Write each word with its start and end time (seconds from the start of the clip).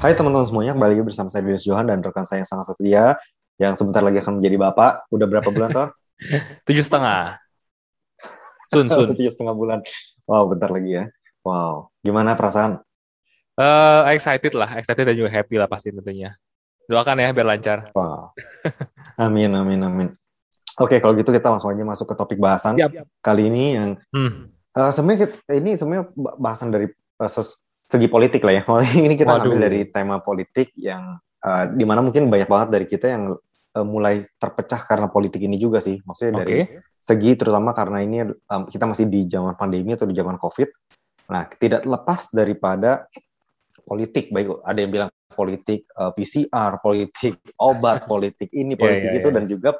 Hai 0.00 0.16
teman-teman 0.16 0.48
semuanya, 0.48 0.72
kembali 0.72 0.96
lagi 0.96 1.04
bersama 1.04 1.28
saya 1.28 1.44
Dennis 1.44 1.68
Johan 1.68 1.84
dan 1.84 2.00
rekan 2.00 2.24
saya 2.24 2.40
yang 2.40 2.48
sangat 2.48 2.72
setia 2.72 3.20
yang 3.60 3.76
sebentar 3.76 4.00
lagi 4.00 4.16
akan 4.24 4.40
menjadi 4.40 4.56
bapak. 4.56 5.04
Udah 5.12 5.26
berapa 5.28 5.48
bulan, 5.52 5.68
Tor? 5.76 5.88
Tujuh 6.66 6.80
setengah. 6.80 7.36
Sun, 8.72 8.88
sun. 8.96 9.12
Tujuh 9.12 9.28
setengah 9.28 9.52
bulan. 9.52 9.84
Wow, 10.24 10.48
bentar 10.48 10.72
lagi 10.72 10.96
ya. 10.96 11.04
Wow, 11.44 11.92
gimana 12.00 12.32
perasaan? 12.32 12.80
Uh, 13.60 14.08
excited 14.16 14.56
lah, 14.56 14.80
excited 14.80 15.04
dan 15.04 15.12
juga 15.12 15.28
happy 15.28 15.60
lah 15.60 15.68
pasti 15.68 15.92
tentunya. 15.92 16.32
Doakan 16.88 17.20
ya 17.20 17.36
biar 17.36 17.46
lancar. 17.46 17.92
Wow. 17.92 18.32
Amin, 19.20 19.52
amin, 19.52 19.84
amin. 19.84 20.08
Oke, 20.80 20.96
kalau 20.96 21.12
gitu 21.12 21.28
kita 21.28 21.52
langsung 21.52 21.68
aja 21.68 21.84
masuk 21.84 22.08
ke 22.08 22.14
topik 22.16 22.40
bahasan 22.40 22.72
Yap. 22.80 23.04
kali 23.20 23.52
ini 23.52 23.76
yang 23.76 23.90
Hmm. 24.16 24.48
eh, 24.72 24.90
sebenarnya 24.96 25.28
kita- 25.28 25.60
ini 25.60 25.76
sebenarnya 25.76 26.08
bahasan 26.40 26.72
dari 26.72 26.88
ses- 27.28 27.60
segi 27.90 28.06
politik 28.06 28.46
lah 28.46 28.54
ya. 28.54 28.62
ini 29.06 29.18
kita 29.18 29.34
Waduh. 29.34 29.50
ambil 29.50 29.58
dari 29.66 29.80
tema 29.90 30.22
politik 30.22 30.70
yang 30.78 31.18
eh, 31.42 31.64
di 31.74 31.82
mana 31.82 32.06
mungkin 32.06 32.30
banyak 32.30 32.46
banget 32.46 32.68
dari 32.70 32.86
kita 32.86 33.06
yang 33.10 33.34
eh, 33.74 33.86
mulai 33.86 34.22
terpecah 34.38 34.86
karena 34.86 35.10
politik 35.10 35.42
ini 35.42 35.58
juga 35.58 35.82
sih. 35.82 35.98
Maksudnya 36.06 36.46
dari 36.46 36.70
segi 37.00 37.32
terutama 37.32 37.72
karena 37.72 38.04
ini 38.04 38.28
um, 38.28 38.62
kita 38.68 38.84
masih 38.84 39.08
di 39.08 39.24
zaman 39.24 39.56
pandemi 39.56 39.96
atau 39.96 40.04
di 40.04 40.12
zaman 40.12 40.36
covid 40.36 40.68
nah 41.32 41.48
tidak 41.48 41.88
lepas 41.88 42.28
daripada 42.36 43.08
politik 43.88 44.28
baik 44.28 44.60
ada 44.68 44.78
yang 44.84 44.92
bilang 44.92 45.10
politik 45.32 45.88
uh, 45.96 46.12
PCR 46.12 46.76
politik 46.84 47.40
obat 47.72 48.04
politik 48.04 48.52
ini 48.52 48.76
Ya, 48.76 48.80
politik 48.84 49.08
ya, 49.08 49.16
itu 49.16 49.28
ya. 49.32 49.34
dan 49.34 49.44
juga 49.48 49.70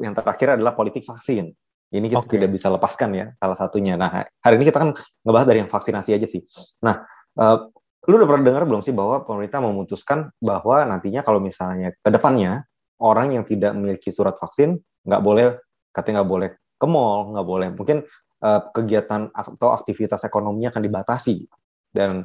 yang 0.00 0.16
terakhir 0.16 0.56
adalah 0.56 0.72
politik 0.72 1.04
vaksin 1.04 1.52
ini 1.92 2.06
kita 2.08 2.24
Oke. 2.24 2.40
tidak 2.40 2.48
bisa 2.56 2.72
lepaskan 2.72 3.12
ya 3.12 3.26
salah 3.36 3.58
satunya 3.60 4.00
nah 4.00 4.24
hari 4.40 4.54
ini 4.56 4.64
kita 4.64 4.80
kan 4.80 4.90
ngebahas 5.20 5.46
dari 5.52 5.58
yang 5.60 5.68
vaksinasi 5.68 6.16
aja 6.16 6.24
sih 6.24 6.40
nah 6.80 7.04
uh, 7.38 7.68
lu 8.08 8.14
udah 8.16 8.28
pernah 8.28 8.44
dengar 8.48 8.64
belum 8.64 8.80
sih 8.80 8.96
bahwa 8.96 9.22
pemerintah 9.28 9.60
memutuskan 9.60 10.32
bahwa 10.40 10.82
nantinya 10.88 11.20
kalau 11.20 11.38
misalnya 11.38 11.92
ke 12.00 12.08
depannya 12.08 12.64
orang 12.98 13.36
yang 13.36 13.44
tidak 13.44 13.76
memiliki 13.76 14.08
surat 14.08 14.34
vaksin 14.40 14.80
nggak 15.04 15.22
boleh 15.22 15.60
katanya 15.92 16.22
nggak 16.22 16.30
boleh 16.30 16.48
ke 16.80 16.86
mall, 16.88 17.36
nggak 17.36 17.46
boleh 17.46 17.68
mungkin 17.76 17.98
uh, 18.40 18.60
kegiatan 18.72 19.28
atau 19.36 19.68
aktivitas 19.76 20.24
ekonominya 20.24 20.72
akan 20.72 20.82
dibatasi. 20.88 21.44
Dan 21.92 22.24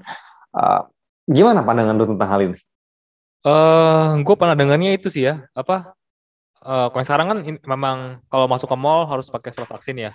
uh, 0.55 0.81
gimana 1.27 1.65
pandangan 1.65 1.95
lu 1.99 2.07
tentang 2.07 2.29
hal 2.31 2.41
ini? 2.47 2.59
Eh, 3.45 4.09
gue 4.25 4.35
pernah 4.41 4.57
dengarnya 4.57 4.97
itu 4.97 5.11
sih 5.13 5.29
ya, 5.29 5.45
apa? 5.53 5.93
eh 6.65 6.87
kalau 6.89 7.05
sekarang 7.05 7.27
kan 7.29 7.39
memang 7.61 7.97
kalau 8.25 8.49
masuk 8.49 8.65
ke 8.65 8.73
mall 8.73 9.05
harus 9.05 9.29
pakai 9.29 9.53
surat 9.53 9.69
vaksin 9.69 10.09
ya. 10.09 10.11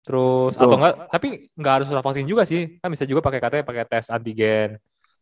Terus 0.00 0.56
Betul. 0.56 0.64
atau 0.64 0.76
enggak, 0.80 0.94
tapi 1.12 1.28
nggak 1.54 1.72
harus 1.76 1.86
surat 1.92 2.04
vaksin 2.04 2.26
juga 2.26 2.42
sih. 2.48 2.80
Kan 2.80 2.88
bisa 2.92 3.04
juga 3.04 3.20
pakai 3.20 3.40
katanya 3.40 3.64
pakai 3.68 3.84
tes 3.84 4.06
antigen. 4.08 4.80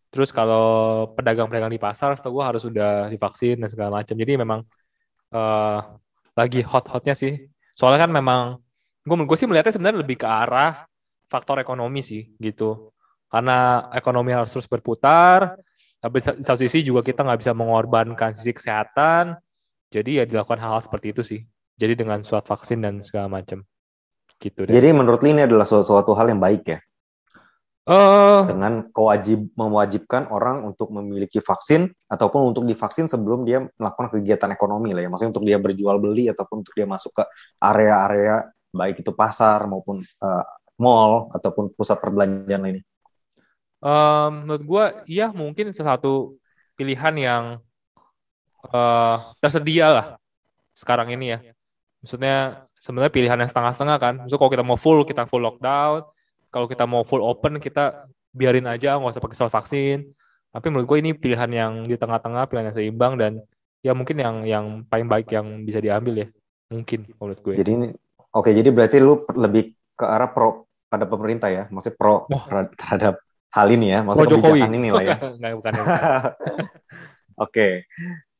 Terus 0.09 0.31
kalau 0.33 0.67
pedagang-pedagang 1.13 1.73
di 1.73 1.81
pasar, 1.83 2.17
setahu 2.17 2.41
gue 2.41 2.45
harus 2.45 2.63
sudah 2.65 3.13
divaksin 3.13 3.61
dan 3.61 3.69
segala 3.69 4.01
macam. 4.01 4.15
Jadi 4.17 4.33
memang 4.39 4.61
eh 5.35 5.79
lagi 6.39 6.61
hot-hotnya 6.63 7.15
sih. 7.19 7.51
Soalnya 7.75 8.09
kan 8.09 8.13
memang 8.15 8.41
gue 9.05 9.17
gue 9.29 9.39
sih 9.39 9.49
melihatnya 9.51 9.75
sebenarnya 9.75 10.01
lebih 10.05 10.17
ke 10.23 10.29
arah 10.29 10.87
faktor 11.29 11.61
ekonomi 11.61 12.01
sih 12.01 12.33
gitu. 12.41 12.95
Karena 13.29 13.91
ekonomi 13.93 14.33
harus 14.33 14.49
terus 14.49 14.65
berputar, 14.65 15.61
tapi 16.01 16.25
di 16.25 16.45
satu 16.47 16.65
sisi 16.65 16.81
juga 16.81 17.05
kita 17.05 17.21
nggak 17.27 17.41
bisa 17.45 17.53
mengorbankan 17.53 18.33
sisi 18.33 18.57
kesehatan. 18.57 19.37
Jadi 19.93 20.23
ya 20.23 20.25
dilakukan 20.25 20.61
hal-hal 20.61 20.81
seperti 20.81 21.13
itu 21.13 21.23
sih. 21.25 21.41
Jadi 21.77 21.93
dengan 22.01 22.25
surat 22.25 22.45
vaksin 22.49 22.81
dan 22.81 23.05
segala 23.05 23.29
macam. 23.29 23.65
Gitu 24.39 24.65
deh. 24.65 24.73
Jadi 24.73 24.89
menurut 24.95 25.19
lu 25.21 25.29
ini 25.35 25.43
adalah 25.45 25.67
suatu, 25.67 26.15
hal 26.15 26.31
yang 26.31 26.39
baik 26.39 26.63
ya, 26.67 26.79
Eh, 27.89 28.41
dengan 28.45 28.93
kewajib 28.93 29.49
mewajibkan 29.57 30.29
orang 30.29 30.61
untuk 30.61 30.93
memiliki 30.93 31.41
vaksin 31.41 31.89
ataupun 32.13 32.53
untuk 32.53 32.69
divaksin 32.69 33.09
sebelum 33.09 33.49
dia 33.49 33.65
melakukan 33.81 34.13
kegiatan 34.13 34.53
ekonomi 34.53 34.93
lah 34.93 35.01
ya, 35.01 35.09
maksudnya 35.09 35.33
untuk 35.33 35.49
dia 35.49 35.57
berjual 35.57 35.97
beli 35.97 36.29
ataupun 36.29 36.61
untuk 36.61 36.77
dia 36.77 36.85
masuk 36.85 37.17
ke 37.17 37.25
area-area 37.57 38.45
baik 38.77 39.01
itu 39.01 39.09
pasar 39.17 39.65
maupun 39.65 40.05
uh, 40.21 40.45
mall 40.77 41.33
ataupun 41.33 41.73
pusat 41.73 41.97
perbelanjaan 41.97 42.61
lainnya. 42.61 42.85
em, 43.81 44.33
menurut 44.45 44.63
gue, 44.69 44.85
iya 45.09 45.33
mungkin 45.33 45.73
sesuatu 45.73 46.37
pilihan 46.77 47.15
yang 47.17 47.45
eh, 48.69 49.17
tersedia 49.41 49.87
lah 49.89 50.07
sekarang 50.77 51.09
ini 51.17 51.27
ya. 51.33 51.39
Maksudnya 52.09 52.65
sebenarnya 52.73 53.13
pilihan 53.13 53.37
yang 53.37 53.51
setengah-setengah 53.53 53.97
kan. 54.01 54.15
Maksudnya 54.25 54.41
kalau 54.41 54.53
kita 54.57 54.65
mau 54.65 54.81
full, 54.81 55.05
kita 55.05 55.29
full 55.29 55.45
lockdown. 55.45 56.09
Kalau 56.49 56.65
kita 56.65 56.89
mau 56.89 57.05
full 57.05 57.21
open, 57.21 57.61
kita 57.61 58.09
biarin 58.33 58.65
aja, 58.65 58.97
nggak 58.97 59.13
usah 59.13 59.21
pakai 59.21 59.37
surat 59.37 59.53
vaksin. 59.53 60.09
Tapi 60.49 60.67
menurut 60.73 60.89
gue 60.89 61.05
ini 61.05 61.13
pilihan 61.13 61.53
yang 61.53 61.73
di 61.85 62.01
tengah-tengah, 62.01 62.49
pilihan 62.49 62.73
yang 62.73 62.77
seimbang 62.81 63.21
dan 63.21 63.45
ya 63.85 63.93
mungkin 63.93 64.17
yang 64.25 64.49
yang 64.49 64.65
paling 64.89 65.05
baik 65.05 65.29
yang 65.37 65.69
bisa 65.69 65.85
diambil 65.85 66.25
ya. 66.25 66.29
Mungkin 66.73 67.13
menurut 67.21 67.45
gue. 67.45 67.55
Jadi 67.61 67.71
ini 67.77 67.87
oke, 68.33 68.57
jadi 68.57 68.73
berarti 68.73 69.05
lu 69.05 69.21
lebih 69.37 69.77
ke 69.93 70.09
arah 70.09 70.33
pro 70.33 70.65
pada 70.89 71.05
pemerintah 71.05 71.53
ya, 71.53 71.69
maksudnya 71.69 72.01
pro 72.01 72.25
Wah. 72.33 72.73
terhadap- 72.73 73.21
hal 73.53 73.69
ini 73.69 73.93
ya, 73.93 74.01
Pro 74.01 74.07
maksudnya 74.17 74.33
Jokowi. 74.33 74.61
kebijakan 74.65 74.73
ini 74.81 74.89
lah 74.93 75.05
ya. 75.05 75.17
Nggak, 75.41 75.53
bukan, 75.61 75.73
bukan. 75.77 76.01
Oke. 77.45 77.69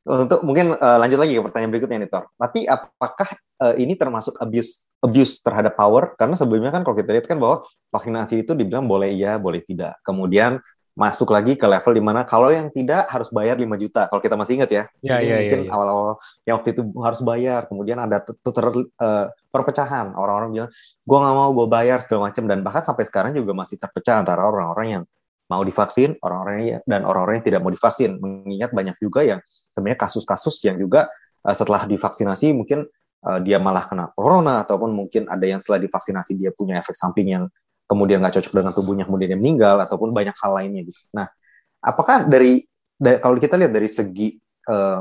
Untuk 0.09 0.41
mungkin 0.41 0.73
eh, 0.73 0.99
lanjut 0.99 1.19
lagi 1.21 1.37
ke 1.37 1.43
pertanyaan 1.45 1.73
berikutnya 1.77 1.99
nih 2.01 2.11
Tor. 2.11 2.25
Tapi 2.41 2.65
apakah 2.65 3.29
eh, 3.37 3.75
ini 3.85 3.93
termasuk 3.93 4.41
abuse 4.41 4.89
abuse 5.05 5.45
terhadap 5.45 5.77
power? 5.77 6.17
Karena 6.17 6.33
sebelumnya 6.33 6.73
kan 6.73 6.81
kalau 6.81 6.97
kita 6.97 7.13
lihat 7.13 7.29
kan 7.29 7.37
bahwa 7.37 7.69
vaksinasi 7.93 8.49
itu 8.49 8.57
dibilang 8.57 8.89
boleh 8.89 9.13
iya, 9.13 9.37
boleh 9.37 9.61
tidak. 9.61 10.01
Kemudian 10.01 10.65
masuk 10.99 11.31
lagi 11.31 11.55
ke 11.55 11.63
level 11.63 11.95
di 11.95 12.03
mana 12.03 12.27
kalau 12.27 12.51
yang 12.51 12.75
tidak 12.75 13.07
harus 13.07 13.31
bayar 13.31 13.55
5 13.55 13.71
juta. 13.79 14.11
Kalau 14.11 14.19
kita 14.19 14.35
masih 14.35 14.59
ingat 14.59 14.71
ya. 14.73 14.85
Ya, 14.99 15.23
ya, 15.23 15.23
ya, 15.23 15.37
mungkin 15.45 15.61
ya. 15.63 15.71
awal-awal 15.71 16.13
yang 16.43 16.55
waktu 16.59 16.69
itu 16.75 16.83
harus 16.99 17.21
bayar. 17.23 17.61
Kemudian 17.71 17.99
ada 18.03 18.19
ter- 18.25 18.35
ter- 18.43 18.89
eh, 18.89 19.27
perpecahan. 19.53 20.17
Orang-orang 20.19 20.51
bilang, 20.51 20.71
gue 21.07 21.19
nggak 21.21 21.37
mau, 21.39 21.51
gue 21.55 21.67
bayar 21.71 22.03
segala 22.03 22.33
macam. 22.33 22.49
Dan 22.51 22.67
bahkan 22.67 22.83
sampai 22.83 23.05
sekarang 23.07 23.31
juga 23.37 23.55
masih 23.55 23.79
terpecah 23.79 24.25
antara 24.25 24.43
orang-orang 24.43 24.87
yang 24.89 25.03
mau 25.49 25.65
divaksin, 25.65 26.21
orang-orang 26.21 26.57
yang 26.61 26.83
dan 26.85 27.01
orang-orang 27.09 27.41
yang 27.41 27.47
tidak 27.49 27.61
mau 27.65 27.73
divaksin. 27.73 28.21
Mengingat 28.21 28.71
banyak 28.77 28.97
juga 29.01 29.25
yang 29.25 29.41
sebenarnya 29.73 29.99
kasus-kasus 30.05 30.61
yang 30.69 30.77
juga 30.77 31.09
eh, 31.45 31.57
setelah 31.57 31.89
divaksinasi 31.89 32.53
mungkin 32.53 32.85
eh, 33.25 33.39
dia 33.43 33.57
malah 33.59 33.89
kena 33.89 34.13
corona 34.13 34.63
ataupun 34.63 34.93
mungkin 34.93 35.27
ada 35.27 35.45
yang 35.49 35.65
setelah 35.65 35.81
divaksinasi 35.89 36.37
dia 36.37 36.53
punya 36.53 36.79
efek 36.81 36.95
samping 36.95 37.33
yang 37.33 37.45
kemudian 37.89 38.21
nggak 38.21 38.39
cocok 38.39 38.53
dengan 38.53 38.73
tubuhnya 38.77 39.05
kemudian 39.09 39.33
dia 39.33 39.41
meninggal 39.41 39.81
ataupun 39.81 40.13
banyak 40.13 40.37
hal 40.37 40.53
lainnya 40.53 40.85
gitu. 40.85 41.01
Nah, 41.17 41.27
apakah 41.81 42.29
dari, 42.29 42.61
da- 43.01 43.19
kalau 43.19 43.41
kita 43.41 43.57
lihat 43.57 43.73
dari 43.73 43.89
segi 43.89 44.37
eh, 44.69 45.01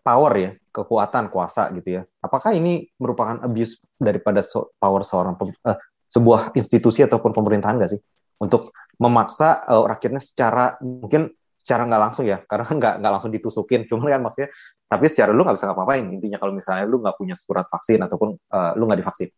power 0.00 0.32
ya, 0.34 0.50
kekuatan 0.74 1.28
kuasa 1.28 1.70
gitu 1.76 2.00
ya, 2.00 2.02
apakah 2.24 2.56
ini 2.56 2.88
merupakan 2.96 3.38
abuse 3.44 3.84
daripada 4.00 4.40
so- 4.40 4.72
power 4.80 5.04
seorang 5.04 5.36
eh, 5.44 5.78
sebuah 6.08 6.56
institusi 6.56 7.04
ataupun 7.04 7.36
pemerintahan 7.36 7.76
nggak 7.76 7.92
sih 7.92 8.00
untuk 8.40 8.74
memaksa 8.98 9.66
eh, 9.66 9.84
rakyatnya 9.90 10.22
secara 10.22 10.64
mungkin 10.80 11.30
secara 11.58 11.88
nggak 11.88 12.02
langsung 12.04 12.24
ya 12.28 12.44
karena 12.44 12.64
kan 12.68 12.76
nggak 12.80 12.94
nggak 13.00 13.12
langsung 13.18 13.32
ditusukin. 13.32 13.86
Cuman 13.88 14.10
kan 14.12 14.20
maksudnya 14.22 14.50
tapi 14.86 15.06
secara 15.10 15.30
lu 15.32 15.42
nggak 15.42 15.56
bisa 15.56 15.66
ngapa-ngapain. 15.70 16.04
Intinya 16.12 16.38
kalau 16.38 16.52
misalnya 16.52 16.84
lu 16.86 17.00
nggak 17.00 17.16
punya 17.16 17.34
surat 17.34 17.66
vaksin 17.68 18.00
ataupun 18.04 18.36
eh, 18.36 18.72
lu 18.78 18.84
nggak 18.86 19.00
divaksin. 19.04 19.30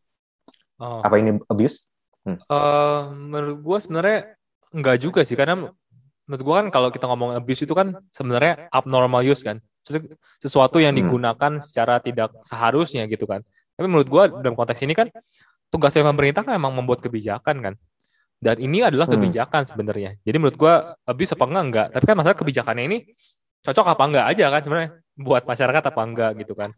Oh. 0.77 1.01
apa 1.01 1.17
ini 1.17 1.41
abuse? 1.49 1.89
Eh, 2.29 3.03
menurut 3.17 3.65
gue 3.65 3.79
sebenarnya 3.81 4.19
enggak 4.77 4.97
juga 5.01 5.25
sih 5.25 5.33
karena 5.39 5.73
menurut 6.27 6.43
gue 6.43 6.55
kan 6.59 6.67
kalau 6.69 6.89
kita 6.93 7.09
ngomong 7.09 7.33
abuse 7.39 7.65
itu 7.65 7.73
kan 7.73 7.97
sebenarnya 8.13 8.69
abnormal 8.69 9.25
use 9.25 9.41
kan. 9.41 9.57
Sesuatu 10.43 10.83
yang 10.83 10.93
Hmm. 10.93 11.07
digunakan 11.07 11.53
secara 11.63 12.03
tidak 12.03 12.35
seharusnya 12.45 13.07
gitu 13.09 13.25
kan. 13.25 13.41
Tapi 13.79 13.87
menurut 13.89 14.09
gue 14.11 14.23
dalam 14.43 14.53
konteks 14.53 14.83
ini 14.85 14.93
kan 14.93 15.09
tugasnya 15.71 16.05
pemerintah 16.05 16.43
kan 16.45 16.59
memang 16.59 16.77
membuat 16.83 17.01
kebijakan 17.01 17.57
kan 17.63 17.75
dan 18.41 18.57
ini 18.61 18.85
adalah 18.85 19.09
Hmm. 19.09 19.19
kebijakan 19.19 19.63
sebenarnya 19.69 20.21
jadi 20.23 20.37
menurut 20.37 20.57
gue 20.57 20.75
abuse 21.09 21.33
apa 21.33 21.45
enggak 21.49 21.65
enggak 21.65 21.87
tapi 21.97 22.05
kan 22.05 22.17
masalah 22.17 22.37
kebijakannya 22.37 22.85
ini 22.85 22.99
cocok 23.65 23.87
apa 23.87 24.03
enggak 24.07 24.25
aja 24.33 24.45
kan 24.53 24.61
sebenarnya 24.63 24.91
buat 25.17 25.43
masyarakat 25.49 25.83
apa 25.89 26.01
enggak 26.05 26.31
gitu 26.45 26.53
kan 26.53 26.71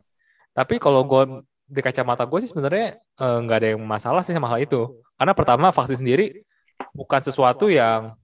tapi 0.55 0.79
kalau 0.79 1.03
gue 1.05 1.23
di 1.69 1.81
kacamata 1.85 2.25
gue 2.25 2.39
sih 2.47 2.51
sebenarnya 2.51 2.97
eh, 2.97 3.39
nggak 3.45 3.57
ada 3.61 3.69
yang 3.77 3.83
masalah 3.85 4.23
sih 4.25 4.33
sama 4.33 4.49
hal 4.49 4.63
itu 4.63 5.03
karena 5.19 5.33
pertama 5.35 5.69
vaksin 5.75 6.01
sendiri 6.01 6.47
bukan 6.95 7.21
sesuatu 7.21 7.67
yang 7.69 8.15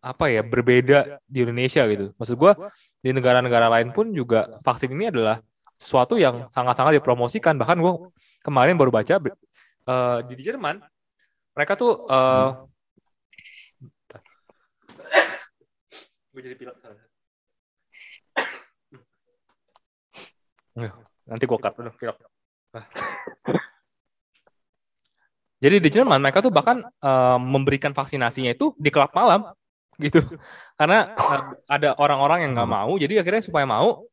apa 0.00 0.32
ya 0.32 0.40
berbeda 0.40 1.20
di 1.28 1.44
Indonesia 1.44 1.84
gitu. 1.84 2.16
Maksud 2.16 2.36
gua 2.40 2.72
di 3.04 3.12
negara-negara 3.12 3.68
lain 3.68 3.92
pun 3.92 4.08
juga 4.16 4.48
vaksin 4.64 4.88
ini 4.96 5.12
adalah 5.12 5.44
sesuatu 5.76 6.16
yang 6.16 6.48
sangat-sangat 6.48 6.96
dipromosikan. 6.96 7.60
Bahkan 7.60 7.76
gua 7.76 8.08
kemarin 8.40 8.80
baru 8.80 8.88
baca 8.88 9.20
eh, 9.20 10.18
di 10.24 10.34
Jerman 10.40 10.80
mereka 11.52 11.76
tuh 11.76 12.08
eh, 12.08 12.48
Gue 16.30 16.40
jadi. 16.46 16.54
Eh, 20.78 20.92
Nanti 21.26 21.44
gue 21.46 21.58
cut 21.58 21.74
pilek. 21.74 22.16
Ah. 22.74 22.86
Jadi 25.60 25.76
di 25.76 25.92
Jerman 25.92 26.24
mereka 26.24 26.40
tuh 26.40 26.48
bahkan 26.48 26.80
eh, 26.80 27.38
memberikan 27.38 27.92
vaksinasinya 27.92 28.56
itu 28.56 28.72
di 28.80 28.88
klub 28.88 29.12
malam 29.12 29.52
gitu. 30.00 30.24
Karena 30.80 31.12
uh, 31.12 31.42
ada 31.68 31.92
orang-orang 32.00 32.48
yang 32.48 32.52
nggak 32.56 32.68
hmm. 32.72 32.78
mau, 32.80 32.92
jadi 32.96 33.20
akhirnya 33.20 33.44
supaya 33.44 33.68
mau 33.68 34.08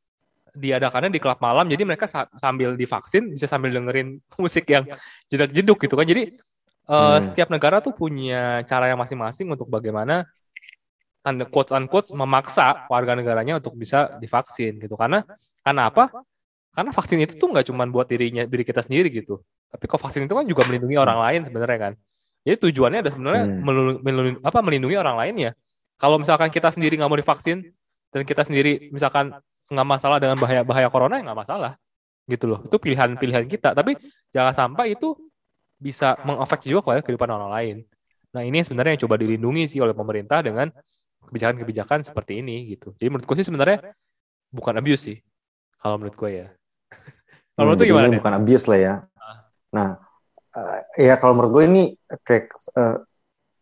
diadakannya 0.51 1.15
di 1.15 1.21
klub 1.23 1.39
malam, 1.39 1.71
jadi 1.71 1.87
mereka 1.87 2.11
sambil 2.35 2.75
divaksin 2.75 3.31
bisa 3.31 3.47
sambil 3.47 3.71
dengerin 3.71 4.19
musik 4.43 4.67
yang 4.67 4.83
jedak-jeduk 5.31 5.87
gitu 5.87 5.95
kan. 5.95 6.05
Jadi 6.05 6.35
uh, 6.91 7.17
hmm. 7.17 7.31
setiap 7.31 7.47
negara 7.47 7.79
tuh 7.79 7.95
punya 7.95 8.61
cara 8.67 8.91
yang 8.91 8.99
masing-masing 8.99 9.47
untuk 9.47 9.71
bagaimana 9.71 10.27
quotes 11.51 11.73
unquote 11.75 12.07
memaksa 12.15 12.87
warga 12.87 13.13
negaranya 13.17 13.59
untuk 13.59 13.75
bisa 13.75 14.15
divaksin 14.21 14.79
gitu. 14.79 14.95
Karena 14.95 15.23
karena 15.61 15.91
apa? 15.91 16.09
Karena 16.71 16.93
vaksin 16.93 17.17
itu 17.19 17.35
tuh 17.35 17.49
nggak 17.49 17.67
cuma 17.67 17.83
buat 17.89 18.05
dirinya 18.05 18.45
diri 18.45 18.63
kita 18.63 18.85
sendiri 18.85 19.09
gitu. 19.09 19.41
Tapi 19.67 19.83
kok 19.89 19.99
vaksin 19.99 20.29
itu 20.29 20.33
kan 20.33 20.45
juga 20.45 20.63
melindungi 20.69 20.95
orang 20.95 21.19
lain 21.19 21.41
sebenarnya 21.49 21.79
kan. 21.89 21.93
Jadi 22.47 22.57
tujuannya 22.69 22.99
ada 23.03 23.11
sebenarnya 23.11 23.43
hmm. 23.43 23.59
melindungi, 23.65 23.99
melindungi, 24.05 24.39
apa 24.45 24.59
melindungi 24.63 24.95
orang 24.95 25.15
lain 25.19 25.35
ya. 25.35 25.51
Kalau 25.97 26.21
misalkan 26.21 26.47
kita 26.53 26.69
sendiri 26.71 26.95
nggak 26.95 27.09
mau 27.09 27.19
divaksin 27.19 27.65
dan 28.13 28.21
kita 28.23 28.45
sendiri 28.47 28.93
misalkan 28.93 29.35
nggak 29.67 29.87
masalah 29.87 30.17
dengan 30.21 30.39
bahaya 30.39 30.63
bahaya 30.63 30.87
corona 30.87 31.19
ya 31.19 31.27
nggak 31.27 31.39
masalah 31.43 31.71
gitu 32.29 32.45
loh. 32.47 32.59
Itu 32.63 32.77
pilihan-pilihan 32.79 33.45
kita. 33.51 33.75
Tapi 33.75 33.99
jangan 34.31 34.53
sampai 34.55 34.95
itu 34.95 35.17
bisa 35.77 36.17
mengefek 36.23 36.65
juga 36.65 36.87
kepada 36.87 36.99
kehidupan 37.03 37.29
orang 37.29 37.51
lain. 37.51 37.75
Nah 38.37 38.45
ini 38.45 38.61
sebenarnya 38.61 38.97
yang 38.97 39.01
coba 39.07 39.15
dilindungi 39.17 39.63
sih 39.65 39.79
oleh 39.81 39.97
pemerintah 39.97 40.45
dengan 40.45 40.69
kebijakan-kebijakan 41.27 42.07
seperti 42.07 42.39
ini 42.39 42.73
gitu. 42.73 42.95
Jadi 42.95 43.07
menurut 43.11 43.25
gue 43.27 43.35
sih 43.37 43.47
sebenarnya 43.47 43.77
bukan 44.49 44.73
abuse 44.79 45.03
sih. 45.11 45.17
Kalau 45.77 45.99
menurut 45.99 46.15
gue 46.15 46.31
ya. 46.31 46.47
kalau 47.55 47.65
menurut 47.71 47.81
hmm, 47.83 47.91
gimana? 47.91 48.07
Bukan 48.17 48.35
abuse 48.39 48.65
lah 48.71 48.79
ya. 48.79 48.93
Ah. 49.19 49.37
Nah, 49.75 49.89
uh, 50.55 50.77
ya 50.95 51.15
kalau 51.19 51.33
menurut 51.37 51.51
gue 51.53 51.63
ini 51.67 51.83
kayak 52.23 52.55
uh, 52.79 53.03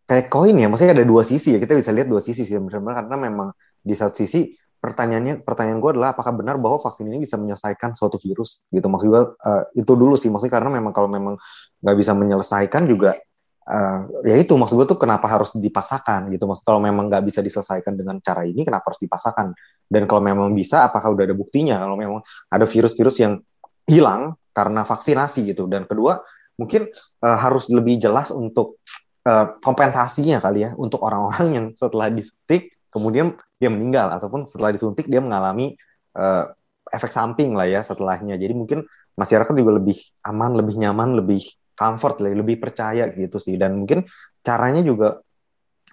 kayak 0.05 0.29
koin 0.29 0.55
ya, 0.55 0.69
maksudnya 0.69 0.93
ada 0.95 1.05
dua 1.05 1.25
sisi 1.25 1.57
ya. 1.57 1.59
Kita 1.59 1.73
bisa 1.73 1.89
lihat 1.91 2.07
dua 2.07 2.21
sisi 2.21 2.45
sih 2.45 2.55
sebenarnya 2.55 3.05
karena 3.05 3.17
memang 3.17 3.49
di 3.81 3.93
satu 3.93 4.13
sisi 4.21 4.53
pertanyaannya 4.85 5.41
pertanyaan 5.41 5.81
gue 5.81 5.91
adalah 5.97 6.13
apakah 6.13 6.29
benar 6.37 6.61
bahwa 6.61 6.77
vaksin 6.77 7.09
ini 7.09 7.25
bisa 7.25 7.41
menyelesaikan 7.41 7.97
suatu 7.97 8.21
virus 8.21 8.61
gitu 8.69 8.85
maksud 8.85 9.07
gue 9.09 9.23
uh, 9.33 9.63
itu 9.73 9.93
dulu 9.97 10.13
sih 10.13 10.29
maksudnya 10.29 10.61
karena 10.61 10.69
memang 10.77 10.93
kalau 10.93 11.09
memang 11.09 11.41
nggak 11.81 11.97
bisa 11.97 12.13
menyelesaikan 12.13 12.85
juga 12.85 13.17
uh, 13.65 13.99
ya 14.25 14.35
itu 14.37 14.53
maksud 14.53 14.77
gue 14.77 14.87
tuh 14.87 14.99
kenapa 15.01 15.25
harus 15.25 15.53
dipaksakan 15.57 16.29
gitu. 16.33 16.45
Maksud 16.45 16.63
kalau 16.65 16.79
memang 16.81 17.09
nggak 17.09 17.23
bisa 17.25 17.41
diselesaikan 17.41 17.97
dengan 17.97 18.21
cara 18.21 18.45
ini 18.45 18.61
kenapa 18.61 18.93
harus 18.93 19.01
dipaksakan? 19.01 19.53
Dan 19.85 20.09
kalau 20.09 20.21
memang 20.21 20.53
bisa 20.53 20.85
apakah 20.85 21.13
udah 21.13 21.25
ada 21.25 21.35
buktinya? 21.37 21.81
Kalau 21.81 21.97
memang 21.97 22.21
ada 22.49 22.65
virus-virus 22.65 23.17
yang 23.21 23.41
hilang 23.85 24.37
karena 24.53 24.81
vaksinasi 24.85 25.45
gitu. 25.49 25.65
Dan 25.69 25.89
kedua 25.89 26.21
mungkin 26.55 26.87
uh, 27.25 27.37
harus 27.37 27.67
lebih 27.67 27.99
jelas 27.99 28.31
untuk 28.31 28.79
uh, 29.27 29.59
kompensasinya 29.59 30.39
kali 30.39 30.63
ya 30.63 30.71
untuk 30.79 31.03
orang-orang 31.03 31.47
yang 31.51 31.65
setelah 31.75 32.07
disuntik 32.07 32.71
kemudian 32.95 33.35
dia 33.59 33.67
meninggal 33.67 34.07
ataupun 34.15 34.47
setelah 34.47 34.71
disuntik 34.71 35.11
dia 35.11 35.19
mengalami 35.19 35.75
uh, 36.15 36.47
efek 36.93 37.11
samping 37.11 37.51
lah 37.57 37.67
ya 37.67 37.83
setelahnya. 37.83 38.39
Jadi 38.39 38.53
mungkin 38.55 38.79
masyarakat 39.19 39.51
juga 39.51 39.83
lebih 39.83 39.97
aman 40.23 40.55
lebih 40.55 40.75
nyaman 40.79 41.19
lebih 41.19 41.43
comfort 41.75 42.23
lebih 42.23 42.57
percaya 42.57 43.11
gitu 43.11 43.37
sih. 43.37 43.59
Dan 43.59 43.83
mungkin 43.83 44.07
caranya 44.41 44.81
juga 44.81 45.19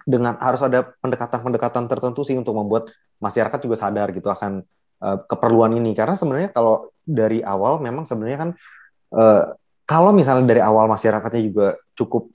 dengan 0.03 0.35
harus 0.39 0.59
ada 0.63 0.95
pendekatan-pendekatan 0.99 1.87
tertentu 1.87 2.27
sih 2.27 2.35
untuk 2.35 2.55
membuat 2.55 2.91
masyarakat 3.23 3.59
juga 3.63 3.79
sadar 3.79 4.11
gitu 4.11 4.27
akan 4.27 4.63
uh, 5.03 5.17
keperluan 5.27 5.75
ini. 5.75 5.95
Karena 5.95 6.15
sebenarnya 6.15 6.51
kalau 6.51 6.91
dari 7.03 7.43
awal 7.43 7.83
memang 7.83 8.07
sebenarnya 8.07 8.39
kan 8.39 8.49
uh, 9.15 9.43
kalau 9.83 10.15
misalnya 10.15 10.47
dari 10.47 10.63
awal 10.63 10.87
masyarakatnya 10.87 11.41
juga 11.43 11.67
cukup 11.95 12.31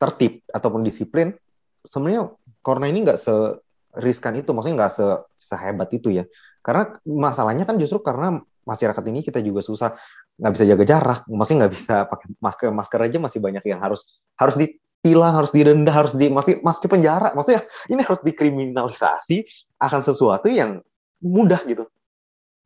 tertib 0.00 0.42
ataupun 0.50 0.82
disiplin 0.82 1.36
sebenarnya 1.84 2.32
corona 2.64 2.90
ini 2.90 3.06
nggak 3.06 3.20
seriskan 3.20 4.40
itu 4.40 4.50
maksudnya 4.50 4.76
nggak 4.84 4.92
se 4.92 5.06
sehebat 5.38 5.88
itu 5.92 6.10
ya. 6.10 6.24
Karena 6.62 6.94
masalahnya 7.04 7.66
kan 7.66 7.76
justru 7.76 8.00
karena 8.00 8.40
masyarakat 8.62 9.04
ini 9.10 9.26
kita 9.26 9.42
juga 9.42 9.60
susah 9.60 9.98
nggak 10.42 10.52
bisa 10.58 10.64
jaga 10.66 10.84
jarak, 10.84 11.18
masih 11.30 11.54
nggak 11.62 11.72
bisa 11.72 11.94
pakai 12.10 12.26
masker 12.42 12.68
masker 12.74 13.00
aja 13.06 13.18
masih 13.22 13.38
banyak 13.38 13.62
yang 13.62 13.78
harus 13.78 14.02
harus 14.34 14.58
ditilang, 14.58 15.38
harus 15.38 15.54
didenda, 15.54 15.94
harus 15.94 16.18
di 16.18 16.26
masih 16.26 16.58
masuk 16.66 16.90
penjara, 16.90 17.30
maksudnya 17.38 17.62
ini 17.86 18.02
harus 18.02 18.18
dikriminalisasi 18.26 19.46
akan 19.78 20.00
sesuatu 20.02 20.50
yang 20.50 20.82
mudah 21.22 21.62
gitu. 21.70 21.86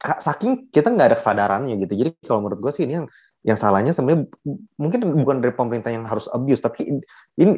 Saking 0.00 0.72
kita 0.72 0.92
nggak 0.92 1.08
ada 1.12 1.16
kesadarannya 1.18 1.76
gitu. 1.82 1.92
Jadi 1.96 2.10
kalau 2.24 2.44
menurut 2.44 2.64
gue 2.64 2.72
sih 2.72 2.84
ini 2.84 3.00
yang 3.00 3.06
yang 3.46 3.58
salahnya 3.60 3.92
sebenarnya 3.94 4.28
mungkin 4.76 5.00
bukan 5.22 5.38
dari 5.38 5.54
pemerintah 5.54 5.92
yang 5.92 6.04
harus 6.04 6.26
abuse, 6.32 6.64
tapi 6.64 6.84
ini, 6.84 7.00
ini 7.38 7.52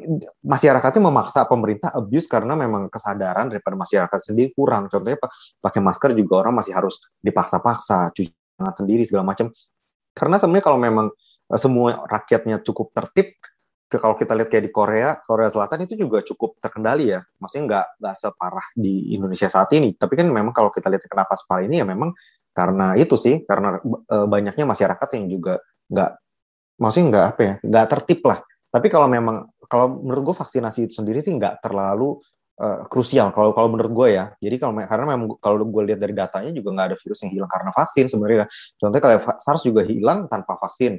masyarakatnya 0.45 1.03
memaksa 1.03 1.47
pemerintah 1.47 1.95
abuse 1.95 2.27
karena 2.27 2.59
memang 2.59 2.91
kesadaran 2.91 3.49
daripada 3.55 3.75
masyarakat 3.79 4.21
sendiri 4.21 4.51
kurang. 4.55 4.91
Contohnya 4.91 5.19
pakai 5.63 5.81
masker 5.81 6.11
juga 6.19 6.47
orang 6.47 6.59
masih 6.59 6.75
harus 6.75 6.99
dipaksa-paksa, 7.23 8.11
cuci 8.15 8.31
tangan 8.59 8.75
sendiri 8.75 9.03
segala 9.07 9.31
macam. 9.31 9.55
Karena 10.19 10.37
sebenarnya 10.43 10.67
kalau 10.67 10.79
memang 10.83 11.07
eh, 11.49 11.61
semua 11.61 12.03
rakyatnya 12.11 12.61
cukup 12.67 12.91
tertib, 12.91 13.39
kalau 13.97 14.21
kita 14.21 14.37
lihat 14.37 14.53
kayak 14.53 14.65
di 14.69 14.73
Korea, 14.75 15.17
Korea 15.25 15.49
Selatan 15.49 15.89
itu 15.89 15.97
juga 15.97 16.21
cukup 16.21 16.61
terkendali 16.61 17.17
ya. 17.17 17.25
Maksudnya 17.41 17.65
nggak 17.65 17.87
nggak 18.05 18.17
separah 18.21 18.67
di 18.77 19.17
Indonesia 19.17 19.49
saat 19.49 19.73
ini. 19.73 19.97
Tapi 19.97 20.13
kan 20.13 20.29
memang 20.29 20.53
kalau 20.53 20.69
kita 20.69 20.93
lihat 20.93 21.09
kenapa 21.09 21.33
separah 21.33 21.65
ini 21.65 21.81
ya 21.81 21.89
memang 21.89 22.13
karena 22.53 22.93
itu 23.01 23.17
sih, 23.17 23.49
karena 23.49 23.81
e, 23.87 24.17
banyaknya 24.29 24.67
masyarakat 24.69 25.09
yang 25.17 25.25
juga 25.31 25.55
nggak, 25.89 26.11
maksudnya 26.83 27.07
nggak 27.09 27.27
apa 27.33 27.41
ya, 27.41 27.55
nggak 27.65 27.87
tertib 27.97 28.21
lah. 28.29 28.39
Tapi 28.69 28.87
kalau 28.93 29.09
memang 29.09 29.49
kalau 29.65 29.97
menurut 30.05 30.33
gue 30.33 30.37
vaksinasi 30.37 30.91
itu 30.91 31.01
sendiri 31.01 31.25
sih 31.25 31.33
nggak 31.33 31.65
terlalu 31.65 32.21
uh, 32.59 32.85
krusial 32.91 33.31
kalau 33.31 33.55
kalau 33.55 33.69
menurut 33.71 33.93
gue 33.95 34.09
ya. 34.19 34.35
Jadi 34.43 34.57
kalau 34.59 34.75
karena 34.77 35.05
memang 35.15 35.39
kalau 35.39 35.63
gue 35.63 35.83
lihat 35.95 36.01
dari 36.03 36.15
datanya 36.15 36.51
juga 36.51 36.69
nggak 36.75 36.87
ada 36.93 36.97
virus 36.99 37.19
yang 37.25 37.33
hilang 37.33 37.51
karena 37.51 37.71
vaksin 37.73 38.05
sebenarnya. 38.11 38.47
Contohnya 38.77 39.03
kalau 39.03 39.15
SARS 39.39 39.63
juga 39.65 39.83
hilang 39.87 40.27
tanpa 40.27 40.59
vaksin, 40.59 40.99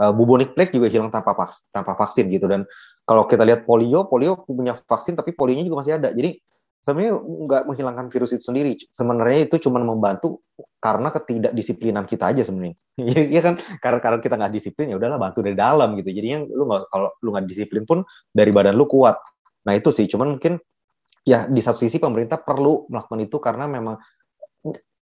uh, 0.00 0.12
bubonic 0.14 0.54
plague 0.54 0.72
juga 0.72 0.88
hilang 0.88 1.10
tanpa 1.10 1.34
vaksin, 1.34 1.62
tanpa 1.74 1.92
vaksin 1.98 2.24
gitu. 2.30 2.46
Dan 2.46 2.64
kalau 3.04 3.26
kita 3.26 3.42
lihat 3.42 3.66
polio, 3.66 4.06
polio 4.06 4.46
punya 4.46 4.78
vaksin 4.78 5.18
tapi 5.18 5.34
polionya 5.34 5.66
juga 5.66 5.82
masih 5.82 5.98
ada. 5.98 6.14
Jadi 6.14 6.38
sebenarnya 6.80 7.12
nggak 7.20 7.62
menghilangkan 7.68 8.06
virus 8.08 8.30
itu 8.32 8.44
sendiri. 8.48 8.72
Sebenarnya 8.88 9.50
itu 9.50 9.56
cuma 9.68 9.82
membantu 9.84 10.40
karena 10.80 11.12
ketidakdisiplinan 11.12 12.08
kita 12.08 12.32
aja 12.32 12.42
sebenarnya. 12.46 12.76
Iya 13.00 13.40
kan 13.40 13.54
karena 13.80 13.98
karena 14.04 14.18
kita 14.20 14.34
nggak 14.36 14.52
disiplin 14.52 14.92
ya 14.92 14.96
udahlah 15.00 15.16
bantu 15.16 15.40
dari 15.40 15.56
dalam 15.56 15.96
gitu. 15.96 16.12
Jadi 16.12 16.28
yang 16.28 16.42
lu 16.48 16.68
nggak 16.68 16.92
kalau 16.92 17.08
lu 17.24 17.32
nggak 17.32 17.48
disiplin 17.48 17.84
pun 17.88 18.04
dari 18.28 18.52
badan 18.52 18.76
lu 18.76 18.84
kuat. 18.84 19.16
Nah 19.64 19.72
itu 19.76 19.88
sih 19.92 20.04
cuman 20.08 20.36
mungkin 20.36 20.60
ya 21.24 21.46
di 21.46 21.60
satu 21.60 21.84
sisi 21.84 22.00
pemerintah 22.00 22.40
perlu 22.40 22.88
melakukan 22.88 23.20
itu 23.22 23.36
karena 23.38 23.68
memang 23.68 24.00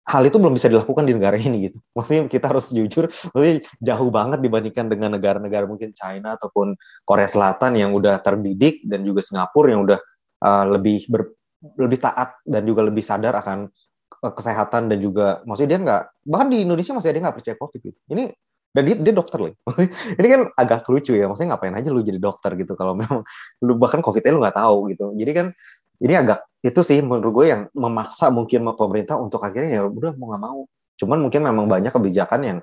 hal 0.04 0.22
itu 0.28 0.36
belum 0.36 0.52
bisa 0.52 0.68
dilakukan 0.68 1.08
di 1.08 1.16
negara 1.16 1.36
ini 1.40 1.72
gitu. 1.72 1.78
Maksudnya 1.96 2.28
kita 2.28 2.46
harus 2.52 2.70
jujur, 2.70 3.08
maksudnya 3.08 3.64
jauh 3.80 4.10
banget 4.12 4.44
dibandingkan 4.44 4.86
dengan 4.92 5.16
negara-negara 5.16 5.64
mungkin 5.64 5.96
China 5.96 6.36
ataupun 6.36 6.76
Korea 7.08 7.28
Selatan 7.28 7.80
yang 7.80 7.96
udah 7.96 8.20
terdidik 8.20 8.84
dan 8.84 9.02
juga 9.02 9.24
Singapura 9.24 9.72
yang 9.72 9.82
udah 9.88 9.98
uh, 10.44 10.64
lebih 10.76 11.08
ber, 11.08 11.32
lebih 11.80 12.04
taat 12.04 12.36
dan 12.44 12.68
juga 12.68 12.84
lebih 12.84 13.00
sadar 13.00 13.32
akan 13.40 13.72
uh, 14.20 14.32
kesehatan 14.36 14.92
dan 14.92 14.98
juga 15.00 15.40
maksudnya 15.48 15.70
dia 15.72 15.80
nggak 15.80 16.02
bahkan 16.28 16.48
di 16.52 16.58
Indonesia 16.60 16.92
masih 16.92 17.08
ada 17.08 17.16
yang 17.16 17.26
nggak 17.30 17.38
percaya 17.40 17.56
COVID 17.56 17.80
gitu. 17.80 17.98
Ini 18.12 18.24
dan 18.74 18.82
dia, 18.90 18.96
dia 18.98 19.14
dokter 19.14 19.38
loh. 19.38 19.54
ini 20.20 20.26
kan 20.28 20.40
agak 20.58 20.84
lucu 20.90 21.14
ya, 21.14 21.30
maksudnya 21.30 21.54
ngapain 21.54 21.74
aja 21.78 21.88
lu 21.94 22.02
jadi 22.02 22.18
dokter 22.18 22.58
gitu 22.58 22.74
kalau 22.74 22.98
memang 22.98 23.22
lu 23.62 23.78
bahkan 23.78 24.02
COVID-nya 24.02 24.34
lu 24.34 24.42
nggak 24.42 24.58
tahu 24.58 24.76
gitu. 24.92 25.14
Jadi 25.14 25.32
kan 25.32 25.46
ini 26.02 26.14
agak 26.14 26.42
itu 26.64 26.80
sih 26.80 26.98
menurut 27.04 27.32
gue 27.36 27.46
yang 27.52 27.62
memaksa 27.76 28.32
mungkin 28.32 28.64
pemerintah 28.72 29.20
untuk 29.20 29.44
akhirnya 29.44 29.78
ya 29.78 29.82
udah 29.84 30.16
mau 30.16 30.32
nggak 30.32 30.42
mau. 30.42 30.60
Cuman 30.96 31.18
mungkin 31.20 31.44
memang 31.44 31.68
banyak 31.68 31.92
kebijakan 31.92 32.40
yang 32.40 32.58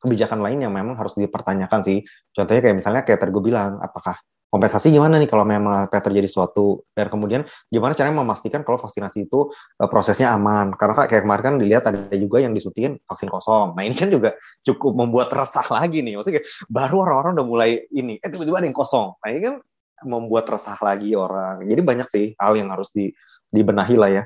kebijakan 0.00 0.40
lain 0.40 0.64
yang 0.64 0.72
memang 0.72 0.96
harus 0.96 1.16
dipertanyakan 1.16 1.80
sih. 1.84 2.04
Contohnya 2.36 2.60
kayak 2.64 2.76
misalnya 2.76 3.02
kayak 3.04 3.20
tadi 3.20 3.30
gue 3.32 3.44
bilang, 3.44 3.80
apakah 3.80 4.16
kompensasi 4.50 4.90
gimana 4.90 5.20
nih 5.22 5.30
kalau 5.30 5.46
memang 5.46 5.86
terjadi 5.92 6.26
suatu? 6.26 6.82
Dan 6.92 7.12
kemudian 7.12 7.44
gimana 7.70 7.92
caranya 7.96 8.20
memastikan 8.24 8.60
kalau 8.66 8.80
vaksinasi 8.80 9.28
itu 9.30 9.48
uh, 9.52 9.88
prosesnya 9.88 10.32
aman? 10.34 10.74
Karena 10.74 11.06
kayak 11.06 11.22
kemarin 11.22 11.44
kan 11.44 11.54
dilihat 11.60 11.84
ada 11.86 12.12
juga 12.16 12.44
yang 12.44 12.56
disuntikin 12.56 13.00
vaksin 13.08 13.28
kosong. 13.28 13.76
Nah 13.76 13.82
ini 13.86 13.94
kan 13.94 14.08
juga 14.08 14.36
cukup 14.66 14.96
membuat 14.96 15.32
resah 15.32 15.64
lagi 15.68 16.00
nih. 16.00 16.18
Maksudnya 16.18 16.42
baru 16.68 17.08
orang-orang 17.08 17.40
udah 17.40 17.46
mulai 17.46 17.70
ini 17.92 18.20
eh 18.20 18.28
tiba-tiba 18.28 18.60
ada 18.60 18.66
yang 18.66 18.76
kosong. 18.76 19.16
Nah 19.20 19.28
ini 19.32 19.40
kan 19.40 19.54
membuat 20.04 20.48
resah 20.48 20.78
lagi 20.80 21.12
orang. 21.14 21.64
Jadi 21.64 21.80
banyak 21.80 22.08
sih 22.08 22.26
hal 22.36 22.56
yang 22.56 22.72
harus 22.72 22.88
di, 22.92 23.12
dibenahi 23.50 23.96
lah 23.96 24.10
ya. 24.10 24.24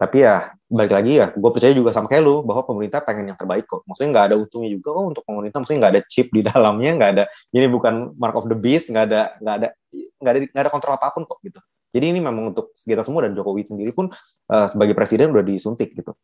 Tapi 0.00 0.24
ya 0.24 0.56
balik 0.64 0.96
lagi 0.96 1.12
ya, 1.20 1.28
gue 1.28 1.50
percaya 1.52 1.76
juga 1.76 1.92
sama 1.92 2.08
kayak 2.08 2.24
lu 2.24 2.40
bahwa 2.40 2.64
pemerintah 2.64 3.04
pengen 3.04 3.28
yang 3.28 3.36
terbaik 3.36 3.68
kok. 3.68 3.84
Maksudnya 3.84 4.10
nggak 4.16 4.26
ada 4.32 4.36
untungnya 4.40 4.70
juga 4.72 4.88
kok 4.96 5.04
untuk 5.12 5.24
pemerintah. 5.28 5.58
Maksudnya 5.60 5.80
nggak 5.84 5.92
ada 5.92 6.02
chip 6.08 6.26
di 6.32 6.40
dalamnya, 6.48 6.90
nggak 6.96 7.10
ada 7.20 7.24
ini 7.52 7.66
bukan 7.68 8.16
mark 8.16 8.32
of 8.32 8.48
the 8.48 8.56
beast, 8.56 8.88
nggak 8.88 9.04
ada 9.12 9.36
nggak 9.44 9.54
ada 9.60 9.68
nggak 10.24 10.32
ada 10.32 10.38
nggak 10.56 10.62
ada 10.64 10.72
kontrol 10.72 10.96
apa 10.96 11.12
pun 11.12 11.28
kok 11.28 11.36
gitu. 11.44 11.60
Jadi 11.90 12.04
ini 12.16 12.18
memang 12.22 12.54
untuk 12.54 12.72
kita 12.72 13.02
semua 13.02 13.26
dan 13.26 13.36
Jokowi 13.36 13.66
sendiri 13.66 13.90
pun 13.90 14.08
uh, 14.48 14.66
sebagai 14.70 14.96
presiden 14.96 15.36
udah 15.36 15.44
disuntik 15.44 15.92
gitu. 15.92 16.16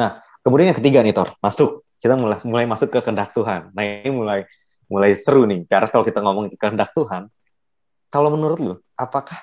Nah 0.00 0.24
kemudian 0.40 0.72
yang 0.72 0.78
ketiga 0.78 1.04
nih 1.04 1.12
Tor, 1.12 1.34
masuk 1.44 1.84
kita 2.00 2.16
mulai 2.16 2.40
mulai 2.46 2.64
masuk 2.64 2.88
ke 2.88 2.98
kehendak 3.04 3.36
Tuhan. 3.36 3.68
Nah 3.74 3.82
ini 3.84 4.10
mulai 4.14 4.48
mulai 4.88 5.12
seru 5.12 5.44
nih 5.44 5.66
karena 5.68 5.88
kalau 5.90 6.04
kita 6.06 6.24
ngomong 6.24 6.52
ke 6.52 6.56
kehendak 6.56 6.94
Tuhan, 6.94 7.28
kalau 8.14 8.30
menurut 8.30 8.58
lu, 8.62 8.74
apakah 8.94 9.42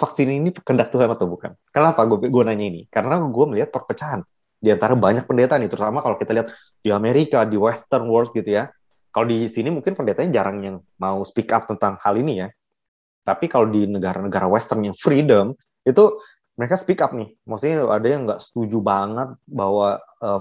vaksin 0.00 0.32
ini 0.32 0.48
kehendak 0.56 0.88
Tuhan 0.88 1.12
atau 1.12 1.28
bukan? 1.28 1.52
Kenapa 1.68 2.08
gue 2.08 2.32
gue 2.32 2.42
nanya 2.48 2.64
ini? 2.64 2.88
Karena 2.88 3.20
gue 3.20 3.44
melihat 3.44 3.68
perpecahan 3.68 4.24
di 4.56 4.72
antara 4.72 4.96
banyak 4.96 5.28
pendeta 5.28 5.60
nih, 5.60 5.68
terutama 5.68 6.00
kalau 6.00 6.16
kita 6.16 6.32
lihat 6.32 6.48
di 6.80 6.88
Amerika, 6.88 7.44
di 7.44 7.60
Western 7.60 8.08
world 8.08 8.32
gitu 8.32 8.56
ya. 8.56 8.72
Kalau 9.12 9.28
di 9.28 9.44
sini 9.52 9.68
mungkin 9.68 9.92
pendetanya 9.92 10.40
jarang 10.40 10.64
yang 10.64 10.76
mau 10.96 11.20
speak 11.28 11.52
up 11.52 11.68
tentang 11.68 12.00
hal 12.00 12.16
ini 12.16 12.40
ya. 12.40 12.48
Tapi 13.20 13.52
kalau 13.52 13.68
di 13.68 13.84
negara-negara 13.84 14.48
Western 14.48 14.88
yang 14.88 14.96
freedom, 14.96 15.52
itu 15.84 16.16
mereka 16.56 16.80
speak 16.80 17.04
up 17.04 17.12
nih. 17.12 17.36
Maksudnya 17.44 17.84
ada 17.84 18.08
yang 18.08 18.24
nggak 18.24 18.40
setuju 18.40 18.80
banget 18.80 19.36
bahwa 19.44 20.00
uh, 20.24 20.40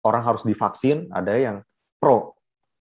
orang 0.00 0.22
harus 0.24 0.48
divaksin, 0.48 1.12
ada 1.12 1.36
yang 1.36 1.56
pro. 2.00 2.32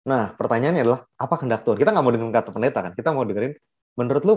Nah, 0.07 0.39
pertanyaannya 0.39 0.83
adalah, 0.87 1.01
apa 1.19 1.35
kehendak 1.35 1.67
Tuhan? 1.67 1.77
Kita 1.79 1.91
nggak 1.93 2.05
mau 2.05 2.13
dengerin 2.15 2.35
kata 2.35 2.51
pendeta 2.55 2.79
kan? 2.83 2.93
Kita 2.95 3.11
mau 3.11 3.27
dengerin, 3.27 3.53
menurut 3.95 4.23
lu, 4.27 4.35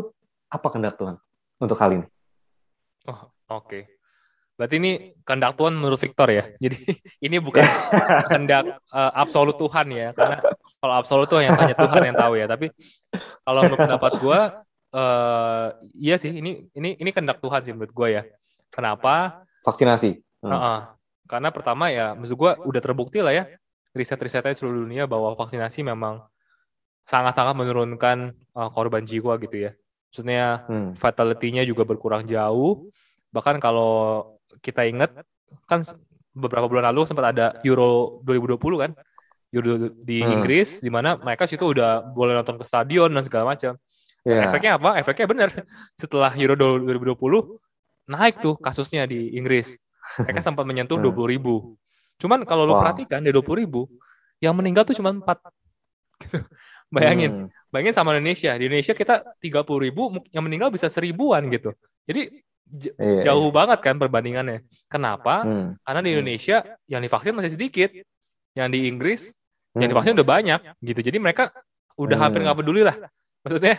apa 0.50 0.68
kehendak 0.70 0.96
Tuhan 0.98 1.18
untuk 1.58 1.78
hal 1.82 1.90
ini? 1.98 2.06
Oh, 3.10 3.12
oke. 3.14 3.68
Okay. 3.68 3.84
Berarti 4.54 4.78
ini 4.78 4.92
kehendak 5.26 5.58
Tuhan 5.58 5.74
menurut 5.74 5.98
Victor 5.98 6.30
ya. 6.30 6.46
Jadi 6.62 6.78
ini 7.26 7.42
bukan 7.42 7.66
kehendak 8.30 8.78
uh, 8.94 9.12
absolut 9.18 9.58
Tuhan 9.58 9.90
ya. 9.90 10.14
Karena 10.14 10.38
kalau 10.78 10.94
absolut 10.94 11.26
tuh 11.26 11.42
yang 11.42 11.58
tanya 11.58 11.74
Tuhan 11.74 12.02
yang 12.14 12.18
tahu 12.18 12.34
ya. 12.38 12.46
Tapi 12.46 12.70
kalau 13.42 13.60
menurut 13.66 13.82
pendapat 13.82 14.12
gue, 14.22 14.40
uh, 14.94 15.66
iya 15.98 16.16
sih 16.22 16.30
ini 16.30 16.70
ini 16.78 16.96
ini 17.02 17.10
kehendak 17.10 17.42
Tuhan 17.42 17.66
sih 17.66 17.74
menurut 17.74 17.94
gue 17.94 18.08
ya. 18.22 18.24
Kenapa? 18.70 19.42
Vaksinasi. 19.66 20.22
Hmm. 20.46 20.54
Uh 20.54 20.56
-uh. 20.56 20.80
Karena 21.26 21.50
pertama 21.50 21.90
ya, 21.90 22.14
maksud 22.14 22.38
gue 22.38 22.52
udah 22.70 22.82
terbukti 22.84 23.26
lah 23.26 23.34
ya 23.34 23.50
riset-risetnya 23.94 24.58
seluruh 24.58 24.90
dunia 24.90 25.06
bahwa 25.06 25.38
vaksinasi 25.38 25.86
memang 25.86 26.26
sangat-sangat 27.06 27.54
menurunkan 27.54 28.34
uh, 28.58 28.70
korban 28.74 29.04
jiwa 29.04 29.38
gitu 29.42 29.70
ya. 29.70 29.72
Maksudnya 30.10 30.66
hmm. 30.70 30.90
fatality-nya 31.02 31.66
juga 31.66 31.84
berkurang 31.84 32.30
jauh. 32.30 32.90
Bahkan 33.34 33.58
kalau 33.58 34.34
kita 34.62 34.86
ingat 34.86 35.10
kan 35.66 35.82
beberapa 36.34 36.70
bulan 36.70 36.94
lalu 36.94 37.06
sempat 37.06 37.34
ada 37.34 37.58
Euro 37.62 38.22
2020 38.26 38.58
kan 38.82 38.92
Euro 39.54 39.94
di 39.94 40.22
hmm. 40.22 40.34
Inggris 40.34 40.82
di 40.82 40.90
mana 40.90 41.18
mereka 41.18 41.46
situ 41.46 41.74
udah 41.74 42.02
boleh 42.14 42.34
nonton 42.34 42.58
ke 42.58 42.66
stadion 42.66 43.10
dan 43.14 43.22
segala 43.26 43.54
macam. 43.54 43.78
Yeah. 44.26 44.50
Efeknya 44.50 44.82
apa? 44.82 44.98
Efeknya 44.98 45.26
benar. 45.30 45.50
Setelah 46.02 46.34
Euro 46.38 46.58
2020 46.58 48.10
naik 48.10 48.42
tuh 48.42 48.58
kasusnya 48.60 49.06
di 49.06 49.34
Inggris. 49.38 49.78
Mereka 50.20 50.44
sempat 50.44 50.68
menyentuh 50.68 51.00
hmm. 51.00 51.06
dua 51.10 51.14
puluh 51.16 51.30
ribu. 51.32 51.56
Cuman 52.20 52.44
kalau 52.44 52.68
lu 52.68 52.76
wow. 52.76 52.84
perhatikan 52.84 53.24
di 53.24 53.32
dua 53.32 53.44
puluh 53.44 53.64
ribu, 53.64 53.82
yang 54.44 54.52
meninggal 54.56 54.84
tuh 54.84 54.96
cuma 55.00 55.16
empat. 55.16 55.40
Bayangin, 56.94 57.32
hmm. 57.34 57.48
bayangin 57.74 57.96
sama 57.98 58.14
Indonesia. 58.14 58.54
Di 58.54 58.70
Indonesia 58.70 58.94
kita 58.94 59.26
tiga 59.42 59.66
puluh 59.66 59.90
ribu, 59.90 60.14
yang 60.30 60.46
meninggal 60.46 60.70
bisa 60.70 60.86
seribuan 60.94 61.50
gitu. 61.50 61.74
Jadi 62.06 62.46
iya, 63.02 63.34
jauh 63.34 63.50
iya. 63.50 63.56
banget 63.58 63.80
kan 63.82 63.98
perbandingannya. 63.98 64.62
Kenapa? 64.86 65.42
Hmm. 65.42 65.68
Karena 65.82 66.02
di 66.06 66.10
hmm. 66.14 66.16
Indonesia 66.22 66.58
yang 66.86 67.02
divaksin 67.02 67.34
masih 67.34 67.52
sedikit, 67.58 67.90
yang 68.54 68.70
di 68.70 68.86
Inggris 68.86 69.34
hmm. 69.74 69.82
yang 69.82 69.90
divaksin 69.90 70.14
udah 70.14 70.28
banyak 70.28 70.60
gitu. 70.86 71.02
Jadi 71.02 71.18
mereka 71.18 71.50
udah 71.98 72.14
hmm. 72.14 72.24
hampir 72.24 72.40
nggak 72.46 72.58
peduli 72.62 72.82
lah. 72.86 72.96
Maksudnya 73.42 73.76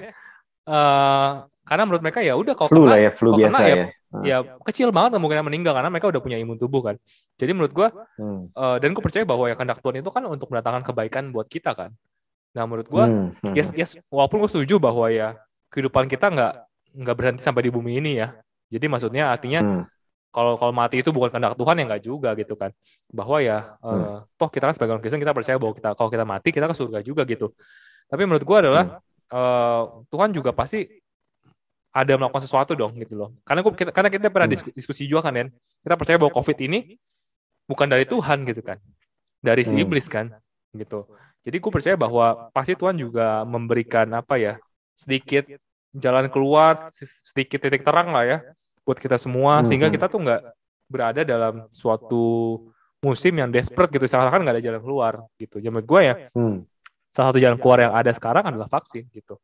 uh, 0.67 1.47
karena 1.65 1.83
menurut 1.89 2.03
mereka 2.05 2.21
ya 2.21 2.37
udah 2.37 2.53
kalau 2.53 2.69
flu 2.69 2.85
kena, 2.85 2.93
lah 2.93 2.99
ya, 3.01 3.11
flu 3.15 3.31
biasa 3.33 3.57
kena, 3.57 3.65
ya, 3.65 3.77
ya. 3.79 3.87
Ya 4.23 4.37
kecil 4.63 4.95
banget 4.95 5.19
kemungkinan 5.19 5.43
meninggal 5.43 5.75
karena 5.75 5.91
mereka 5.91 6.07
udah 6.07 6.23
punya 6.23 6.39
imun 6.39 6.55
tubuh 6.55 6.87
kan. 6.87 6.95
Jadi 7.35 7.51
menurut 7.51 7.73
gua 7.75 7.89
hmm. 8.15 8.55
uh, 8.55 8.77
dan 8.79 8.95
gue 8.95 9.03
percaya 9.03 9.27
bahwa 9.27 9.51
ya 9.51 9.59
kehendak 9.59 9.83
Tuhan 9.83 9.99
itu 9.99 10.11
kan 10.15 10.23
untuk 10.31 10.55
mendatangkan 10.55 10.87
kebaikan 10.87 11.35
buat 11.35 11.51
kita 11.51 11.75
kan. 11.75 11.91
Nah 12.55 12.65
menurut 12.65 12.87
gua 12.87 13.05
hmm. 13.11 13.43
Hmm. 13.43 13.55
yes 13.59 13.75
yes 13.75 13.91
walaupun 14.09 14.41
gue 14.47 14.51
setuju 14.51 14.79
bahwa 14.79 15.11
ya 15.11 15.35
kehidupan 15.75 16.07
kita 16.07 16.31
nggak 16.31 16.53
nggak 16.95 17.17
berhenti 17.19 17.43
sampai 17.43 17.67
di 17.67 17.71
bumi 17.75 17.99
ini 17.99 18.23
ya 18.23 18.39
jadi 18.75 18.87
maksudnya 18.91 19.31
artinya 19.31 19.61
hmm. 19.63 19.83
kalau 20.35 20.59
kalau 20.59 20.73
mati 20.75 20.99
itu 20.99 21.15
bukan 21.15 21.31
kehendak 21.31 21.55
Tuhan 21.55 21.79
ya 21.79 21.85
nggak 21.87 22.03
juga 22.03 22.31
gitu 22.35 22.55
kan. 22.59 22.75
Bahwa 23.07 23.39
ya 23.39 23.79
hmm. 23.79 23.87
uh, 23.87 24.19
toh 24.35 24.49
kita 24.51 24.67
kan 24.67 24.75
sebagai 24.75 24.99
orang 24.99 25.03
Kristen 25.07 25.23
kita 25.23 25.31
percaya 25.37 25.57
bahwa 25.61 25.73
kita 25.79 25.91
kalau 25.95 26.11
kita 26.11 26.25
mati 26.27 26.49
kita 26.51 26.67
ke 26.67 26.75
surga 26.75 26.99
juga 27.07 27.23
gitu. 27.29 27.55
Tapi 28.11 28.23
menurut 28.27 28.43
gua 28.43 28.59
adalah 28.65 28.85
hmm. 28.99 29.31
uh, 29.31 29.83
Tuhan 30.11 30.35
juga 30.35 30.51
pasti 30.51 30.87
ada 31.95 32.13
melakukan 32.19 32.43
sesuatu 32.43 32.75
dong 32.75 32.99
gitu 32.99 33.15
loh. 33.15 33.31
Karena 33.47 33.63
gua, 33.63 33.71
kita, 33.71 33.95
karena 33.95 34.11
kita 34.11 34.27
pernah 34.35 34.51
hmm. 34.51 34.75
diskusi 34.75 35.07
juga 35.07 35.31
kan, 35.31 35.39
kan 35.39 35.49
kita 35.87 35.95
percaya 35.95 36.17
bahwa 36.19 36.35
COVID 36.35 36.59
ini 36.67 36.99
bukan 37.71 37.87
dari 37.87 38.03
Tuhan 38.03 38.43
gitu 38.51 38.67
kan, 38.67 38.83
dari 39.39 39.63
si 39.63 39.79
hmm. 39.79 39.85
iblis 39.87 40.11
kan, 40.11 40.35
gitu. 40.75 41.07
Jadi 41.45 41.57
gue 41.61 41.71
percaya 41.71 41.97
bahwa 41.97 42.49
pasti 42.57 42.73
Tuhan 42.73 42.97
juga 42.97 43.45
memberikan 43.45 44.09
apa 44.17 44.41
ya 44.41 44.57
sedikit 44.97 45.45
jalan 45.93 46.33
keluar, 46.33 46.89
sedikit 47.21 47.61
titik 47.61 47.85
terang 47.85 48.11
lah 48.11 48.25
ya 48.25 48.39
buat 48.85 49.01
kita 49.01 49.17
semua 49.17 49.61
hmm. 49.61 49.67
sehingga 49.69 49.89
kita 49.89 50.09
tuh 50.09 50.21
nggak 50.25 50.41
berada 50.89 51.21
dalam 51.25 51.69
suatu 51.73 52.61
musim 53.01 53.37
yang 53.37 53.53
desperate 53.53 53.93
gitu 53.93 54.05
seakan-akan 54.09 54.41
nggak 54.45 54.55
ada 54.61 54.65
jalan 54.65 54.81
keluar 54.81 55.13
gitu. 55.37 55.61
Jadi 55.61 55.73
menurut 55.73 55.89
gue 55.89 56.01
ya 56.01 56.15
hmm. 56.33 56.57
salah 57.13 57.27
satu 57.33 57.41
jalan 57.41 57.59
keluar 57.61 57.79
yang 57.81 57.93
ada 57.93 58.11
sekarang 58.13 58.45
adalah 58.49 58.69
vaksin 58.69 59.05
gitu. 59.13 59.37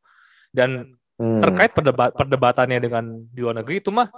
Dan 0.49 0.97
hmm. 1.21 1.41
terkait 1.41 1.71
perdebat 1.73 2.13
perdebatannya 2.17 2.79
dengan 2.81 3.03
di 3.29 3.39
luar 3.41 3.61
negeri 3.61 3.81
itu 3.81 3.93
mah 3.93 4.09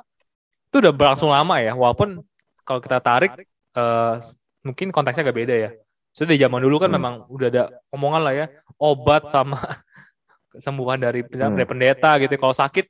itu 0.72 0.76
udah 0.80 0.94
berlangsung 0.96 1.30
lama 1.30 1.60
ya 1.60 1.76
walaupun 1.76 2.24
kalau 2.64 2.80
kita 2.80 2.98
tarik 3.04 3.32
uh, 3.76 4.18
mungkin 4.64 4.92
konteksnya 4.96 5.28
agak 5.28 5.38
beda 5.38 5.56
ya. 5.56 5.70
Sudah 6.14 6.38
di 6.38 6.40
zaman 6.40 6.62
dulu 6.62 6.78
kan 6.78 6.94
hmm. 6.94 6.98
memang 7.02 7.14
udah 7.26 7.48
ada 7.50 7.64
omongan 7.90 8.22
lah 8.22 8.34
ya 8.38 8.46
obat 8.78 9.34
sama 9.34 9.58
kesembuhan 10.54 11.02
dari, 11.02 11.26
hmm. 11.26 11.58
dari 11.58 11.66
pendeta 11.66 12.16
gitu. 12.22 12.38
Kalau 12.38 12.54
sakit 12.54 12.86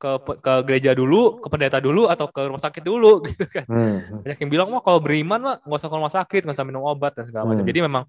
ke 0.00 0.10
ke 0.40 0.52
gereja 0.64 0.96
dulu, 0.96 1.42
ke 1.44 1.48
pendeta 1.52 1.76
dulu 1.76 2.08
atau 2.08 2.30
ke 2.32 2.40
rumah 2.48 2.62
sakit 2.62 2.80
dulu 2.80 3.20
gitu 3.28 3.44
kan. 3.50 3.66
Hmm. 3.66 4.22
Banyak 4.24 4.38
yang 4.40 4.50
bilang 4.50 4.68
mah 4.72 4.80
kalau 4.80 5.02
beriman 5.02 5.40
mah 5.42 5.56
nggak 5.60 5.80
usah 5.82 5.90
ke 5.90 5.96
rumah 5.98 6.14
sakit, 6.14 6.40
nggak 6.46 6.56
usah 6.56 6.66
minum 6.66 6.86
obat 6.86 7.12
dan 7.18 7.28
segala 7.28 7.50
macam. 7.50 7.66
Hmm. 7.66 7.70
Jadi 7.74 7.80
memang 7.84 8.04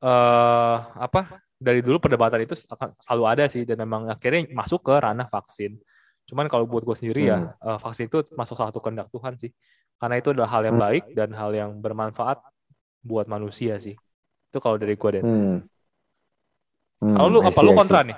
uh, 0.00 0.76
apa 0.96 1.42
dari 1.58 1.82
dulu 1.82 1.98
perdebatan 2.02 2.42
itu 2.42 2.54
akan 2.70 2.94
selalu 2.98 3.24
ada 3.28 3.44
sih 3.46 3.62
dan 3.62 3.82
memang 3.82 4.08
akhirnya 4.08 4.46
masuk 4.54 4.80
ke 4.82 4.94
ranah 4.94 5.26
vaksin. 5.26 5.76
Cuman 6.26 6.46
kalau 6.46 6.64
buat 6.70 6.86
gue 6.86 6.96
sendiri 6.96 7.28
ya, 7.28 7.38
hmm. 7.38 7.66
uh, 7.66 7.78
vaksin 7.82 8.06
itu 8.06 8.22
masuk 8.38 8.54
salah 8.54 8.70
satu 8.70 8.80
kehendak 8.80 9.10
Tuhan 9.10 9.34
sih. 9.36 9.50
Karena 9.98 10.18
itu 10.18 10.34
adalah 10.34 10.50
hal 10.50 10.62
yang 10.64 10.76
hmm. 10.80 10.86
baik 10.86 11.04
dan 11.12 11.28
hal 11.36 11.50
yang 11.52 11.70
bermanfaat 11.78 12.40
buat 13.02 13.26
manusia 13.26 13.82
sih. 13.82 13.98
Itu 14.48 14.58
kalau 14.62 14.78
dari 14.78 14.94
gue 14.94 15.10
deh. 15.18 15.22
Hmm. 15.22 15.56
Hmm, 17.02 17.14
kalau 17.18 17.28
lu 17.34 17.38
apa 17.42 17.60
lu 17.66 17.74
kontra 17.74 18.06
nih? 18.06 18.16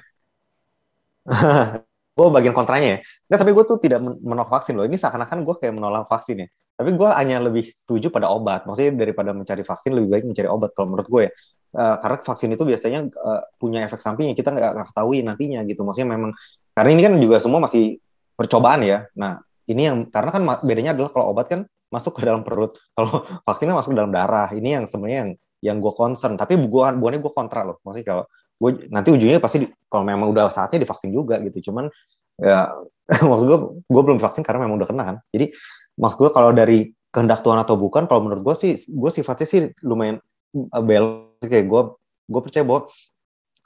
gue 2.14 2.26
bagian 2.30 2.54
kontranya 2.54 2.88
ya. 2.94 2.98
Nggak, 3.26 3.38
tapi 3.40 3.50
gue 3.56 3.64
tuh 3.64 3.78
tidak 3.80 4.00
menolak 4.04 4.52
vaksin 4.52 4.76
loh. 4.76 4.84
Ini 4.84 4.94
seakan-akan 5.00 5.42
gue 5.42 5.54
kayak 5.56 5.74
menolak 5.74 6.06
vaksin 6.06 6.44
ya. 6.44 6.48
Tapi 6.74 6.90
gue 6.94 7.08
hanya 7.10 7.42
lebih 7.42 7.72
setuju 7.74 8.12
pada 8.12 8.30
obat. 8.30 8.68
Maksudnya 8.68 8.92
daripada 8.94 9.32
mencari 9.32 9.64
vaksin, 9.64 9.96
lebih 9.96 10.08
baik 10.12 10.24
mencari 10.28 10.48
obat 10.50 10.76
kalau 10.76 10.94
menurut 10.94 11.08
gue 11.08 11.22
ya. 11.26 11.32
Uh, 11.74 11.96
karena 11.98 12.16
vaksin 12.22 12.54
itu 12.54 12.62
biasanya 12.62 13.00
uh, 13.18 13.42
punya 13.58 13.82
efek 13.82 13.98
samping 13.98 14.30
yang 14.30 14.38
kita 14.38 14.54
nggak 14.54 14.94
ketahui 14.94 15.26
nantinya 15.26 15.64
gitu. 15.66 15.82
Maksudnya 15.82 16.14
memang, 16.14 16.30
karena 16.70 16.90
ini 16.94 17.02
kan 17.02 17.12
juga 17.18 17.36
semua 17.42 17.58
masih 17.64 17.98
percobaan 18.38 18.86
ya. 18.86 19.10
Nah, 19.18 19.42
ini 19.66 19.82
yang, 19.90 20.06
karena 20.06 20.30
kan 20.30 20.42
bedanya 20.62 20.94
adalah 20.94 21.10
kalau 21.10 21.34
obat 21.34 21.50
kan 21.50 21.66
masuk 21.94 22.18
ke 22.18 22.26
dalam 22.26 22.42
perut. 22.42 22.74
Kalau 22.98 23.22
vaksinnya 23.46 23.78
masuk 23.78 23.94
ke 23.94 23.98
dalam 24.02 24.10
darah. 24.10 24.50
Ini 24.50 24.82
yang 24.82 24.84
sebenarnya 24.90 25.18
yang 25.22 25.30
yang 25.64 25.76
gue 25.78 25.92
concern. 25.94 26.34
Tapi 26.34 26.58
gue, 26.58 26.84
bukannya 26.98 27.20
gue 27.22 27.32
kontra 27.32 27.62
loh. 27.62 27.78
Maksudnya 27.86 28.06
kalau 28.10 28.24
gue 28.58 28.70
nanti 28.90 29.08
ujungnya 29.10 29.42
pasti 29.42 29.66
kalau 29.90 30.04
memang 30.06 30.30
udah 30.30 30.50
saatnya 30.50 30.86
divaksin 30.86 31.10
juga 31.10 31.42
gitu 31.42 31.70
cuman 31.70 31.90
ya 32.38 32.70
maksud 33.30 33.44
gue 33.46 33.58
gue 33.82 34.02
belum 34.02 34.18
divaksin 34.22 34.46
karena 34.46 34.66
memang 34.66 34.78
udah 34.82 34.88
kena 34.88 35.02
kan 35.04 35.16
jadi 35.34 35.50
maksud 35.98 36.16
gue 36.22 36.30
kalau 36.30 36.50
dari 36.54 36.94
kehendak 37.10 37.42
Tuhan 37.46 37.58
atau 37.62 37.78
bukan 37.78 38.10
kalau 38.10 38.26
menurut 38.26 38.42
gue 38.42 38.54
sih 38.58 38.72
gue 38.90 39.10
sifatnya 39.10 39.46
sih 39.46 39.60
lumayan 39.82 40.18
uh, 40.54 40.82
bel 40.82 41.34
kayak 41.42 41.66
gue 41.66 41.82
gue 42.30 42.40
percaya 42.40 42.64
bahwa 42.66 42.90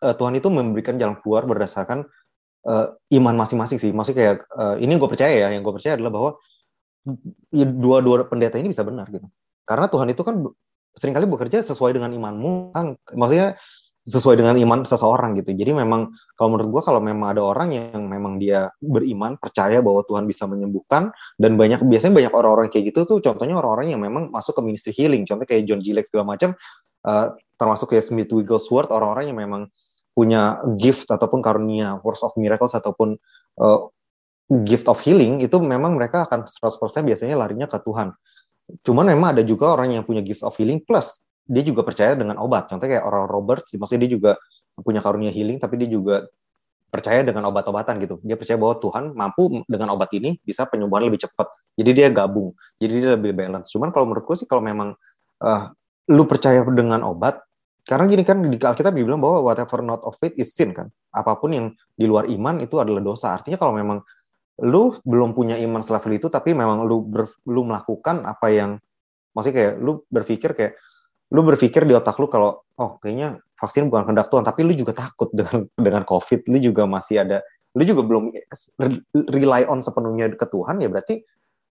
uh, 0.04 0.14
Tuhan 0.16 0.35
itu 0.37 0.49
memberikan 0.52 0.97
jalan 0.97 1.16
keluar 1.20 1.44
berdasarkan 1.49 2.04
uh, 2.68 2.87
iman 3.12 3.35
masing-masing 3.37 3.80
sih 3.80 3.92
maksudnya 3.92 4.18
kayak 4.20 4.37
uh, 4.56 4.76
ini 4.80 4.97
gue 4.97 5.08
percaya 5.08 5.32
ya 5.32 5.49
yang 5.52 5.64
gue 5.64 5.73
percaya 5.73 5.97
adalah 5.97 6.12
bahwa 6.12 6.30
ya, 7.52 7.67
dua-dua 7.67 8.26
pendeta 8.26 8.57
ini 8.59 8.73
bisa 8.73 8.83
benar 8.83 9.11
gitu 9.12 9.26
karena 9.69 9.87
Tuhan 9.87 10.09
itu 10.11 10.23
kan 10.25 10.35
sering 10.97 11.14
kali 11.14 11.26
bekerja 11.31 11.62
sesuai 11.62 11.95
dengan 11.95 12.11
imanmu 12.11 12.75
kan 12.75 12.99
maksudnya 13.14 13.55
sesuai 14.09 14.40
dengan 14.40 14.57
iman 14.57 14.88
seseorang 14.88 15.37
gitu. 15.37 15.52
Jadi 15.52 15.76
memang 15.76 16.09
kalau 16.33 16.57
menurut 16.57 16.81
gue 16.81 16.83
kalau 16.88 17.00
memang 17.05 17.37
ada 17.37 17.45
orang 17.45 17.76
yang 17.76 18.09
memang 18.09 18.40
dia 18.40 18.73
beriman 18.81 19.37
percaya 19.37 19.85
bahwa 19.85 20.00
Tuhan 20.09 20.25
bisa 20.25 20.49
menyembuhkan 20.49 21.12
dan 21.37 21.61
banyak 21.61 21.85
biasanya 21.85 22.17
banyak 22.17 22.33
orang-orang 22.33 22.73
kayak 22.73 22.88
gitu 22.88 23.05
tuh 23.05 23.19
contohnya 23.21 23.61
orang-orang 23.61 23.93
yang 23.93 24.00
memang 24.00 24.33
masuk 24.33 24.57
ke 24.57 24.62
ministry 24.64 24.93
healing. 24.97 25.28
Contoh 25.28 25.45
kayak 25.45 25.69
John 25.69 25.85
Gillette 25.85 26.09
segala 26.09 26.25
macam 26.33 26.57
uh, 27.05 27.37
termasuk 27.61 27.93
kayak 27.93 28.09
Smith 28.09 28.33
Wigglesworth 28.33 28.88
orang-orang 28.88 29.28
yang 29.28 29.38
memang 29.38 29.69
punya 30.17 30.64
gift 30.81 31.12
ataupun 31.12 31.45
karunia 31.45 32.00
words 32.00 32.25
of 32.25 32.33
miracles 32.40 32.73
ataupun 32.73 33.21
uh, 33.61 33.78
gift 34.64 34.88
of 34.88 34.97
healing 35.05 35.45
itu 35.45 35.57
memang 35.61 36.00
mereka 36.00 36.25
akan 36.25 36.49
100% 36.49 37.05
biasanya 37.05 37.37
larinya 37.37 37.69
ke 37.69 37.76
Tuhan. 37.85 38.17
Cuman 38.85 39.12
memang 39.12 39.37
ada 39.37 39.43
juga 39.45 39.76
orang 39.76 39.97
yang 39.97 40.05
punya 40.05 40.25
gift 40.25 40.45
of 40.45 40.57
healing 40.57 40.81
plus 40.81 41.25
dia 41.49 41.64
juga 41.64 41.81
percaya 41.81 42.12
dengan 42.12 42.37
obat. 42.37 42.69
Contohnya 42.69 43.00
kayak 43.00 43.05
orang 43.09 43.25
Robert, 43.26 43.64
maksudnya 43.64 44.05
dia 44.05 44.12
juga 44.21 44.31
punya 44.85 45.00
karunia 45.00 45.33
healing, 45.33 45.57
tapi 45.57 45.81
dia 45.81 45.88
juga 45.88 46.28
percaya 46.93 47.25
dengan 47.25 47.49
obat-obatan 47.49 48.00
gitu. 48.05 48.21
Dia 48.21 48.37
percaya 48.37 48.61
bahwa 48.61 48.76
Tuhan 48.81 49.05
mampu 49.17 49.64
dengan 49.64 49.97
obat 49.97 50.12
ini 50.12 50.37
bisa 50.45 50.69
penyembuhan 50.69 51.09
lebih 51.09 51.25
cepat. 51.25 51.49
Jadi 51.81 51.90
dia 51.97 52.09
gabung. 52.12 52.52
Jadi 52.76 52.93
dia 53.00 53.11
lebih 53.17 53.33
balance. 53.33 53.73
Cuman 53.73 53.93
kalau 53.93 54.12
menurutku 54.12 54.37
sih 54.37 54.45
kalau 54.45 54.61
memang 54.61 54.93
uh, 55.40 55.73
lu 56.12 56.25
percaya 56.28 56.61
dengan 56.69 57.00
obat, 57.05 57.40
karena 57.88 58.05
gini 58.05 58.25
kan 58.25 58.45
di 58.45 58.61
Alkitab 58.61 58.93
dibilang 58.93 59.21
bahwa 59.21 59.49
whatever 59.49 59.81
not 59.81 60.05
of 60.05 60.21
faith 60.21 60.37
is 60.37 60.52
sin 60.52 60.76
kan. 60.76 60.93
Apa 61.17 61.40
pun 61.40 61.57
yang 61.57 61.67
di 61.97 62.05
luar 62.05 62.28
iman 62.28 62.61
itu 62.61 62.76
adalah 62.76 63.00
dosa. 63.00 63.33
Artinya 63.33 63.57
kalau 63.57 63.73
memang 63.73 64.05
lu 64.64 64.98
belum 65.06 65.38
punya 65.38 65.54
iman 65.62 65.82
selevel 65.84 66.18
itu 66.18 66.26
tapi 66.26 66.50
memang 66.50 66.82
lu 66.86 67.06
ber, 67.06 67.30
lu 67.46 67.62
melakukan 67.62 68.26
apa 68.26 68.50
yang 68.50 68.70
maksudnya 69.34 69.54
kayak 69.54 69.74
lu 69.78 70.02
berpikir 70.10 70.50
kayak 70.54 70.72
lu 71.30 71.46
berpikir 71.46 71.86
di 71.86 71.94
otak 71.94 72.18
lu 72.18 72.26
kalau 72.26 72.66
oh 72.80 72.98
kayaknya 72.98 73.38
vaksin 73.54 73.86
bukan 73.86 74.08
kehendak 74.08 74.32
Tuhan 74.32 74.42
tapi 74.42 74.66
lu 74.66 74.74
juga 74.74 74.98
takut 74.98 75.30
dengan 75.38 75.68
dengan 75.78 76.02
covid 76.02 76.46
lu 76.50 76.58
juga 76.58 76.88
masih 76.90 77.22
ada 77.22 77.38
lu 77.76 77.84
juga 77.86 78.02
belum 78.02 78.34
rely 79.14 79.68
on 79.70 79.84
sepenuhnya 79.84 80.32
ke 80.34 80.46
Tuhan 80.48 80.82
ya 80.82 80.88
berarti 80.90 81.22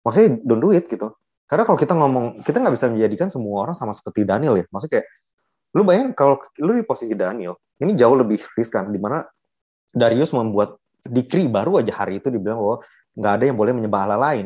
maksudnya 0.03 0.39
don't 0.45 0.61
do 0.63 0.71
it 0.71 0.87
gitu. 0.87 1.11
Karena 1.49 1.65
kalau 1.65 1.77
kita 1.81 1.93
ngomong 1.97 2.45
kita 2.45 2.61
nggak 2.61 2.75
bisa 2.77 2.87
menjadikan 2.93 3.27
semua 3.33 3.65
orang 3.65 3.75
sama 3.75 3.91
seperti 3.91 4.21
Daniel 4.21 4.53
ya. 4.55 4.65
Maksudnya 4.69 5.01
kayak 5.01 5.07
lu 5.73 5.81
bayangin 5.85 6.11
kalau 6.13 6.35
lu 6.61 6.77
di 6.77 6.85
posisi 6.85 7.13
Daniel 7.13 7.57
ini 7.81 7.93
jauh 7.97 8.17
lebih 8.17 8.41
riskan 8.57 8.89
di 8.89 8.97
mana 9.01 9.25
Darius 9.89 10.33
membuat 10.33 10.77
dikri 11.05 11.47
baru 11.47 11.79
aja 11.79 12.03
hari 12.03 12.19
itu 12.19 12.27
dibilang 12.29 12.59
bahwa 12.59 12.77
nggak 13.15 13.33
ada 13.39 13.43
yang 13.47 13.57
boleh 13.57 13.73
menyembah 13.75 14.01
Allah 14.07 14.19
lain. 14.19 14.45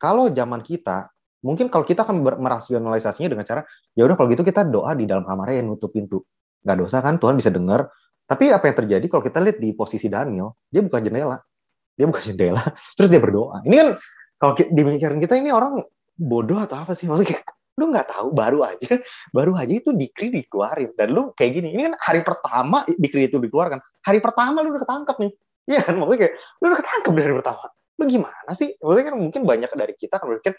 Kalau 0.00 0.32
zaman 0.32 0.64
kita, 0.64 1.12
mungkin 1.44 1.68
kalau 1.68 1.84
kita 1.84 2.08
akan 2.08 2.24
merasionalisasinya 2.24 3.28
dengan 3.28 3.44
cara, 3.44 3.60
ya 3.92 4.08
udah 4.08 4.16
kalau 4.16 4.28
gitu 4.32 4.44
kita 4.44 4.64
doa 4.64 4.96
di 4.96 5.04
dalam 5.04 5.28
kamarnya 5.28 5.60
yang 5.60 5.68
nutup 5.76 5.92
pintu. 5.92 6.24
Nggak 6.64 6.76
dosa 6.80 7.04
kan, 7.04 7.20
Tuhan 7.20 7.36
bisa 7.36 7.52
dengar. 7.52 7.88
Tapi 8.24 8.48
apa 8.54 8.64
yang 8.70 8.76
terjadi 8.86 9.06
kalau 9.10 9.22
kita 9.26 9.38
lihat 9.42 9.58
di 9.60 9.74
posisi 9.76 10.06
Daniel, 10.08 10.56
dia 10.72 10.80
bukan 10.80 11.00
jendela. 11.04 11.36
Dia 11.98 12.06
bukan 12.08 12.22
jendela, 12.32 12.64
terus 12.96 13.12
dia 13.12 13.20
berdoa. 13.20 13.60
Ini 13.68 13.76
kan 13.76 13.88
kalau 14.40 14.52
di 14.56 14.80
pikiran 14.80 15.18
kita 15.20 15.36
ini 15.36 15.52
orang 15.52 15.84
bodoh 16.16 16.56
atau 16.64 16.80
apa 16.80 16.96
sih? 16.96 17.04
Maksudnya 17.04 17.44
lu 17.80 17.88
nggak 17.88 18.12
tahu 18.12 18.28
baru 18.36 18.60
aja 18.68 19.00
baru 19.36 19.56
aja 19.56 19.72
itu 19.72 19.96
dikri 19.96 20.28
dikeluarin 20.28 20.92
dan 21.00 21.16
lu 21.16 21.32
kayak 21.32 21.56
gini 21.56 21.72
ini 21.72 21.88
kan 21.88 21.94
hari 21.96 22.20
pertama 22.20 22.84
dikri 22.84 23.24
itu 23.24 23.40
dikeluarkan 23.40 23.80
hari 24.04 24.20
pertama 24.20 24.60
lu 24.60 24.76
udah 24.76 24.84
ketangkep 24.84 25.16
nih 25.16 25.32
Iya 25.70 25.80
kan, 25.86 25.94
maksudnya 26.02 26.20
kayak, 26.26 26.34
lu 26.58 26.64
udah 26.66 26.78
ketangkep 26.82 27.12
dari 27.14 27.34
pertama. 27.38 27.64
Lu 27.70 28.04
gimana 28.10 28.50
sih? 28.58 28.74
Maksudnya 28.82 29.06
kan 29.06 29.16
mungkin 29.22 29.40
banyak 29.46 29.70
dari 29.70 29.94
kita 29.94 30.18
kan 30.18 30.26
berpikir, 30.26 30.58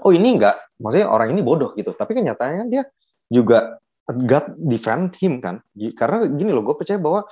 oh 0.00 0.12
ini 0.16 0.40
enggak, 0.40 0.56
maksudnya 0.80 1.12
orang 1.12 1.36
ini 1.36 1.44
bodoh 1.44 1.76
gitu. 1.76 1.92
Tapi 1.92 2.16
kenyataannya 2.16 2.64
dia 2.72 2.88
juga 3.28 3.76
God 4.08 4.56
defend 4.56 5.12
him 5.20 5.44
kan. 5.44 5.60
Karena 5.76 6.24
gini 6.24 6.50
loh, 6.56 6.64
gue 6.64 6.76
percaya 6.76 6.96
bahwa 6.96 7.28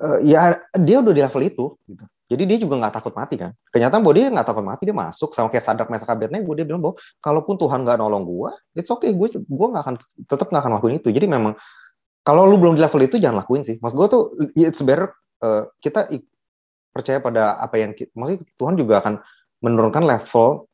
uh, 0.00 0.18
ya 0.20 0.60
dia 0.76 1.00
udah 1.00 1.12
di 1.16 1.22
level 1.24 1.42
itu. 1.44 1.64
Gitu. 1.88 2.04
Jadi 2.30 2.42
dia 2.46 2.58
juga 2.62 2.78
nggak 2.78 2.94
takut 2.94 3.10
mati 3.16 3.34
kan. 3.34 3.50
Kenyataan 3.74 4.06
bahwa 4.06 4.14
dia 4.14 4.30
nggak 4.30 4.46
takut 4.46 4.62
mati, 4.62 4.82
dia 4.86 4.94
masuk 4.94 5.34
sama 5.34 5.50
kayak 5.50 5.64
sadar 5.66 5.86
masa 5.90 6.06
kabetnya, 6.06 6.38
gue 6.38 6.54
dia 6.62 6.66
bilang 6.68 6.78
bahwa 6.78 6.94
kalaupun 7.18 7.58
Tuhan 7.58 7.82
nggak 7.82 7.98
nolong 7.98 8.22
gue, 8.22 8.50
it's 8.78 8.86
okay, 8.86 9.10
gue 9.10 9.28
gue 9.34 9.66
nggak 9.72 9.82
akan 9.82 9.96
tetap 10.30 10.46
nggak 10.46 10.62
akan 10.62 10.72
lakuin 10.78 11.02
itu. 11.02 11.10
Jadi 11.10 11.26
memang 11.26 11.58
kalau 12.22 12.46
lu 12.46 12.60
belum 12.62 12.78
di 12.78 12.86
level 12.86 13.02
itu 13.02 13.18
jangan 13.18 13.42
lakuin 13.42 13.66
sih. 13.66 13.82
Mas 13.82 13.90
gue 13.90 14.06
tuh 14.06 14.30
it's 14.54 14.78
better 14.78 15.10
uh, 15.44 15.68
kita 15.80 16.08
percaya 16.90 17.22
pada 17.22 17.56
apa 17.58 17.78
yang 17.78 17.94
maksudnya 18.16 18.42
Tuhan 18.58 18.74
juga 18.74 19.00
akan 19.00 19.22
menurunkan 19.62 20.04
level 20.04 20.70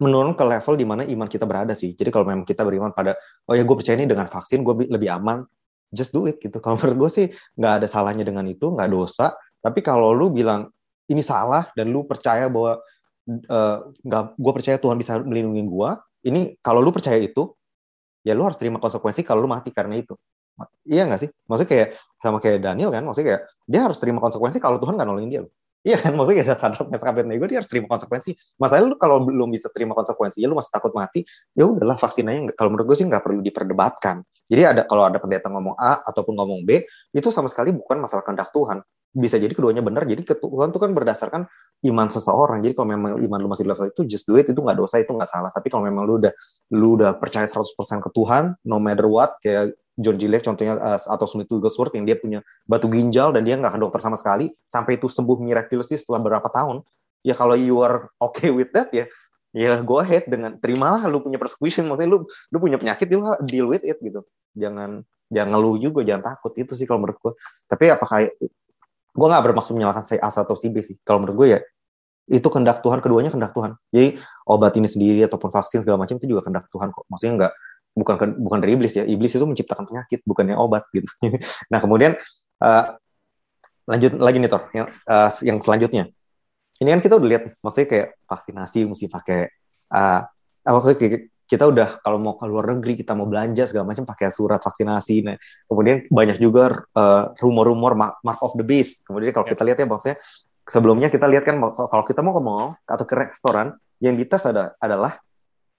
menurun 0.00 0.32
ke 0.32 0.44
level 0.44 0.74
di 0.80 0.86
mana 0.88 1.02
iman 1.04 1.28
kita 1.28 1.44
berada 1.44 1.76
sih. 1.76 1.92
Jadi 1.92 2.08
kalau 2.08 2.24
memang 2.24 2.48
kita 2.48 2.64
beriman 2.64 2.96
pada 2.96 3.12
oh 3.44 3.52
ya 3.52 3.60
gue 3.60 3.76
percaya 3.76 4.00
ini 4.00 4.08
dengan 4.08 4.24
vaksin 4.24 4.64
gue 4.64 4.88
lebih 4.88 5.12
aman, 5.12 5.44
just 5.92 6.16
do 6.16 6.24
it 6.24 6.40
gitu. 6.40 6.56
Kalau 6.64 6.76
menurut 6.80 7.08
gue 7.08 7.10
sih 7.12 7.26
nggak 7.60 7.84
ada 7.84 7.86
salahnya 7.88 8.24
dengan 8.24 8.48
itu, 8.48 8.72
nggak 8.72 8.88
dosa. 8.88 9.36
Tapi 9.60 9.84
kalau 9.84 10.16
lu 10.16 10.32
bilang 10.32 10.72
ini 11.12 11.20
salah 11.20 11.68
dan 11.76 11.92
lu 11.92 12.08
percaya 12.08 12.48
bahwa 12.48 12.80
uh, 13.28 13.78
nggak 14.00 14.22
gue 14.40 14.52
percaya 14.56 14.76
Tuhan 14.80 14.96
bisa 14.96 15.20
melindungi 15.20 15.60
gue, 15.68 15.90
ini 16.32 16.56
kalau 16.64 16.80
lu 16.80 16.88
percaya 16.88 17.20
itu 17.20 17.52
ya 18.24 18.32
lu 18.32 18.46
harus 18.46 18.56
terima 18.56 18.80
konsekuensi 18.80 19.20
kalau 19.26 19.44
lu 19.44 19.50
mati 19.52 19.68
karena 19.68 20.00
itu. 20.00 20.16
Iya 20.86 21.02
nggak 21.08 21.20
sih? 21.22 21.30
Maksudnya 21.48 21.70
kayak 21.70 21.88
sama 22.20 22.38
kayak 22.42 22.58
Daniel 22.62 22.90
kan, 22.90 23.02
maksudnya 23.06 23.26
kayak 23.34 23.42
dia 23.70 23.80
harus 23.86 23.98
terima 24.02 24.18
konsekuensi 24.22 24.58
kalau 24.58 24.78
Tuhan 24.82 24.94
nggak 24.98 25.08
nolongin 25.08 25.30
dia. 25.30 25.42
Iya 25.82 25.98
kan, 25.98 26.14
maksudnya 26.14 26.46
ada 26.46 26.54
sadar 26.54 26.86
mes 26.86 27.02
nego 27.26 27.42
dia 27.50 27.58
harus 27.58 27.66
terima 27.66 27.90
konsekuensi. 27.90 28.38
Masalahnya 28.54 28.94
lu 28.94 28.96
kalau 29.02 29.26
belum 29.26 29.50
bisa 29.50 29.66
terima 29.74 29.98
konsekuensi, 29.98 30.38
lu 30.46 30.54
masih 30.54 30.70
takut 30.70 30.94
mati, 30.94 31.26
ya 31.58 31.66
udahlah 31.66 31.98
vaksin 31.98 32.30
aja. 32.30 32.54
Kalau 32.54 32.70
menurut 32.70 32.86
gue 32.94 33.02
sih 33.02 33.06
nggak 33.10 33.18
perlu 33.18 33.42
diperdebatkan. 33.42 34.22
Jadi 34.46 34.62
ada 34.62 34.86
kalau 34.86 35.10
ada 35.10 35.18
pendeta 35.18 35.50
ngomong 35.50 35.74
A 35.74 35.98
ataupun 36.06 36.38
ngomong 36.38 36.62
B, 36.62 36.86
itu 37.10 37.34
sama 37.34 37.50
sekali 37.50 37.74
bukan 37.74 37.98
masalah 37.98 38.22
kehendak 38.22 38.54
Tuhan. 38.54 38.78
Bisa 39.10 39.42
jadi 39.42 39.50
keduanya 39.58 39.82
benar. 39.82 40.06
Jadi 40.06 40.22
Tuhan 40.22 40.70
itu 40.70 40.78
kan 40.78 40.90
berdasarkan 40.94 41.42
iman 41.90 42.08
seseorang. 42.14 42.62
Jadi 42.62 42.78
kalau 42.78 42.88
memang 42.94 43.18
iman 43.18 43.38
lu 43.42 43.50
masih 43.50 43.66
level 43.66 43.90
itu, 43.90 44.06
just 44.06 44.30
do 44.30 44.38
it. 44.38 44.46
Itu 44.46 44.62
nggak 44.62 44.78
dosa, 44.78 45.02
itu 45.02 45.10
nggak 45.10 45.26
salah. 45.26 45.50
Tapi 45.50 45.66
kalau 45.66 45.90
memang 45.90 46.06
lu 46.06 46.22
udah 46.22 46.30
lu 46.78 46.94
udah 46.94 47.18
percaya 47.18 47.42
100% 47.42 47.74
ke 47.98 48.10
Tuhan, 48.14 48.54
no 48.70 48.78
matter 48.78 49.10
what, 49.10 49.34
kayak 49.42 49.74
John 50.00 50.16
Gillette 50.16 50.48
contohnya 50.48 50.80
uh, 50.80 50.96
atau 50.96 51.26
Smith 51.28 51.52
Wigglesworth 51.52 51.92
yang 51.92 52.08
dia 52.08 52.16
punya 52.16 52.40
batu 52.64 52.88
ginjal 52.88 53.36
dan 53.36 53.44
dia 53.44 53.60
nggak 53.60 53.76
ke 53.76 53.80
dokter 53.80 54.00
sama 54.00 54.16
sekali 54.16 54.48
sampai 54.64 54.96
itu 54.96 55.04
sembuh 55.08 55.36
miraculously 55.36 56.00
setelah 56.00 56.24
beberapa 56.24 56.48
tahun. 56.48 56.80
Ya 57.22 57.36
kalau 57.36 57.54
you 57.54 57.78
are 57.84 58.08
okay 58.18 58.48
with 58.48 58.72
that 58.72 58.88
ya 58.90 59.04
ya 59.52 59.84
go 59.84 60.00
ahead 60.00 60.24
dengan 60.24 60.56
terimalah 60.56 61.04
lu 61.12 61.20
punya 61.20 61.36
persecution 61.36 61.84
maksudnya 61.84 62.16
lu 62.16 62.18
lu 62.24 62.56
punya 62.56 62.80
penyakit 62.80 63.04
lu 63.12 63.28
deal 63.44 63.68
with 63.68 63.84
it 63.84 64.00
gitu. 64.00 64.24
Jangan 64.56 65.04
jangan 65.28 65.48
ngeluh 65.52 65.76
juga 65.76 66.00
jangan 66.08 66.34
takut 66.34 66.56
itu 66.56 66.72
sih 66.72 66.88
kalau 66.88 67.04
menurut 67.04 67.20
gue 67.20 67.32
tapi 67.68 67.92
apakah 67.92 68.32
gue 69.12 69.26
nggak 69.28 69.44
bermaksud 69.44 69.76
menyalahkan 69.76 70.04
saya 70.08 70.24
A 70.24 70.32
atau 70.32 70.56
si 70.56 70.72
B 70.72 70.80
sih. 70.80 70.96
Kalau 71.04 71.20
menurut 71.20 71.36
gue 71.36 71.48
ya 71.56 71.60
itu 72.32 72.48
kehendak 72.48 72.80
Tuhan 72.80 73.04
keduanya 73.04 73.28
kehendak 73.28 73.52
Tuhan. 73.52 73.76
Jadi 73.92 74.16
obat 74.48 74.72
ini 74.80 74.88
sendiri 74.88 75.20
ataupun 75.28 75.52
vaksin 75.52 75.84
segala 75.84 76.00
macam 76.00 76.16
itu 76.16 76.26
juga 76.32 76.48
kehendak 76.48 76.72
Tuhan 76.72 76.88
kok. 76.88 77.04
Maksudnya 77.12 77.32
nggak 77.36 77.52
bukan 77.92 78.40
bukan 78.40 78.58
dari 78.64 78.72
iblis 78.76 78.96
ya 78.96 79.04
iblis 79.04 79.36
itu 79.36 79.44
menciptakan 79.44 79.84
penyakit 79.84 80.24
bukannya 80.24 80.56
obat 80.56 80.88
gitu 80.96 81.08
nah 81.72 81.78
kemudian 81.78 82.16
uh, 82.64 82.96
lanjut 83.84 84.16
lagi 84.16 84.36
nih 84.40 84.50
Tor 84.50 84.62
yang, 84.72 84.88
uh, 84.88 85.30
yang 85.44 85.58
selanjutnya 85.60 86.08
ini 86.80 86.88
kan 86.88 87.00
kita 87.04 87.20
udah 87.20 87.28
lihat 87.28 87.42
maksudnya 87.60 87.88
kayak 87.88 88.08
vaksinasi 88.24 88.88
mesti 88.88 89.06
pakai 89.12 89.40
uh, 89.92 90.20
kita 91.42 91.68
udah 91.68 92.00
kalau 92.00 92.16
mau 92.16 92.34
ke 92.40 92.48
luar 92.48 92.72
negeri 92.72 93.04
kita 93.04 93.12
mau 93.12 93.28
belanja 93.28 93.68
segala 93.68 93.92
macam 93.92 94.08
pakai 94.08 94.32
surat 94.32 94.62
vaksinasi 94.62 95.16
nah 95.20 95.36
kemudian 95.68 96.08
banyak 96.08 96.40
juga 96.40 96.88
uh, 96.96 97.36
rumor-rumor 97.44 97.92
mark 97.98 98.40
of 98.40 98.56
the 98.56 98.64
beast 98.64 99.04
kemudian 99.04 99.36
kalau 99.36 99.44
ya. 99.44 99.52
kita 99.52 99.62
lihat 99.68 99.78
ya 99.84 99.86
maksudnya 99.90 100.16
sebelumnya 100.64 101.08
kita 101.12 101.28
lihat 101.28 101.44
kan 101.44 101.60
kalau 101.60 102.04
kita 102.08 102.24
mau 102.24 102.32
ke 102.32 102.42
mall 102.42 102.66
atau 102.88 103.04
ke 103.04 103.14
restoran 103.18 103.76
yang 104.00 104.16
dites 104.16 104.42
ada 104.48 104.74
adalah 104.80 105.20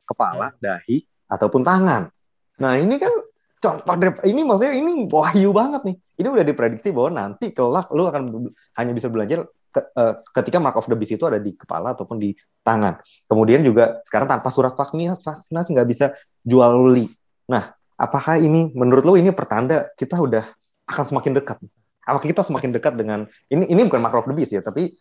kepala, 0.03 0.51
ya. 0.59 0.77
dahi, 0.77 1.03
ataupun 1.33 1.65
tangan. 1.65 2.13
Nah 2.61 2.77
ini 2.77 3.01
kan 3.01 3.09
contoh 3.57 3.95
ini 4.29 4.45
maksudnya 4.45 4.77
ini 4.77 5.09
wahyu 5.09 5.49
banget 5.49 5.81
nih. 5.87 5.95
Ini 6.21 6.27
udah 6.29 6.45
diprediksi 6.45 6.93
bahwa 6.93 7.09
nanti 7.17 7.49
kelak 7.49 7.89
lu 7.89 8.05
akan 8.05 8.53
hanya 8.77 8.91
bisa 8.93 9.09
belanja 9.09 9.49
ke, 9.73 9.81
uh, 9.97 10.21
ketika 10.37 10.61
mark 10.61 10.77
of 10.77 10.85
the 10.85 10.93
beast 10.93 11.17
itu 11.17 11.25
ada 11.25 11.41
di 11.41 11.57
kepala 11.57 11.97
ataupun 11.97 12.21
di 12.21 12.37
tangan. 12.61 13.01
Kemudian 13.25 13.65
juga 13.65 14.05
sekarang 14.05 14.29
tanpa 14.29 14.53
surat 14.53 14.77
vaksinasi 14.77 15.69
nggak 15.73 15.89
bisa 15.89 16.13
jual 16.45 16.69
beli. 16.85 17.09
Nah, 17.49 17.73
apakah 17.97 18.37
ini 18.37 18.69
menurut 18.77 19.01
lo 19.01 19.17
ini 19.17 19.33
pertanda 19.33 19.89
kita 19.97 20.21
udah 20.21 20.45
akan 20.85 21.05
semakin 21.09 21.33
dekat? 21.41 21.57
Apakah 22.05 22.27
kita 22.29 22.45
semakin 22.45 22.69
dekat 22.75 22.93
dengan 22.99 23.25
ini 23.49 23.65
ini 23.65 23.81
bukan 23.89 24.03
mark 24.03 24.13
of 24.13 24.29
the 24.29 24.35
beast 24.37 24.53
ya, 24.53 24.61
tapi 24.61 24.93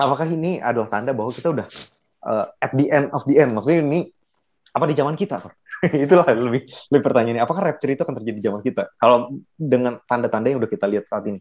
apakah 0.00 0.24
ini 0.30 0.62
adalah 0.62 0.88
tanda 0.88 1.12
bahwa 1.12 1.34
kita 1.34 1.52
udah 1.52 1.66
uh, 2.24 2.46
at 2.62 2.72
the 2.72 2.88
end 2.88 3.12
of 3.12 3.26
the 3.28 3.36
end? 3.36 3.52
Maksudnya 3.52 3.84
ini 3.84 4.00
apa 4.72 4.84
di 4.88 4.94
zaman 4.94 5.14
kita 5.16 5.40
itulah 6.04 6.26
lebih 6.34 6.66
lebih 6.66 7.04
pertanyaannya 7.04 7.42
apakah 7.42 7.62
rapture 7.70 7.94
itu 7.94 8.02
akan 8.02 8.16
terjadi 8.18 8.36
di 8.36 8.44
zaman 8.44 8.60
kita? 8.62 8.90
Kalau 8.98 9.30
dengan 9.54 10.02
tanda-tanda 10.04 10.50
yang 10.50 10.58
udah 10.58 10.70
kita 10.70 10.90
lihat 10.90 11.06
saat 11.06 11.24
ini. 11.30 11.38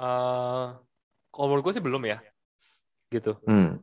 Uh, 0.00 0.80
kalau 1.28 1.46
menurut 1.52 1.68
gue 1.68 1.72
sih 1.76 1.84
belum 1.84 2.02
ya. 2.08 2.18
Gitu. 3.10 3.34
Hmm. 3.42 3.82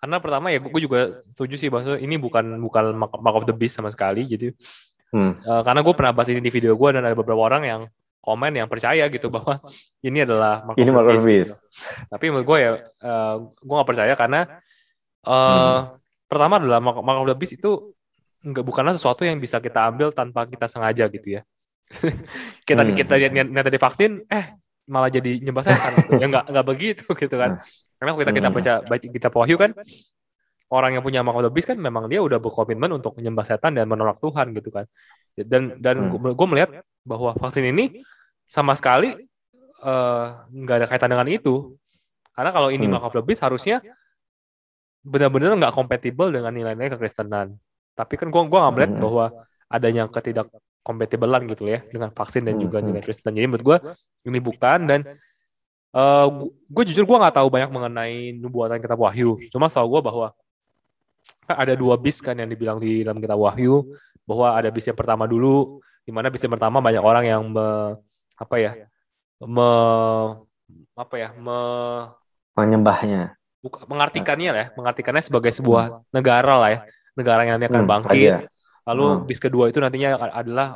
karena 0.00 0.16
pertama 0.22 0.48
ya 0.48 0.62
gue 0.62 0.80
juga 0.80 1.20
setuju 1.28 1.60
sih 1.60 1.68
bahwa 1.68 1.98
ini 2.00 2.16
bukan 2.16 2.56
bukan 2.62 2.96
mark 2.96 3.36
of 3.36 3.44
the 3.44 3.52
beast 3.52 3.76
sama 3.76 3.92
sekali 3.92 4.24
jadi 4.24 4.54
hmm. 5.12 5.44
uh, 5.44 5.60
karena 5.66 5.84
gue 5.84 5.92
pernah 5.92 6.14
bahas 6.16 6.32
ini 6.32 6.40
di 6.40 6.48
video 6.48 6.72
gue 6.72 6.88
dan 6.94 7.04
ada 7.04 7.12
beberapa 7.12 7.36
orang 7.36 7.62
yang 7.68 7.80
komen 8.22 8.52
yang 8.56 8.68
percaya 8.70 9.10
gitu 9.12 9.28
bahwa 9.28 9.60
ini 10.08 10.24
adalah 10.24 10.64
mark 10.64 10.78
ini 10.78 10.88
of 10.88 11.04
the 11.04 11.20
beast, 11.20 11.58
Gitu. 11.58 12.08
tapi 12.08 12.24
menurut 12.32 12.46
gue 12.48 12.58
ya 12.62 12.70
uh, 13.04 13.34
gue 13.44 13.74
gak 13.74 13.90
percaya 13.90 14.14
karena 14.16 14.40
uh, 15.26 15.34
hmm. 15.34 15.80
pertama 16.30 16.54
adalah 16.62 16.80
mark, 16.80 16.96
mark 17.04 17.18
of 17.20 17.28
the 17.28 17.36
beast 17.36 17.58
itu 17.58 17.92
nggak 18.40 18.64
bukanlah 18.64 18.96
sesuatu 18.96 19.22
yang 19.22 19.36
bisa 19.36 19.60
kita 19.60 19.92
ambil 19.92 20.10
tanpa 20.10 20.48
kita 20.48 20.66
sengaja 20.66 21.04
gitu 21.12 21.40
ya. 21.40 21.42
kita 22.68 22.82
hmm. 22.86 22.94
kita 22.96 23.12
lihat 23.18 23.32
niat 23.34 23.64
tadi 23.66 23.78
vaksin, 23.78 24.24
eh 24.30 24.56
malah 24.90 25.10
jadi 25.12 25.38
nyembah 25.38 25.64
setan 25.66 25.92
gitu. 26.02 26.12
ya 26.18 26.26
nggak 26.26 26.44
nggak 26.50 26.66
begitu 26.66 27.04
gitu 27.22 27.36
kan. 27.36 27.60
Karena 28.00 28.10
kita 28.16 28.32
kita 28.32 28.48
hmm. 28.48 28.56
baca, 28.88 29.06
kita 29.12 29.28
wahyu 29.28 29.56
kan 29.60 29.70
orang 30.70 30.96
yang 30.96 31.02
punya 31.02 31.20
makhluk 31.20 31.50
lebih 31.50 31.66
kan 31.66 31.76
memang 31.76 32.06
dia 32.06 32.22
udah 32.22 32.38
berkomitmen 32.38 32.94
untuk 32.94 33.18
menyembah 33.18 33.42
setan 33.42 33.74
dan 33.74 33.90
menolak 33.90 34.16
Tuhan 34.22 34.54
gitu 34.56 34.70
kan. 34.72 34.86
Dan 35.36 35.76
dan 35.82 36.10
hmm. 36.10 36.32
gue 36.32 36.46
melihat 36.48 36.70
bahwa 37.04 37.34
vaksin 37.36 37.66
ini 37.68 38.00
sama 38.46 38.72
sekali 38.78 39.14
eh, 39.82 40.26
nggak 40.48 40.76
ada 40.80 40.86
kaitan 40.88 41.10
dengan 41.12 41.28
itu. 41.28 41.76
Karena 42.32 42.50
kalau 42.56 42.72
ini 42.72 42.88
Hmm. 42.88 43.04
The 43.12 43.20
Beast 43.20 43.42
harusnya 43.44 43.84
benar-benar 45.04 45.56
nggak 45.56 45.74
kompatibel 45.74 46.32
dengan 46.32 46.54
nilai-nilai 46.54 46.96
kekristenan. 46.96 47.58
Tapi 47.94 48.14
kan 48.16 48.28
gua 48.32 48.42
gua 48.48 48.58
nggak 48.66 48.74
melihat 48.74 48.92
Hmm. 48.96 49.02
bahwa 49.04 49.24
adanya 49.70 50.02
ketidak 50.10 50.46
kompatibelan 50.80 51.44
gitu 51.46 51.68
ya 51.68 51.84
dengan 51.86 52.10
vaksin 52.10 52.42
dan 52.48 52.56
juga 52.56 52.80
nilai 52.80 53.04
Kristen. 53.04 53.36
Jadi 53.36 53.46
menurut 53.46 53.64
gua 53.64 53.78
ini 54.24 54.38
bukan 54.40 54.78
dan 54.88 55.00
eh 55.90 56.26
gue 56.70 56.84
jujur 56.86 57.04
gua 57.04 57.18
nggak 57.26 57.36
tahu 57.42 57.48
banyak 57.50 57.70
mengenai 57.70 58.14
nubuatan 58.38 58.78
kitab 58.80 58.98
Wahyu. 58.98 59.36
Cuma 59.50 59.66
tahu 59.68 59.98
gua 59.98 60.00
bahwa 60.00 60.26
kan 61.44 61.56
ada 61.66 61.74
dua 61.76 61.98
bis 62.00 62.22
kan 62.24 62.32
yang 62.38 62.48
dibilang 62.48 62.78
di 62.80 63.02
dalam 63.04 63.20
kitab 63.20 63.36
Wahyu 63.36 63.92
bahwa 64.24 64.54
ada 64.54 64.70
bis 64.70 64.86
yang 64.86 64.96
pertama 64.96 65.26
dulu 65.26 65.82
di 66.06 66.10
mana 66.14 66.30
bis 66.32 66.40
yang 66.42 66.54
pertama 66.54 66.80
banyak 66.80 67.02
orang 67.02 67.24
yang 67.28 67.42
me- 67.44 67.98
apa 68.40 68.56
ya 68.56 68.72
me, 69.40 69.68
apa 70.96 71.14
ya 71.16 71.28
me, 71.36 71.60
Penyembahnya. 72.56 73.36
buka- 73.60 73.84
mengartikannya 73.84 74.50
lah 74.52 74.60
ya, 74.64 74.68
mengartikannya 74.76 75.22
sebagai 75.24 75.52
sebuah 75.52 76.04
negara 76.12 76.54
lah 76.56 76.68
ya, 76.72 76.80
negara 77.20 77.40
yang 77.44 77.60
nanti 77.60 77.68
akan 77.70 77.84
Hmm, 77.84 77.90
bangkit. 77.90 78.32
raja. 78.32 78.48
Lalu 78.88 79.02
Hmm. 79.04 79.26
bis 79.28 79.38
kedua 79.44 79.64
itu 79.70 79.78
nantinya 79.78 80.08
adalah 80.40 80.66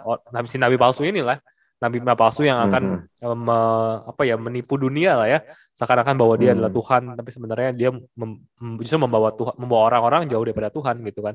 si 0.46 0.56
nabi 0.60 0.76
palsu 0.78 1.02
inilah, 1.08 1.40
nabi 1.82 1.96
nabi 2.04 2.18
palsu 2.20 2.40
yang 2.46 2.60
akan 2.68 2.82
Hmm, 2.84 3.06
eh, 3.24 3.36
me- 3.36 3.98
apa 4.10 4.22
ya 4.28 4.36
menipu 4.36 4.74
dunia 4.78 5.16
lah 5.18 5.26
ya, 5.26 5.38
seakan-akan 5.74 6.14
bahwa 6.20 6.34
dia 6.40 6.52
Hmm. 6.52 6.54
adalah 6.54 6.70
Tuhan, 6.70 7.02
tapi 7.18 7.30
sebenarnya 7.34 7.70
dia 7.74 7.88
mem- 8.20 8.44
justru 8.84 9.00
membawa 9.00 9.32
Tuhan, 9.34 9.54
membawa 9.58 9.82
orang-orang 9.90 10.22
jauh 10.30 10.44
daripada 10.44 10.70
Tuhan 10.70 11.00
gitu 11.08 11.20
kan. 11.26 11.34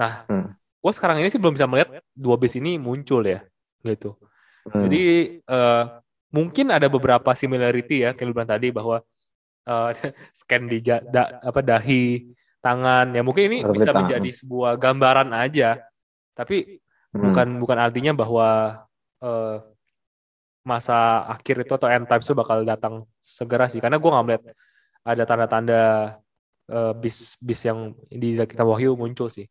Nah, 0.00 0.12
Hmm. 0.28 0.56
gue 0.82 0.92
sekarang 0.94 1.16
ini 1.22 1.28
sih 1.32 1.40
belum 1.42 1.54
bisa 1.56 1.68
melihat 1.70 2.02
dua 2.16 2.36
bis 2.40 2.54
ini 2.58 2.76
muncul 2.80 3.22
ya, 3.26 3.40
gitu. 3.86 4.18
hmm. 4.66 4.80
Jadi 4.82 5.00
eh, 5.42 5.84
mungkin 6.32 6.66
ada 6.72 6.88
beberapa 6.90 7.30
similarity 7.36 8.04
ya, 8.06 8.10
kayak 8.16 8.26
lu 8.28 8.34
bilang 8.36 8.50
tadi 8.50 8.68
bahwa 8.74 9.02
eh, 9.68 9.90
scan 10.40 10.62
di 10.70 10.78
da- 10.84 11.40
apa 11.42 11.60
dahi, 11.62 12.32
tangan, 12.62 13.10
ya 13.10 13.26
mungkin 13.26 13.50
ini 13.50 13.58
Atau 13.66 13.74
bisa 13.74 13.90
tangan. 13.90 14.06
menjadi 14.06 14.30
sebuah 14.38 14.78
gambaran 14.78 15.28
aja, 15.34 15.82
tapi 16.38 16.78
Hmm. 17.12 17.28
bukan 17.28 17.48
bukan 17.60 17.76
artinya 17.76 18.16
bahwa 18.16 18.48
eh, 19.20 19.56
masa 20.64 21.28
akhir 21.28 21.66
itu 21.68 21.72
atau 21.76 21.90
end 21.92 22.08
times 22.08 22.24
itu 22.24 22.32
bakal 22.32 22.64
datang 22.64 23.04
segera 23.20 23.68
sih, 23.68 23.84
karena 23.84 24.00
gue 24.00 24.08
nggak 24.08 24.24
melihat 24.24 24.42
ada 25.04 25.22
tanda-tanda 25.28 25.82
eh, 26.72 26.92
bis 26.96 27.36
bis 27.36 27.60
yang 27.68 27.92
di 28.08 28.40
kitab 28.48 28.64
Wahyu 28.64 28.96
muncul 28.96 29.28
sih, 29.28 29.44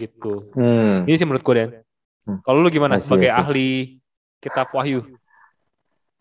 gitu. 0.00 0.48
Hmm. 0.56 1.04
Ini 1.04 1.16
sih 1.20 1.28
menurut 1.28 1.44
gue 1.44 1.54
Den. 1.60 1.70
Hmm. 2.24 2.40
Kalau 2.40 2.64
lu 2.64 2.72
gimana 2.72 2.96
see, 2.96 3.04
sebagai 3.04 3.28
see. 3.28 3.36
ahli 3.36 3.70
kitab 4.40 4.72
Wahyu? 4.72 5.04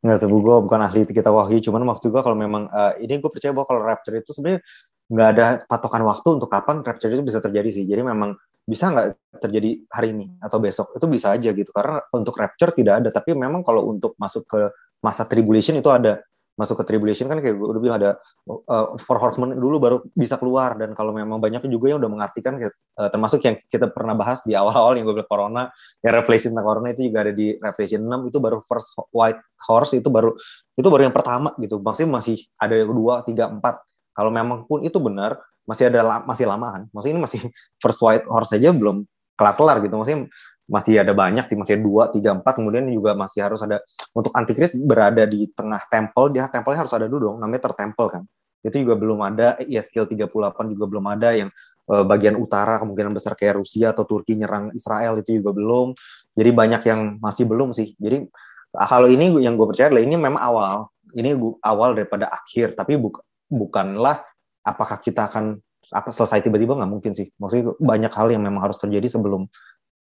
Nggak 0.02 0.18
sebu 0.26 0.36
gue 0.42 0.58
bukan 0.66 0.82
ahli 0.82 1.06
kita 1.06 1.30
wahyu, 1.30 1.62
cuman 1.62 1.86
maksud 1.94 2.10
gue 2.10 2.22
kalau 2.26 2.34
memang 2.34 2.66
eh, 2.68 3.06
ini 3.06 3.22
gue 3.22 3.32
percaya 3.32 3.54
bahwa 3.54 3.70
kalau 3.70 3.82
rapture 3.86 4.18
itu 4.18 4.34
sebenarnya 4.34 4.66
nggak 5.12 5.30
ada 5.36 5.46
patokan 5.68 6.08
waktu 6.08 6.40
untuk 6.40 6.48
kapan 6.48 6.80
rapture 6.88 7.12
itu 7.12 7.22
bisa 7.22 7.44
terjadi 7.44 7.70
sih. 7.70 7.84
Jadi 7.84 8.02
memang 8.08 8.32
bisa 8.64 8.88
nggak 8.88 9.42
terjadi 9.44 9.84
hari 9.92 10.16
ini 10.16 10.32
atau 10.40 10.64
besok 10.64 10.96
itu 10.96 11.06
bisa 11.12 11.36
aja 11.36 11.52
gitu. 11.52 11.70
Karena 11.76 12.00
untuk 12.16 12.40
rapture 12.40 12.72
tidak 12.72 13.04
ada, 13.04 13.10
tapi 13.12 13.36
memang 13.36 13.68
kalau 13.68 13.92
untuk 13.92 14.16
masuk 14.16 14.48
ke 14.48 14.72
masa 15.04 15.28
tribulation 15.28 15.76
itu 15.76 15.92
ada. 15.92 16.24
Masuk 16.60 16.84
ke 16.84 16.94
tribulation 16.94 17.32
kan 17.32 17.40
kayak 17.40 17.58
udah 17.58 17.82
bilang 17.82 17.98
ada 17.98 18.12
uh, 18.46 18.94
four 19.00 19.18
horsemen 19.18 19.56
dulu 19.56 19.80
baru 19.80 19.98
bisa 20.14 20.36
keluar 20.36 20.76
dan 20.76 20.92
kalau 20.94 21.16
memang 21.16 21.40
banyak 21.40 21.64
juga 21.72 21.96
yang 21.96 22.04
udah 22.04 22.12
mengartikan 22.12 22.60
uh, 22.60 23.10
termasuk 23.10 23.40
yang 23.48 23.56
kita 23.72 23.88
pernah 23.90 24.14
bahas 24.14 24.44
di 24.44 24.52
awal-awal 24.54 25.00
yang 25.00 25.08
gue 25.08 25.16
bilang 25.16 25.32
corona 25.32 25.64
ya 26.04 26.12
Revelation 26.12 26.54
tentang 26.54 26.68
corona 26.68 26.92
itu 26.92 27.08
juga 27.08 27.24
ada 27.24 27.34
di 27.34 27.56
Revelation 27.56 28.04
6 28.04 28.30
itu 28.30 28.38
baru 28.44 28.60
first 28.68 28.94
white 29.16 29.40
horse 29.64 29.96
itu 29.96 30.12
baru 30.12 30.36
itu 30.76 30.88
baru 30.92 31.10
yang 31.10 31.16
pertama 31.16 31.56
gitu 31.56 31.80
maksudnya 31.80 32.20
masih 32.20 32.38
ada 32.60 32.76
kedua 32.84 33.14
tiga 33.24 33.48
empat 33.48 33.76
kalau 34.16 34.32
memang 34.34 34.68
pun 34.68 34.84
itu 34.84 34.98
benar 35.00 35.40
masih 35.66 35.94
ada 35.94 36.26
masih 36.26 36.50
lamaan 36.50 36.90
maksudnya 36.92 37.16
ini 37.20 37.24
masih 37.24 37.40
first 37.82 38.02
white 38.02 38.26
horse 38.28 38.52
saja 38.52 38.74
belum 38.74 39.06
kelar 39.42 39.56
kelar 39.58 39.78
gitu. 39.82 39.96
Maksudnya 39.98 40.30
masih 40.70 41.04
ada 41.04 41.12
banyak 41.12 41.50
sih 41.50 41.58
masih 41.58 41.82
dua 41.82 42.14
tiga 42.14 42.38
empat. 42.38 42.62
Kemudian 42.62 42.86
juga 42.94 43.18
masih 43.18 43.42
harus 43.42 43.66
ada 43.66 43.82
untuk 44.14 44.30
antikris 44.38 44.78
berada 44.78 45.26
di 45.26 45.50
tengah 45.58 45.82
temple 45.90 46.38
dia 46.38 46.46
tempelnya 46.54 46.86
harus 46.86 46.94
ada 46.94 47.10
dulu 47.10 47.34
dong. 47.34 47.38
Namanya 47.42 47.74
tertempel 47.74 48.06
kan. 48.14 48.24
Itu 48.62 48.78
juga 48.86 48.94
belum 48.94 49.20
ada. 49.26 49.58
ESKL 49.66 50.06
38 50.06 50.78
juga 50.78 50.86
belum 50.86 51.06
ada. 51.10 51.34
Yang 51.34 51.50
eh, 51.90 52.06
bagian 52.06 52.38
utara 52.38 52.78
kemungkinan 52.78 53.12
besar 53.18 53.34
kayak 53.34 53.58
Rusia 53.58 53.98
atau 53.98 54.06
Turki 54.06 54.38
nyerang 54.38 54.70
Israel 54.78 55.18
itu 55.18 55.42
juga 55.42 55.58
belum. 55.58 55.98
Jadi 56.38 56.50
banyak 56.54 56.82
yang 56.86 57.02
masih 57.18 57.50
belum 57.50 57.74
sih. 57.74 57.98
Jadi 57.98 58.30
kalau 58.72 59.10
ini 59.10 59.42
yang 59.44 59.58
gue 59.60 59.68
percaya 59.68 59.90
adalah 59.90 60.06
ini 60.06 60.16
memang 60.16 60.40
awal. 60.40 60.76
Ini 61.12 61.36
awal 61.66 61.98
daripada 61.98 62.30
akhir. 62.32 62.78
Tapi 62.78 62.96
buk- 62.96 63.20
bukanlah 63.52 64.24
apakah 64.64 65.04
kita 65.04 65.28
akan 65.28 65.60
apa 65.92 66.10
selesai 66.16 66.48
tiba-tiba 66.48 66.80
nggak 66.80 66.92
mungkin 66.92 67.12
sih. 67.12 67.28
Maksudnya 67.36 67.76
banyak 67.76 68.12
hal 68.16 68.32
yang 68.32 68.42
memang 68.48 68.64
harus 68.64 68.80
terjadi 68.80 69.20
sebelum 69.20 69.52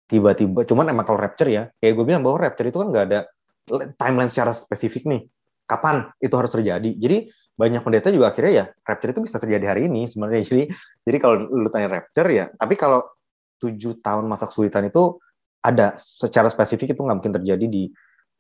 tiba-tiba 0.09 0.65
cuman 0.65 0.89
emang 0.95 1.05
kalau 1.05 1.19
rapture 1.19 1.51
ya 1.51 1.69
kayak 1.83 1.99
gue 1.99 2.05
bilang 2.07 2.23
bahwa 2.23 2.47
rapture 2.47 2.71
itu 2.71 2.79
kan 2.79 2.89
nggak 2.95 3.05
ada 3.11 3.21
timeline 3.99 4.31
secara 4.31 4.55
spesifik 4.55 5.03
nih 5.05 5.21
kapan 5.69 6.09
itu 6.23 6.33
harus 6.33 6.51
terjadi. 6.51 6.91
Jadi 6.97 7.29
banyak 7.57 7.83
pendeta 7.85 8.09
juga 8.09 8.33
akhirnya 8.33 8.53
ya 8.53 8.65
rapture 8.87 9.13
itu 9.13 9.21
bisa 9.27 9.37
terjadi 9.37 9.77
hari 9.77 9.91
ini 9.91 10.09
sebenarnya. 10.09 10.43
Jadi 10.49 10.63
jadi 11.05 11.17
kalau 11.21 11.45
lu 11.45 11.69
tanya 11.69 12.01
rapture 12.01 12.29
ya 12.33 12.49
tapi 12.57 12.75
kalau 12.79 13.05
tujuh 13.61 14.01
tahun 14.01 14.25
masa 14.29 14.49
kesulitan 14.49 14.89
itu 14.89 15.21
ada 15.61 15.99
secara 15.99 16.47
spesifik 16.47 16.95
itu 16.95 17.01
nggak 17.03 17.17
mungkin 17.19 17.35
terjadi 17.43 17.67
di 17.67 17.91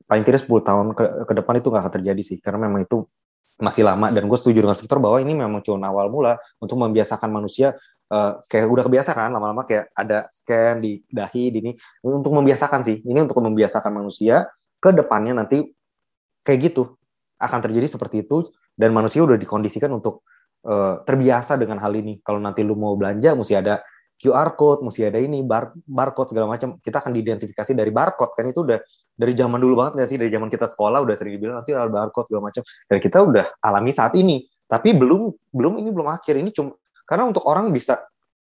paling 0.06 0.22
tidak 0.22 0.46
10 0.46 0.62
tahun 0.62 0.86
ke, 0.94 1.04
ke 1.26 1.32
depan 1.42 1.54
itu 1.58 1.66
nggak 1.66 1.82
akan 1.82 1.94
terjadi 1.98 2.22
sih 2.22 2.38
karena 2.38 2.70
memang 2.70 2.86
itu 2.86 3.02
masih 3.56 3.88
lama 3.88 4.12
dan 4.12 4.28
gue 4.28 4.38
setuju 4.38 4.68
dengan 4.68 4.76
Victor 4.76 5.00
bahwa 5.00 5.16
ini 5.16 5.32
memang 5.32 5.64
cuma 5.64 5.88
awal 5.88 6.12
mula 6.12 6.36
untuk 6.60 6.76
membiasakan 6.76 7.32
manusia 7.32 7.72
eh, 8.12 8.32
kayak 8.52 8.68
udah 8.68 8.84
kebiasa 8.84 9.16
kan 9.16 9.32
lama-lama 9.32 9.64
kayak 9.64 9.88
ada 9.96 10.28
scan 10.28 10.84
di 10.84 11.00
dahi 11.08 11.48
di 11.48 11.58
ini 11.64 11.72
untuk 12.04 12.36
membiasakan 12.36 12.84
sih. 12.84 13.00
Ini 13.00 13.24
untuk 13.24 13.40
membiasakan 13.40 13.92
manusia 13.96 14.44
ke 14.76 14.92
depannya 14.92 15.40
nanti 15.40 15.64
kayak 16.44 16.72
gitu. 16.72 17.00
Akan 17.40 17.64
terjadi 17.64 17.88
seperti 17.88 18.24
itu 18.24 18.44
dan 18.76 18.92
manusia 18.92 19.24
udah 19.24 19.40
dikondisikan 19.40 19.88
untuk 19.88 20.20
eh, 20.68 21.00
terbiasa 21.08 21.56
dengan 21.56 21.80
hal 21.80 21.96
ini. 21.96 22.20
Kalau 22.20 22.36
nanti 22.36 22.60
lu 22.60 22.76
mau 22.76 22.92
belanja 22.92 23.32
mesti 23.32 23.56
ada 23.56 23.80
QR 24.16 24.56
code, 24.56 24.80
mesti 24.80 25.04
ada 25.04 25.20
ini 25.20 25.44
bar 25.44 25.76
barcode 25.84 26.32
segala 26.32 26.48
macam. 26.48 26.80
Kita 26.80 27.04
akan 27.04 27.12
diidentifikasi 27.12 27.72
dari 27.76 27.92
barcode 27.92 28.32
kan 28.32 28.48
itu 28.48 28.64
udah 28.64 28.80
dari 29.16 29.32
zaman 29.36 29.60
dulu 29.60 29.80
banget 29.80 29.92
nggak 30.00 30.08
sih 30.08 30.18
dari 30.20 30.30
zaman 30.32 30.48
kita 30.48 30.68
sekolah 30.68 31.04
udah 31.04 31.14
sering 31.16 31.36
dibilang 31.36 31.60
nanti 31.60 31.72
ada 31.72 31.88
barcode 31.88 32.28
segala 32.28 32.52
macam 32.52 32.62
dan 32.64 32.98
kita 33.00 33.18
udah 33.20 33.44
alami 33.60 33.92
saat 33.92 34.16
ini. 34.16 34.44
Tapi 34.66 34.96
belum 34.96 35.52
belum 35.52 35.80
ini 35.80 35.88
belum 35.92 36.08
akhir 36.08 36.40
ini 36.40 36.50
cuma 36.52 36.76
karena 37.06 37.28
untuk 37.28 37.44
orang 37.44 37.70
bisa 37.70 38.02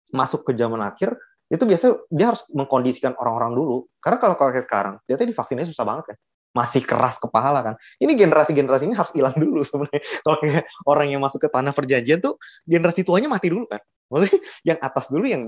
masuk 0.09 0.49
ke 0.49 0.57
zaman 0.57 0.81
akhir 0.81 1.15
itu 1.49 1.65
biasanya 1.65 1.95
dia 2.13 2.27
harus 2.33 2.45
mengkondisikan 2.53 3.17
orang-orang 3.17 3.53
dulu. 3.57 3.77
Karena 4.05 4.21
kalau 4.21 4.37
kayak 4.37 4.69
sekarang, 4.69 4.95
dia 5.09 5.17
tuh 5.17 5.25
divaksinnya 5.25 5.65
susah 5.65 5.85
banget 5.89 6.05
kan. 6.13 6.17
Masih 6.53 6.85
keras 6.85 7.17
kepala 7.17 7.61
kan. 7.65 7.75
Ini 7.97 8.13
generasi-generasi 8.17 8.85
ini 8.89 8.97
harus 8.97 9.13
hilang 9.17 9.37
dulu 9.37 9.65
sebenarnya. 9.65 10.01
Kalau 10.25 10.37
kayak 10.41 10.65
orang 10.85 11.07
yang 11.13 11.21
masuk 11.25 11.45
ke 11.45 11.49
tanah 11.49 11.73
perjanjian 11.73 12.21
tuh 12.21 12.37
generasi 12.69 13.05
tuanya 13.05 13.33
mati 13.33 13.49
dulu 13.49 13.65
kan. 13.69 13.81
Maksudnya 14.09 14.41
yang 14.65 14.79
atas 14.81 15.05
dulu 15.13 15.25
yang 15.29 15.43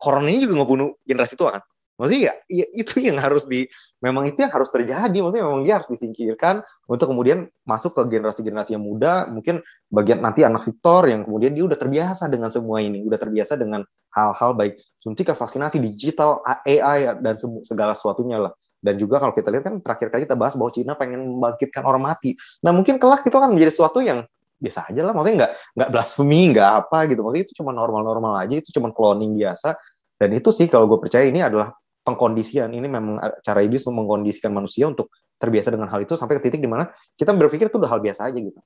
coronanya 0.00 0.40
juga 0.48 0.54
ngebunuh 0.64 0.88
generasi 1.04 1.36
tua 1.36 1.60
kan. 1.60 1.62
Maksudnya 1.98 2.30
ya, 2.30 2.34
ya 2.46 2.66
itu 2.78 3.02
yang 3.02 3.18
harus 3.18 3.42
di 3.50 3.66
memang 3.98 4.30
itu 4.30 4.38
yang 4.38 4.54
harus 4.54 4.70
terjadi. 4.70 5.18
Maksudnya 5.18 5.44
memang 5.50 5.66
dia 5.66 5.82
harus 5.82 5.90
disingkirkan 5.90 6.62
untuk 6.86 7.10
kemudian 7.10 7.50
masuk 7.66 7.98
ke 7.98 8.06
generasi-generasi 8.06 8.78
yang 8.78 8.86
muda. 8.86 9.26
Mungkin 9.26 9.58
bagian 9.90 10.22
nanti 10.22 10.46
anak 10.46 10.62
Victor 10.62 11.10
yang 11.10 11.26
kemudian 11.26 11.58
dia 11.58 11.66
udah 11.66 11.74
terbiasa 11.74 12.30
dengan 12.30 12.54
semua 12.54 12.78
ini, 12.78 13.02
udah 13.02 13.18
terbiasa 13.18 13.58
dengan 13.58 13.82
hal-hal 14.14 14.54
baik 14.54 14.78
suntik, 15.02 15.26
vaksinasi, 15.34 15.82
digital, 15.82 16.38
AI 16.46 17.18
dan 17.18 17.34
segala 17.66 17.98
sesuatunya 17.98 18.46
lah. 18.46 18.54
Dan 18.78 18.94
juga 18.94 19.18
kalau 19.18 19.34
kita 19.34 19.50
lihat 19.50 19.66
kan 19.66 19.82
terakhir 19.82 20.14
kali 20.14 20.22
kita 20.22 20.38
bahas 20.38 20.54
bahwa 20.54 20.70
Cina 20.70 20.94
pengen 20.94 21.26
membangkitkan 21.26 21.82
orang 21.82 22.14
mati. 22.14 22.38
Nah 22.62 22.70
mungkin 22.70 23.02
kelak 23.02 23.26
itu 23.26 23.34
akan 23.34 23.58
menjadi 23.58 23.74
sesuatu 23.74 23.98
yang 24.06 24.22
biasa 24.58 24.90
aja 24.90 25.00
lah, 25.06 25.12
maksudnya 25.14 25.36
nggak 25.46 25.52
nggak 25.78 25.90
blasfemi, 25.94 26.42
nggak 26.50 26.70
apa 26.84 26.98
gitu, 27.08 27.20
maksudnya 27.22 27.44
itu 27.46 27.54
cuma 27.62 27.70
normal-normal 27.70 28.32
aja, 28.42 28.54
itu 28.58 28.70
cuma 28.74 28.90
cloning 28.90 29.38
biasa. 29.38 29.78
Dan 30.18 30.34
itu 30.34 30.50
sih 30.50 30.66
kalau 30.66 30.90
gue 30.90 30.98
percaya 30.98 31.30
ini 31.30 31.40
adalah 31.40 31.72
pengkondisian, 32.02 32.74
ini 32.74 32.86
memang 32.90 33.22
cara 33.40 33.62
iblis 33.62 33.86
untuk 33.86 34.02
mengkondisikan 34.02 34.50
manusia 34.50 34.90
untuk 34.90 35.14
terbiasa 35.38 35.70
dengan 35.70 35.86
hal 35.86 36.02
itu 36.02 36.18
sampai 36.18 36.42
ke 36.42 36.50
titik 36.50 36.58
di 36.58 36.66
mana 36.66 36.90
kita 37.14 37.30
berpikir 37.30 37.70
itu 37.70 37.78
udah 37.78 37.90
hal 37.90 38.02
biasa 38.02 38.34
aja 38.34 38.38
gitu. 38.42 38.58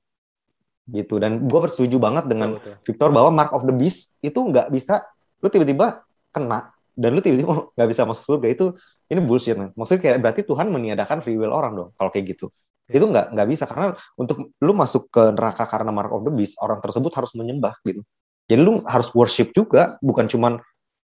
Gitu. 0.89 1.15
Dan 1.21 1.45
gue 1.45 1.59
bersetuju 1.61 2.01
banget 2.01 2.25
dengan 2.25 2.57
Betul, 2.57 2.75
betul. 2.75 2.83
Victor 2.89 3.09
bahwa 3.13 3.29
Mark 3.29 3.51
of 3.53 3.63
the 3.69 3.75
Beast 3.75 4.17
itu 4.25 4.41
nggak 4.41 4.73
bisa, 4.73 5.05
lu 5.39 5.47
tiba-tiba 5.53 6.01
kena 6.33 6.73
dan 6.97 7.09
lu 7.13 7.21
tiba-tiba 7.21 7.51
nggak 7.75 7.89
bisa 7.89 8.01
masuk 8.05 8.23
surga 8.37 8.47
itu 8.49 8.65
ini 9.09 9.19
bullshit 9.21 9.57
man. 9.57 9.69
maksudnya 9.77 10.01
kayak 10.01 10.17
berarti 10.21 10.41
Tuhan 10.45 10.67
meniadakan 10.69 11.21
free 11.21 11.37
will 11.37 11.53
orang 11.53 11.73
dong 11.77 11.89
kalau 11.97 12.09
kayak 12.13 12.37
gitu 12.37 12.49
itu 12.89 13.05
nggak 13.05 13.35
nggak 13.35 13.47
bisa. 13.47 13.63
Karena 13.67 13.95
untuk 14.19 14.51
lu 14.59 14.73
masuk 14.75 15.07
ke 15.11 15.31
neraka 15.31 15.67
karena 15.67 15.91
mark 15.93 16.11
of 16.11 16.27
the 16.27 16.33
beast 16.33 16.59
orang 16.59 16.79
tersebut 16.83 17.11
harus 17.15 17.31
menyembah 17.35 17.75
gitu. 17.87 18.03
Jadi 18.51 18.59
lu 18.59 18.83
harus 18.83 19.09
worship 19.15 19.55
juga 19.55 19.95
bukan 20.03 20.27
cuman 20.27 20.59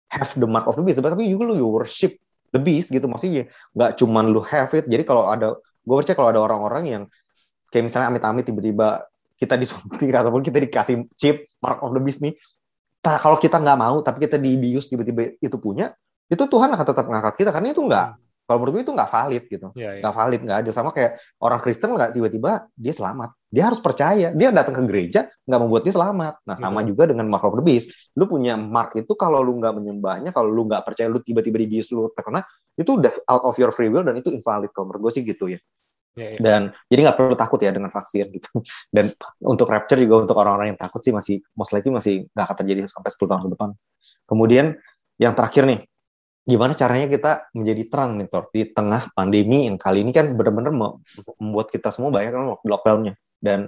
have 0.09 0.31
the 0.33 0.47
mark 0.49 0.65
of 0.65 0.79
the 0.79 0.83
beast 0.83 0.97
tapi 0.97 1.29
juga 1.29 1.53
lu 1.53 1.59
worship 1.69 2.17
the 2.55 2.61
beast 2.61 2.89
gitu. 2.89 3.05
Maksudnya 3.05 3.49
nggak 3.77 3.91
cuman 4.01 4.33
lu 4.33 4.41
have 4.41 4.73
it. 4.73 4.89
Jadi 4.89 5.03
kalau 5.05 5.29
ada 5.29 5.57
gue 5.57 5.95
percaya 5.95 6.17
kalau 6.17 6.29
ada 6.33 6.41
orang-orang 6.41 6.83
yang 6.85 7.03
kayak 7.69 7.87
misalnya 7.87 8.11
amit-amit 8.11 8.43
tiba-tiba 8.47 9.05
kita 9.37 9.53
disuntik 9.59 10.09
ataupun 10.09 10.41
kita 10.41 10.57
dikasih 10.65 11.05
chip 11.13 11.45
mark 11.61 11.83
of 11.85 11.93
the 11.93 12.01
beast 12.01 12.25
nih 12.25 12.33
nah, 13.05 13.21
kalau 13.21 13.37
kita 13.37 13.61
nggak 13.61 13.77
mau 13.77 14.01
tapi 14.01 14.25
kita 14.25 14.35
dibius 14.35 14.89
tiba-tiba 14.89 15.37
itu 15.39 15.55
punya 15.61 15.93
itu 16.27 16.43
Tuhan 16.43 16.69
akan 16.75 16.85
tetap 16.85 17.05
mengangkat 17.07 17.33
kita. 17.39 17.49
Karena 17.55 17.71
itu 17.71 17.81
nggak 17.83 18.07
kalau 18.47 18.63
menurut 18.63 18.79
gue 18.79 18.83
itu 18.87 18.93
nggak 18.95 19.11
valid 19.11 19.43
gitu. 19.51 19.67
Iya, 19.75 19.99
iya. 19.99 20.01
nggak 20.01 20.15
valid 20.15 20.41
nggak 20.47 20.59
ada 20.63 20.71
sama 20.71 20.89
kayak 20.95 21.19
orang 21.43 21.59
Kristen 21.59 21.91
nggak 21.99 22.15
tiba-tiba 22.15 22.71
dia 22.79 22.93
selamat. 22.95 23.35
Dia 23.51 23.63
harus 23.67 23.83
percaya. 23.83 24.31
Dia 24.31 24.47
datang 24.55 24.71
ke 24.79 24.83
gereja 24.87 25.27
nggak 25.43 25.59
membuat 25.59 25.83
dia 25.83 25.91
selamat. 25.91 26.47
Nah 26.47 26.55
sama 26.55 26.79
Betul. 26.79 26.89
juga 26.95 27.03
dengan 27.11 27.27
mark 27.27 27.43
of 27.43 27.59
the 27.59 27.63
beast. 27.67 27.91
Lu 28.15 28.23
punya 28.23 28.55
mark 28.55 28.95
itu 28.95 29.11
kalau 29.19 29.43
lu 29.43 29.59
nggak 29.59 29.75
menyembahnya 29.75 30.31
kalau 30.31 30.47
lu 30.47 30.63
nggak 30.63 30.87
percaya 30.87 31.11
lu 31.11 31.19
tiba-tiba 31.19 31.59
dibius 31.59 31.91
lu 31.91 32.07
terkena 32.15 32.39
itu 32.79 32.95
udah 32.95 33.11
out 33.27 33.43
of 33.43 33.59
your 33.59 33.75
free 33.75 33.91
will 33.91 34.07
dan 34.07 34.15
itu 34.15 34.31
invalid. 34.31 34.71
Kalau 34.71 34.95
menurut 34.95 35.11
gue 35.11 35.19
sih 35.19 35.23
gitu 35.27 35.51
ya. 35.51 35.59
Iya, 36.17 36.29
iya. 36.33 36.39
dan 36.41 36.61
jadi 36.89 36.99
nggak 37.05 37.17
perlu 37.19 37.35
takut 37.37 37.59
ya 37.61 37.69
dengan 37.69 37.93
vaksin 37.93 38.25
gitu. 38.33 38.49
Dan 38.95 39.13
untuk 39.45 39.69
rapture 39.69 40.01
juga 40.01 40.25
untuk 40.25 40.33
orang-orang 40.41 40.73
yang 40.73 40.79
takut 40.81 40.97
sih 41.05 41.13
masih 41.13 41.45
most 41.53 41.69
likely 41.77 41.93
masih 41.93 42.25
nggak 42.33 42.45
akan 42.49 42.55
terjadi 42.57 42.79
sampai 42.89 43.11
10 43.13 43.29
tahun 43.29 43.41
ke 43.45 43.49
depan. 43.53 43.69
Kemudian 44.25 44.65
yang 45.21 45.37
terakhir 45.37 45.69
nih 45.69 45.85
gimana 46.47 46.71
caranya 46.79 47.11
kita 47.11 47.31
menjadi 47.51 47.83
terang 47.91 48.15
nih 48.15 48.27
Tor 48.31 48.47
di 48.55 48.63
tengah 48.71 49.11
pandemi 49.11 49.67
yang 49.67 49.75
kali 49.75 49.99
ini 50.07 50.15
kan 50.15 50.31
benar-benar 50.31 50.71
mem- 50.71 50.97
membuat 51.43 51.67
kita 51.67 51.91
semua 51.91 52.07
banyak 52.07 52.31
kan 52.31 52.43
lock- 52.47 52.63
lockdownnya. 52.63 53.19
Dan 53.43 53.67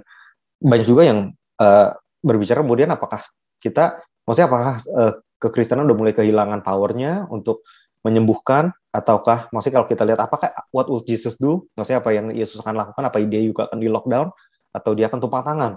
banyak 0.64 0.86
juga 0.88 1.02
yang 1.04 1.18
eh, 1.60 1.88
berbicara 2.24 2.64
kemudian 2.64 2.88
apakah 2.88 3.20
kita 3.60 4.00
maksudnya 4.24 4.48
apakah 4.48 4.74
eh, 4.80 5.12
kekristenan 5.36 5.84
udah 5.84 5.96
mulai 5.96 6.14
kehilangan 6.16 6.64
powernya 6.64 7.28
untuk 7.28 7.68
menyembuhkan? 8.00 8.72
Ataukah 8.90 9.52
maksudnya 9.54 9.84
kalau 9.84 9.88
kita 9.92 10.02
lihat 10.08 10.20
apakah 10.24 10.50
what 10.72 10.88
will 10.88 11.04
Jesus 11.04 11.36
do? 11.36 11.68
Maksudnya 11.76 12.00
apa 12.00 12.10
yang 12.16 12.32
Yesus 12.32 12.64
akan 12.64 12.74
lakukan? 12.80 13.02
Apa 13.06 13.20
dia 13.28 13.44
juga 13.44 13.68
akan 13.68 13.78
di 13.78 13.88
lockdown? 13.92 14.32
Atau 14.72 14.96
dia 14.96 15.12
akan 15.12 15.20
tumpang 15.20 15.44
tangan? 15.44 15.72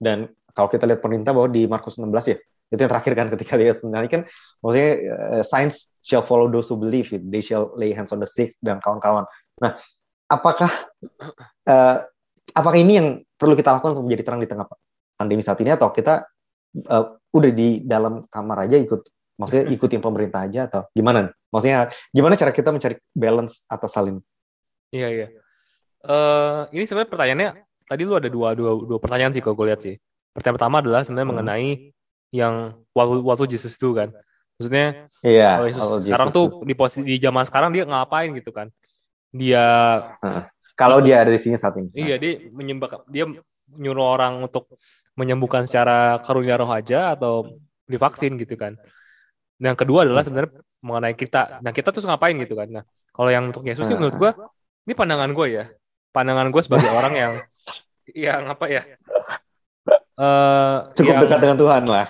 Dan 0.00 0.32
kalau 0.56 0.72
kita 0.72 0.88
lihat 0.88 1.04
perintah 1.04 1.36
bahwa 1.36 1.52
di 1.52 1.68
Markus 1.68 2.00
16 2.00 2.32
ya 2.32 2.36
itu 2.66 2.80
yang 2.82 2.90
terakhir 2.90 3.12
kan 3.14 3.26
ketika 3.30 3.54
dia 3.54 3.72
sebenarnya. 3.74 4.10
Kan 4.10 4.22
maksudnya 4.62 4.90
eh, 4.98 5.42
signs 5.46 5.90
shall 6.02 6.24
follow 6.24 6.50
those 6.50 6.66
who 6.66 6.76
believe 6.78 7.10
it. 7.14 7.22
They 7.26 7.42
shall 7.42 7.70
lay 7.78 7.94
hands 7.94 8.10
on 8.10 8.18
the 8.18 8.28
sick 8.28 8.54
dan 8.62 8.82
kawan-kawan. 8.82 9.26
Nah 9.62 9.78
apakah 10.26 10.70
eh, 11.66 11.96
apakah 12.54 12.78
ini 12.78 12.92
yang 12.98 13.08
perlu 13.38 13.54
kita 13.54 13.76
lakukan 13.76 13.94
untuk 13.98 14.06
menjadi 14.10 14.22
terang 14.26 14.40
di 14.42 14.48
tengah 14.50 14.66
pandemi 15.14 15.42
saat 15.46 15.62
ini? 15.62 15.70
Atau 15.70 15.94
kita 15.94 16.26
eh, 16.74 17.04
udah 17.30 17.50
di 17.54 17.84
dalam 17.86 18.26
kamar 18.26 18.66
aja 18.66 18.80
ikut 18.80 19.06
maksudnya 19.36 19.68
ikutin 19.68 20.00
pemerintah 20.00 20.48
aja 20.48 20.66
atau 20.66 20.88
gimana? 20.96 21.30
Maksudnya 21.52 21.92
gimana 22.10 22.34
cara 22.34 22.50
kita 22.50 22.72
mencari 22.74 22.96
balance 23.14 23.62
atas 23.70 23.92
hal 23.94 24.10
ini? 24.10 24.20
Iya, 24.90 25.08
iya. 25.12 25.26
Eh, 26.06 26.60
ini 26.74 26.84
sebenarnya 26.86 27.10
pertanyaannya 27.10 27.50
tadi 27.86 28.02
lu 28.02 28.14
ada 28.14 28.30
dua 28.30 28.54
dua 28.54 28.78
dua 28.78 28.98
pertanyaan 28.98 29.34
sih 29.34 29.42
kalau 29.42 29.54
gue 29.58 29.66
lihat 29.70 29.80
sih. 29.82 29.94
Pertanyaan 30.34 30.56
pertama 30.58 30.76
adalah 30.82 31.00
sebenarnya 31.02 31.26
Hmm. 31.26 31.32
mengenai 31.34 31.70
yang 32.36 32.76
what, 32.92 33.06
will- 33.08 33.24
what 33.24 33.36
will 33.40 33.48
Jesus 33.48 33.80
do 33.80 33.96
kan. 33.96 34.12
Maksudnya 34.56 35.08
iya 35.20 35.56
kalau 35.56 35.66
Yesus 35.68 35.80
kalau 35.80 35.96
sekarang 36.00 36.28
Jesus 36.28 36.36
tuh 36.36 36.46
di 36.64 36.74
posisi 36.76 37.04
di 37.04 37.16
zaman 37.16 37.44
sekarang 37.44 37.70
dia 37.72 37.84
ngapain 37.88 38.32
gitu 38.36 38.52
kan. 38.52 38.68
Dia 39.32 39.64
kalau 40.76 41.00
dia 41.00 41.24
ada 41.24 41.32
di 41.32 41.40
sini 41.40 41.56
saat 41.56 41.76
ini 41.76 41.88
iya 41.92 42.16
dia 42.16 42.40
menyembah 42.52 43.08
dia 43.08 43.24
nyuruh 43.66 44.06
orang 44.16 44.44
untuk 44.44 44.68
menyembuhkan 45.16 45.64
secara 45.64 46.20
karunia 46.20 46.60
roh 46.60 46.68
aja 46.68 47.16
atau 47.16 47.56
divaksin 47.88 48.36
gitu 48.36 48.56
kan. 48.56 48.76
Dan 49.56 49.72
yang 49.72 49.78
kedua 49.80 50.04
adalah 50.04 50.20
sebenarnya 50.20 50.60
mengenai 50.84 51.16
kita. 51.16 51.64
Nah, 51.64 51.72
kita 51.72 51.88
terus 51.88 52.04
ngapain 52.04 52.36
gitu 52.36 52.52
kan. 52.52 52.68
Nah, 52.68 52.84
kalau 53.10 53.32
yang 53.32 53.48
untuk 53.48 53.64
Yesus 53.64 53.88
sih 53.88 53.96
menurut 53.96 54.16
gua 54.20 54.30
ini 54.84 54.92
pandangan 54.92 55.32
gue 55.32 55.46
ya. 55.48 55.64
Pandangan 56.12 56.52
gue 56.52 56.62
sebagai 56.62 56.92
orang 56.92 57.14
yang 57.16 57.32
yang 58.12 58.42
apa 58.46 58.64
ya? 58.68 58.82
Eh 60.16 60.76
cukup 60.96 61.12
yang- 61.12 61.22
dekat 61.28 61.40
dengan 61.44 61.58
Tuhan 61.60 61.82
lah 61.84 62.06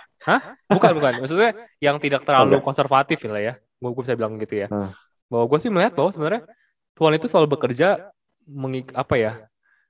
bukan 0.67 0.91
bukan 0.93 1.13
maksudnya 1.23 1.51
yang 1.79 1.97
tidak 1.97 2.27
terlalu 2.27 2.59
Enggak. 2.59 2.65
konservatif 2.67 3.19
lah 3.25 3.43
ya 3.43 3.55
gue 3.57 3.91
bisa 3.95 4.15
bilang 4.15 4.35
gitu 4.37 4.55
ya 4.57 4.69
Hmm. 4.69 4.91
bahwa 5.31 5.45
gue 5.47 5.59
sih 5.59 5.71
melihat 5.71 5.93
bahwa 5.95 6.11
sebenarnya 6.11 6.43
Tuhan 6.95 7.13
itu 7.15 7.27
selalu 7.27 7.47
bekerja 7.55 8.11
mengik 8.47 8.91
apa 8.93 9.15
ya 9.15 9.33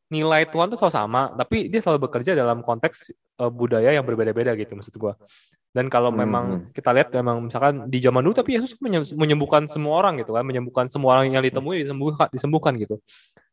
nilai 0.07 0.47
Tuhan 0.47 0.71
tuh 0.71 0.79
selalu 0.79 0.95
sama 0.95 1.23
tapi 1.35 1.67
dia 1.67 1.81
selalu 1.81 2.07
bekerja 2.07 2.33
dalam 2.33 2.61
konteks 2.61 3.11
eh, 3.13 3.51
budaya 3.51 3.91
yang 3.91 4.05
berbeda-beda 4.05 4.55
gitu 4.55 4.73
maksud 4.73 4.95
gue 4.95 5.13
dan 5.73 5.93
kalau 5.93 6.09
Hmm, 6.09 6.21
memang 6.25 6.45
kita 6.73 6.89
lihat 6.93 7.13
memang 7.13 7.37
misalkan 7.45 7.85
di 7.89 8.01
zaman 8.01 8.25
dulu 8.25 8.33
tapi 8.33 8.57
Yesus 8.57 8.77
menye- 8.81 9.13
menyembuhkan 9.13 9.69
semua 9.69 10.01
orang 10.01 10.17
gitu 10.17 10.33
kan 10.33 10.41
menyembuhkan 10.41 10.89
semua 10.89 11.17
orang 11.17 11.29
yang 11.29 11.45
ditemui 11.45 11.85
disembuhkan 11.85 12.29
disembuhkan 12.33 12.73
gitu 12.81 12.97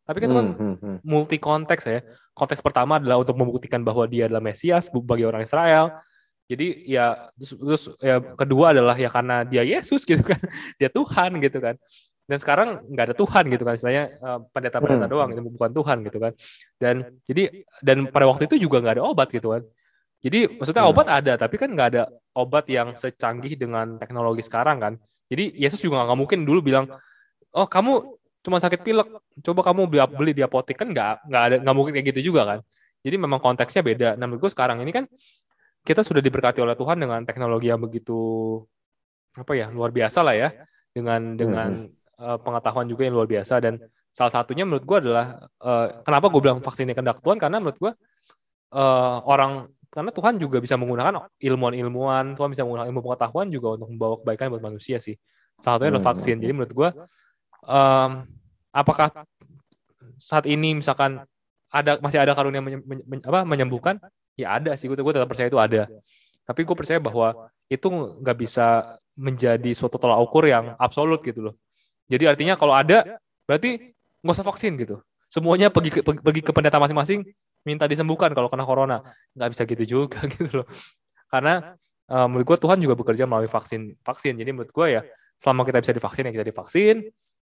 tapi 0.04 0.20
kan 0.20 0.28
itu 0.28 0.36
kan 0.36 0.48
Hmm, 0.52 0.60
hmm, 0.60 0.76
hmm. 0.84 0.98
multi 1.08 1.40
konteks 1.40 1.84
ya. 1.88 2.04
Konteks 2.36 2.60
pertama 2.60 3.00
adalah 3.00 3.24
untuk 3.24 3.40
membuktikan 3.40 3.88
bahwa 3.88 4.04
dia 4.04 4.28
adalah 4.28 4.44
Mesias 4.44 4.92
bagi 4.92 5.24
orang 5.24 5.48
Israel. 5.48 5.96
Jadi 6.44 6.68
ya 6.86 7.32
terus, 7.40 7.52
terus 7.56 7.84
ya 8.04 8.20
kedua 8.20 8.76
adalah 8.76 8.96
ya 9.00 9.08
karena 9.08 9.48
dia 9.48 9.64
Yesus 9.64 10.04
gitu 10.10 10.22
kan, 10.22 10.40
dia 10.80 10.90
Tuhan 10.92 11.32
gitu 11.40 11.60
kan. 11.64 11.76
Dan 12.24 12.38
sekarang 12.40 12.88
nggak 12.88 13.06
ada 13.12 13.16
Tuhan 13.16 13.44
gitu 13.52 13.64
kan, 13.68 13.74
istilahnya 13.76 14.04
eh, 14.16 14.40
pendeta-pendeta 14.56 15.06
Hmm. 15.08 15.12
doang, 15.12 15.30
itu 15.36 15.42
bukan 15.44 15.72
Tuhan 15.72 15.98
gitu 16.08 16.18
kan. 16.24 16.32
Dan 16.80 16.96
jadi 17.28 17.44
dan 17.84 17.98
pada 18.08 18.26
waktu 18.32 18.48
itu 18.48 18.56
juga 18.68 18.80
nggak 18.84 18.96
ada 19.00 19.04
obat 19.04 19.28
gitu 19.32 19.56
kan. 19.56 19.64
Jadi 20.24 20.40
maksudnya 20.56 20.84
Hmm. 20.88 20.92
obat 20.96 21.08
ada, 21.12 21.34
tapi 21.36 21.56
kan 21.60 21.68
nggak 21.72 21.88
ada 21.96 22.04
obat 22.32 22.64
yang 22.72 22.96
secanggih 22.96 23.60
dengan 23.60 24.00
teknologi 24.00 24.40
sekarang 24.44 24.80
kan. 24.80 24.94
Jadi 25.28 25.52
Yesus 25.60 25.84
juga 25.84 26.00
nggak 26.04 26.20
mungkin 26.20 26.48
dulu 26.48 26.60
bilang, 26.64 26.88
oh 27.52 27.68
kamu 27.68 28.20
cuma 28.44 28.60
sakit 28.60 28.84
pilek, 28.84 29.08
coba 29.44 29.62
kamu 29.64 29.82
beli, 29.88 30.02
beli 30.16 30.32
di 30.36 30.44
apotek 30.44 30.76
kan 30.80 30.92
nggak 30.92 31.28
nggak 31.28 31.44
ada 31.44 31.56
nggak 31.64 31.76
mungkin 31.76 31.92
kayak 31.96 32.08
gitu 32.16 32.32
juga 32.32 32.44
kan. 32.44 32.60
Jadi 33.04 33.16
memang 33.20 33.40
konteksnya 33.44 33.84
beda. 33.84 34.10
Nah 34.16 34.26
menurut 34.32 34.48
gue 34.48 34.52
sekarang 34.56 34.80
ini 34.80 34.92
kan 34.96 35.04
kita 35.84 36.02
sudah 36.02 36.24
diberkati 36.24 36.64
oleh 36.64 36.74
Tuhan 36.80 36.98
dengan 36.98 37.20
teknologi 37.28 37.68
yang 37.68 37.80
begitu 37.84 38.16
apa 39.36 39.52
ya 39.54 39.68
luar 39.70 39.92
biasa 39.92 40.20
lah 40.24 40.36
ya. 40.36 40.50
Dengan 40.94 41.36
dengan 41.36 41.70
eh, 42.20 42.38
pengetahuan 42.40 42.88
juga 42.88 43.04
yang 43.06 43.16
luar 43.20 43.28
biasa. 43.28 43.60
Dan 43.60 43.84
salah 44.14 44.32
satunya 44.32 44.64
menurut 44.64 44.86
gue 44.88 44.98
adalah 45.04 45.44
eh, 45.60 45.88
kenapa 46.08 46.32
gue 46.32 46.42
bilang 46.42 46.60
vaksin 46.64 46.88
ini 46.88 46.96
kehendak 46.96 47.20
Tuhan? 47.20 47.38
Karena 47.38 47.58
menurut 47.60 47.78
gue 47.78 47.92
eh, 48.74 49.18
orang 49.28 49.68
karena 49.94 50.10
Tuhan 50.10 50.42
juga 50.42 50.58
bisa 50.58 50.74
menggunakan 50.74 51.30
ilmuwan-ilmuwan 51.38 52.34
Tuhan 52.34 52.50
bisa 52.50 52.66
menggunakan 52.66 52.90
ilmu 52.90 53.02
pengetahuan 53.06 53.48
juga 53.54 53.78
untuk 53.78 53.94
membawa 53.94 54.18
kebaikan 54.24 54.50
buat 54.50 54.64
manusia 54.66 54.98
sih. 54.98 55.14
Salah 55.62 55.78
satunya 55.78 55.92
adalah 55.94 56.02
Hmm. 56.02 56.12
vaksin. 56.18 56.36
Jadi 56.42 56.50
menurut 56.50 56.74
gue 56.74 56.90
em, 57.70 58.12
apakah 58.74 59.14
saat 60.18 60.50
ini 60.50 60.82
misalkan 60.82 61.22
ada 61.70 62.02
masih 62.02 62.22
ada 62.22 62.34
karunia 62.34 62.62
menye- 62.62 62.82
men- 62.86 63.22
apa, 63.22 63.46
menyembuhkan 63.46 64.02
ya 64.38 64.58
ada 64.58 64.74
sih. 64.78 64.90
Gue 64.90 64.98
gue 64.98 65.14
tetap 65.14 65.30
percaya 65.30 65.48
itu 65.50 65.60
ada. 65.60 65.90
Tapi 66.44 66.62
gue 66.68 66.76
percaya 66.76 67.00
bahwa 67.00 67.50
itu 67.72 67.88
nggak 67.90 68.38
bisa 68.38 68.98
menjadi 69.16 69.72
suatu 69.78 69.96
tolak 70.02 70.20
ukur 70.20 70.44
yang 70.50 70.76
absolut 70.76 71.22
gitu 71.24 71.50
loh. 71.52 71.56
Jadi 72.10 72.28
artinya 72.28 72.60
kalau 72.60 72.76
ada 72.76 73.18
berarti 73.48 73.94
nggak 74.22 74.36
usah 74.36 74.46
vaksin 74.46 74.76
gitu. 74.82 75.00
Semuanya 75.32 75.74
pergi 75.74 75.90
ke, 75.90 76.02
pergi, 76.06 76.42
ke 76.46 76.52
pendeta 76.54 76.78
masing-masing 76.78 77.26
minta 77.66 77.88
disembuhkan 77.88 78.34
kalau 78.36 78.52
kena 78.52 78.66
corona. 78.68 78.98
Nggak 79.34 79.50
bisa 79.56 79.62
gitu 79.66 79.84
juga 79.88 80.20
gitu 80.34 80.64
loh. 80.64 80.68
Karena 81.32 81.78
eh, 82.10 82.28
menurut 82.28 82.46
gue 82.54 82.58
Tuhan 82.60 82.78
juga 82.82 82.94
bekerja 83.00 83.24
melalui 83.26 83.50
vaksin 83.50 83.96
vaksin. 84.04 84.34
Jadi 84.36 84.50
menurut 84.52 84.72
gue 84.74 84.88
ya 85.00 85.02
selama 85.40 85.64
kita 85.66 85.80
bisa 85.80 85.94
divaksin 85.96 86.24
ya 86.30 86.32
kita 86.36 86.46
divaksin. 86.46 86.98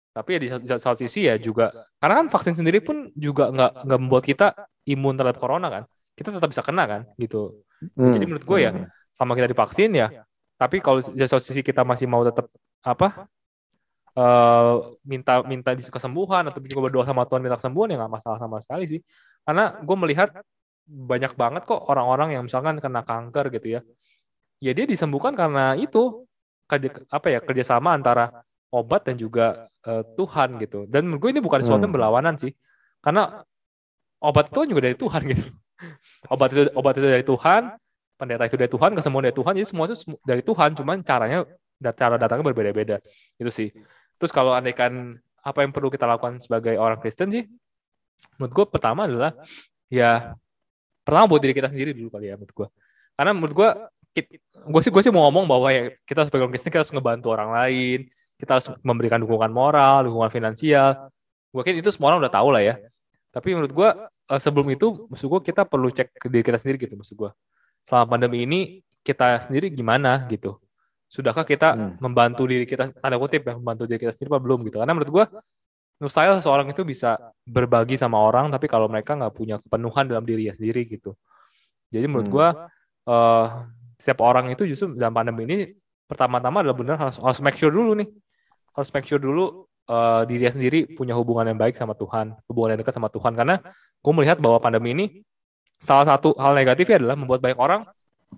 Tapi 0.10 0.30
ya 0.36 0.39
di 0.41 0.47
satu, 0.49 0.62
di 0.65 0.69
satu 0.73 0.97
sisi 1.06 1.30
ya 1.30 1.38
juga 1.38 1.69
karena 2.02 2.25
kan 2.25 2.28
vaksin 2.34 2.58
sendiri 2.58 2.82
pun 2.82 3.13
juga 3.13 3.54
nggak 3.54 3.71
nggak 3.86 3.99
membuat 4.02 4.23
kita 4.25 4.47
imun 4.89 5.13
terhadap 5.15 5.38
corona 5.38 5.69
kan 5.69 5.84
kita 6.19 6.36
tetap 6.36 6.51
bisa 6.51 6.60
kena 6.67 6.84
kan 6.84 7.01
gitu. 7.15 7.63
Hmm. 7.95 8.12
jadi 8.12 8.23
menurut 8.27 8.43
gue 8.43 8.60
ya 8.60 8.71
sama 9.15 9.32
kita 9.39 9.47
divaksin 9.47 9.95
ya 9.95 10.08
tapi 10.60 10.84
kalau 10.84 10.99
di 10.99 11.23
sisi 11.23 11.63
kita 11.63 11.88
masih 11.88 12.12
mau 12.12 12.19
tetap 12.27 12.51
apa 12.84 13.23
eh 14.19 14.73
minta 15.08 15.39
minta 15.47 15.71
kesembuhan 15.77 16.43
atau 16.49 16.60
juga 16.60 16.91
berdoa 16.91 17.05
sama 17.08 17.23
Tuhan 17.23 17.39
minta 17.39 17.55
kesembuhan 17.55 17.93
ya 17.93 17.97
nggak 18.03 18.13
masalah 18.19 18.38
sama 18.41 18.58
sekali 18.60 18.86
sih. 18.89 19.01
Karena 19.47 19.79
gue 19.79 19.95
melihat 19.95 20.29
banyak 20.89 21.34
banget 21.39 21.62
kok 21.63 21.79
orang-orang 21.88 22.36
yang 22.36 22.43
misalkan 22.43 22.82
kena 22.84 23.05
kanker 23.05 23.47
gitu 23.55 23.79
ya. 23.79 23.82
Ya 24.60 24.71
dia 24.75 24.84
disembuhkan 24.89 25.38
karena 25.39 25.77
itu 25.79 26.27
kerja, 26.67 26.89
apa 27.08 27.27
ya 27.32 27.39
kerjasama 27.39 27.95
antara 27.95 28.43
obat 28.73 29.08
dan 29.08 29.15
juga 29.15 29.69
eh, 29.88 30.03
Tuhan 30.19 30.60
gitu. 30.60 30.84
Dan 30.89 31.08
menurut 31.08 31.21
gue 31.23 31.32
ini 31.39 31.41
bukan 31.45 31.63
sesuatu 31.63 31.79
yang 31.86 31.93
Hmm. 31.93 31.97
berlawanan 32.03 32.36
sih. 32.36 32.51
Karena 32.99 33.39
obat 34.19 34.51
itu 34.51 34.58
kan 34.60 34.67
juga 34.67 34.82
dari 34.84 34.97
Tuhan 34.99 35.21
gitu 35.32 35.45
obat 36.33 36.49
itu 36.51 36.61
obat 36.75 36.93
itu 36.99 37.07
dari 37.07 37.25
Tuhan 37.25 37.61
pendeta 38.19 38.43
itu 38.47 38.57
dari 38.59 38.71
Tuhan 38.71 38.91
kesembuhan 38.95 39.23
dari 39.31 39.35
Tuhan 39.35 39.53
jadi 39.55 39.67
semua 39.67 39.85
itu 39.87 39.95
dari 40.27 40.43
Tuhan 40.43 40.69
cuman 40.75 40.97
caranya 41.07 41.47
cara 41.79 42.19
datangnya 42.19 42.51
berbeda-beda. 42.51 42.99
Itu 43.39 43.47
sih. 43.49 43.71
Terus 44.19 44.31
kalau 44.35 44.51
andaikan 44.51 45.15
apa 45.39 45.63
yang 45.63 45.71
perlu 45.71 45.87
kita 45.87 46.03
lakukan 46.03 46.43
sebagai 46.43 46.75
orang 46.75 46.99
Kristen 46.99 47.31
sih 47.31 47.47
menurut 48.35 48.51
gue 48.51 48.65
pertama 48.67 49.07
adalah 49.07 49.31
ya 49.87 50.35
pertama 51.07 51.31
buat 51.31 51.39
diri 51.39 51.55
kita 51.55 51.71
sendiri 51.71 51.95
dulu 51.95 52.11
kali 52.11 52.27
ya 52.27 52.35
menurut 52.35 52.51
gue 52.51 52.67
karena 53.15 53.31
menurut 53.31 53.55
gue 53.55 53.69
gue 54.67 54.81
sih 54.83 54.91
gue 54.91 55.01
sih 55.07 55.11
mau 55.15 55.31
ngomong 55.31 55.47
bahwa 55.47 55.71
ya 55.71 55.95
kita 56.03 56.27
sebagai 56.27 56.43
orang 56.43 56.51
Kristen 56.51 56.71
kita 56.75 56.83
harus 56.83 56.91
ngebantu 56.91 57.31
orang 57.31 57.49
lain 57.55 58.11
kita 58.35 58.51
harus 58.59 58.67
memberikan 58.83 59.19
dukungan 59.19 59.51
moral 59.51 60.07
dukungan 60.07 60.31
finansial. 60.31 61.11
Gue 61.51 61.63
yakin 61.65 61.83
itu 61.83 61.89
semua 61.91 62.15
orang 62.15 62.23
udah 62.23 62.33
tahu 62.33 62.47
lah 62.55 62.63
ya. 62.63 62.75
Tapi 63.35 63.51
menurut 63.51 63.73
gue 63.75 63.89
uh, 64.29 64.39
sebelum 64.39 64.69
itu 64.69 65.09
maksud 65.09 65.27
gue 65.27 65.41
kita 65.49 65.65
perlu 65.65 65.89
cek 65.89 66.15
ke 66.15 66.27
diri 66.29 66.43
kita 66.45 66.57
sendiri 66.61 66.77
gitu 66.77 66.93
maksud 66.95 67.15
gue 67.17 67.31
selama 67.89 68.05
pandemi 68.15 68.45
ini 68.45 68.59
kita 69.01 69.41
sendiri 69.41 69.73
gimana 69.73 70.29
gitu? 70.29 70.61
Sudahkah 71.09 71.41
kita 71.41 71.73
hmm. 71.73 71.97
membantu 71.97 72.45
diri 72.45 72.69
kita 72.69 72.93
tanda 72.93 73.17
kutip 73.17 73.41
ya 73.49 73.57
membantu 73.57 73.89
diri 73.89 73.97
kita 73.97 74.13
sendiri 74.13 74.37
apa 74.37 74.41
belum 74.45 74.59
gitu? 74.69 74.77
Karena 74.77 74.93
menurut 74.93 75.09
gue 75.09 75.25
saya 76.07 76.37
seseorang 76.37 76.69
itu 76.71 76.85
bisa 76.87 77.17
berbagi 77.43 77.99
sama 77.99 78.21
orang 78.21 78.47
tapi 78.53 78.71
kalau 78.71 78.87
mereka 78.87 79.17
nggak 79.19 79.33
punya 79.35 79.59
kepenuhan 79.59 80.05
dalam 80.05 80.23
dirinya 80.23 80.53
sendiri 80.53 80.85
gitu. 80.85 81.17
Jadi 81.89 82.05
menurut 82.05 82.29
hmm. 82.29 82.35
gue 82.37 82.47
uh, 83.09 83.45
setiap 83.97 84.21
orang 84.21 84.53
itu 84.53 84.63
justru 84.69 84.93
dalam 84.93 85.11
pandemi 85.11 85.49
ini 85.49 85.57
pertama-tama 86.05 86.61
adalah 86.61 86.77
benar 86.77 86.95
harus 87.01 87.17
harus 87.17 87.39
make 87.41 87.57
sure 87.57 87.73
dulu 87.73 87.97
nih. 87.97 88.09
Harus 88.77 88.89
make 88.93 89.09
sure 89.09 89.19
dulu 89.19 89.65
uh, 89.89 90.21
dirinya 90.30 90.54
sendiri 90.54 90.86
punya 90.93 91.17
hubungan 91.17 91.49
yang 91.49 91.60
baik 91.60 91.73
sama 91.73 91.97
Tuhan 91.97 92.38
hubungan 92.45 92.78
yang 92.78 92.80
dekat 92.86 92.95
sama 92.95 93.10
Tuhan 93.10 93.34
karena 93.34 93.60
gue 93.99 94.13
melihat 94.13 94.38
bahwa 94.38 94.62
pandemi 94.62 94.93
ini 94.93 95.06
salah 95.82 96.06
satu 96.06 96.38
hal 96.38 96.54
negatifnya 96.54 97.02
adalah 97.02 97.17
membuat 97.17 97.41
banyak 97.41 97.60
orang 97.60 97.82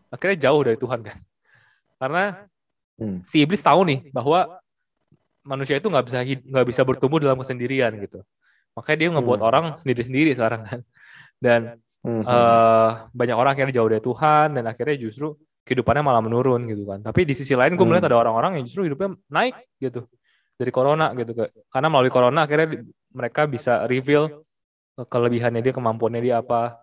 akhirnya 0.08 0.48
jauh 0.50 0.62
dari 0.64 0.78
Tuhan 0.80 1.00
kan 1.04 1.18
karena 2.00 2.24
hmm. 2.98 3.28
si 3.28 3.44
iblis 3.44 3.62
tahu 3.62 3.84
nih 3.86 4.00
bahwa 4.16 4.58
manusia 5.44 5.78
itu 5.78 5.90
nggak 5.90 6.06
bisa 6.08 6.18
nggak 6.24 6.68
bisa 6.70 6.82
bertumbuh 6.86 7.20
dalam 7.20 7.38
kesendirian 7.38 7.92
gitu 8.00 8.24
makanya 8.78 8.98
dia 8.98 9.10
ngebuat 9.12 9.40
hmm. 9.42 9.50
orang 9.50 9.66
sendiri-sendiri 9.82 10.32
sekarang 10.38 10.62
kan 10.64 10.80
dan 11.42 11.62
hmm. 12.06 12.24
uh, 12.24 13.10
banyak 13.12 13.36
orang 13.36 13.52
akhirnya 13.58 13.76
jauh 13.82 13.90
dari 13.90 14.02
Tuhan 14.02 14.48
dan 14.56 14.64
akhirnya 14.70 14.96
justru 15.02 15.36
kehidupannya 15.66 16.02
malah 16.06 16.24
menurun 16.24 16.66
gitu 16.70 16.88
kan 16.88 17.02
tapi 17.02 17.26
di 17.26 17.34
sisi 17.34 17.58
lain 17.58 17.74
gue 17.74 17.86
melihat 17.86 18.08
hmm. 18.08 18.12
ada 18.14 18.18
orang-orang 18.22 18.62
yang 18.62 18.64
justru 18.70 18.86
hidupnya 18.86 19.18
naik 19.28 19.58
gitu 19.82 20.06
dari 20.62 20.70
corona 20.70 21.10
gitu 21.18 21.34
karena 21.74 21.88
melalui 21.90 22.14
corona 22.14 22.46
akhirnya 22.46 22.86
mereka 23.10 23.50
bisa 23.50 23.90
reveal 23.90 24.46
kelebihannya 24.98 25.62
dia 25.64 25.74
kemampuannya 25.74 26.22
dia 26.22 26.36
apa. 26.44 26.78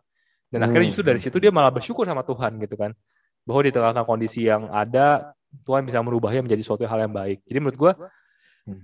Dan 0.49 0.65
akhirnya 0.65 0.89
justru 0.89 1.05
dari 1.05 1.21
situ 1.21 1.37
dia 1.37 1.53
malah 1.53 1.69
bersyukur 1.69 2.09
sama 2.09 2.25
Tuhan 2.25 2.57
gitu 2.65 2.75
kan. 2.75 2.97
Bahwa 3.45 3.61
di 3.65 3.71
tengah-tengah 3.73 4.09
kondisi 4.09 4.49
yang 4.49 4.73
ada 4.73 5.37
Tuhan 5.65 5.85
bisa 5.85 6.01
merubahnya 6.01 6.45
menjadi 6.45 6.63
suatu 6.65 6.89
hal 6.89 7.05
yang 7.05 7.13
baik. 7.13 7.45
Jadi 7.45 7.59
menurut 7.61 7.77
gue 7.77 7.93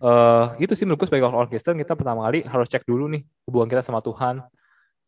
uh, 0.05 0.47
itu 0.61 0.73
sih 0.77 0.85
menurut 0.85 1.05
gue 1.05 1.09
sebagai 1.09 1.29
orang 1.29 1.49
Kristen 1.49 1.77
kita 1.81 1.97
pertama 1.97 2.29
kali 2.29 2.45
harus 2.45 2.69
cek 2.69 2.85
dulu 2.85 3.09
nih 3.13 3.25
hubungan 3.49 3.69
kita 3.69 3.83
sama 3.85 4.05
Tuhan 4.05 4.45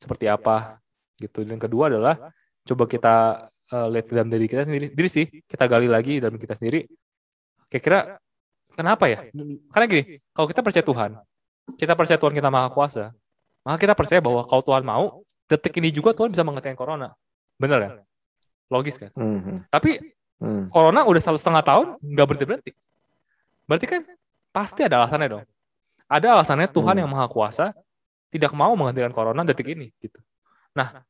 seperti 0.01 0.27
apa 0.33 0.81
gitu. 1.21 1.45
Dan 1.45 1.61
kedua 1.61 1.93
adalah 1.93 2.33
coba 2.67 2.85
kita 2.89 3.15
uh, 3.73 3.87
lihat 3.93 4.07
dalam 4.09 4.29
diri 4.33 4.47
kita 4.49 4.65
sendiri 4.65 4.87
diri 4.97 5.09
sih 5.13 5.25
kita 5.45 5.65
gali 5.69 5.89
lagi 5.89 6.25
dalam 6.25 6.41
kita 6.41 6.57
sendiri. 6.57 6.89
Kira-kira 7.69 8.17
kenapa 8.77 9.09
ya 9.09 9.27
karena 9.73 9.87
gini 9.89 10.03
kalau 10.37 10.47
kita 10.47 10.61
percaya 10.61 10.85
Tuhan 10.85 11.11
kita 11.81 11.93
percaya 11.97 12.19
Tuhan 12.21 12.35
kita 12.37 12.49
maha 12.53 12.69
kuasa 12.71 13.11
maka 13.67 13.77
kita 13.81 13.95
percaya 13.97 14.21
bahwa 14.23 14.47
kalau 14.47 14.63
Tuhan 14.63 14.85
mau 14.85 15.05
detik 15.49 15.75
ini 15.81 15.91
juga 15.91 16.13
Tuhan 16.15 16.31
bisa 16.31 16.45
menghentikan 16.45 16.79
corona 16.79 17.17
bener 17.57 17.79
kan 17.81 17.93
logis 18.69 19.01
kan 19.01 19.11
mm-hmm. 19.17 19.73
tapi 19.73 19.99
mm. 20.39 20.71
corona 20.71 21.03
udah 21.09 21.23
satu 21.23 21.41
setengah 21.41 21.65
tahun 21.65 21.87
nggak 21.99 22.27
berhenti 22.29 22.47
berhenti 22.47 22.73
berarti 23.67 23.87
kan 23.89 24.03
pasti 24.55 24.85
ada 24.85 25.03
alasannya 25.03 25.29
dong 25.33 25.45
ada 26.07 26.27
alasannya 26.39 26.69
Tuhan 26.71 26.95
mm. 26.95 27.01
yang 27.03 27.11
maha 27.11 27.27
kuasa 27.27 27.75
tidak 28.31 28.53
mau 28.53 28.77
menghentikan 28.77 29.11
corona 29.11 29.43
detik 29.43 29.73
ini 29.73 29.91
gitu 29.99 30.21
Nah, 30.77 31.01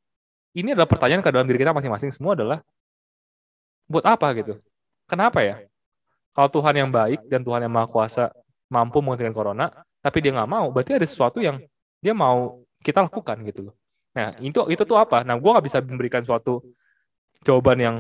ini 0.55 0.71
adalah 0.71 0.87
pertanyaan 0.87 1.27
ke 1.27 1.31
dalam 1.35 1.47
diri 1.51 1.59
kita 1.59 1.75
masing-masing 1.75 2.15
semua 2.15 2.39
adalah 2.39 2.63
buat 3.91 4.07
apa 4.07 4.31
gitu? 4.39 4.55
Kenapa 5.11 5.43
ya? 5.43 5.67
Kalau 6.37 6.49
Tuhan 6.53 6.75
yang 6.77 6.91
baik 6.93 7.25
dan 7.33 7.41
Tuhan 7.41 7.65
yang 7.65 7.73
maha 7.73 7.89
kuasa 7.89 8.29
mampu 8.69 9.01
menghentikan 9.01 9.33
corona, 9.33 9.73
tapi 10.05 10.21
dia 10.21 10.37
nggak 10.37 10.51
mau, 10.51 10.69
berarti 10.69 11.01
ada 11.01 11.07
sesuatu 11.09 11.41
yang 11.41 11.57
dia 12.05 12.13
mau 12.13 12.61
kita 12.85 13.01
lakukan 13.09 13.41
gitu 13.49 13.73
loh. 13.73 13.75
Nah, 14.13 14.37
itu 14.45 14.61
itu 14.69 14.83
tuh 14.85 15.01
apa? 15.01 15.25
Nah, 15.25 15.41
gue 15.41 15.51
nggak 15.51 15.65
bisa 15.65 15.81
memberikan 15.81 16.21
suatu 16.21 16.61
jawaban 17.41 17.79
yang 17.81 17.97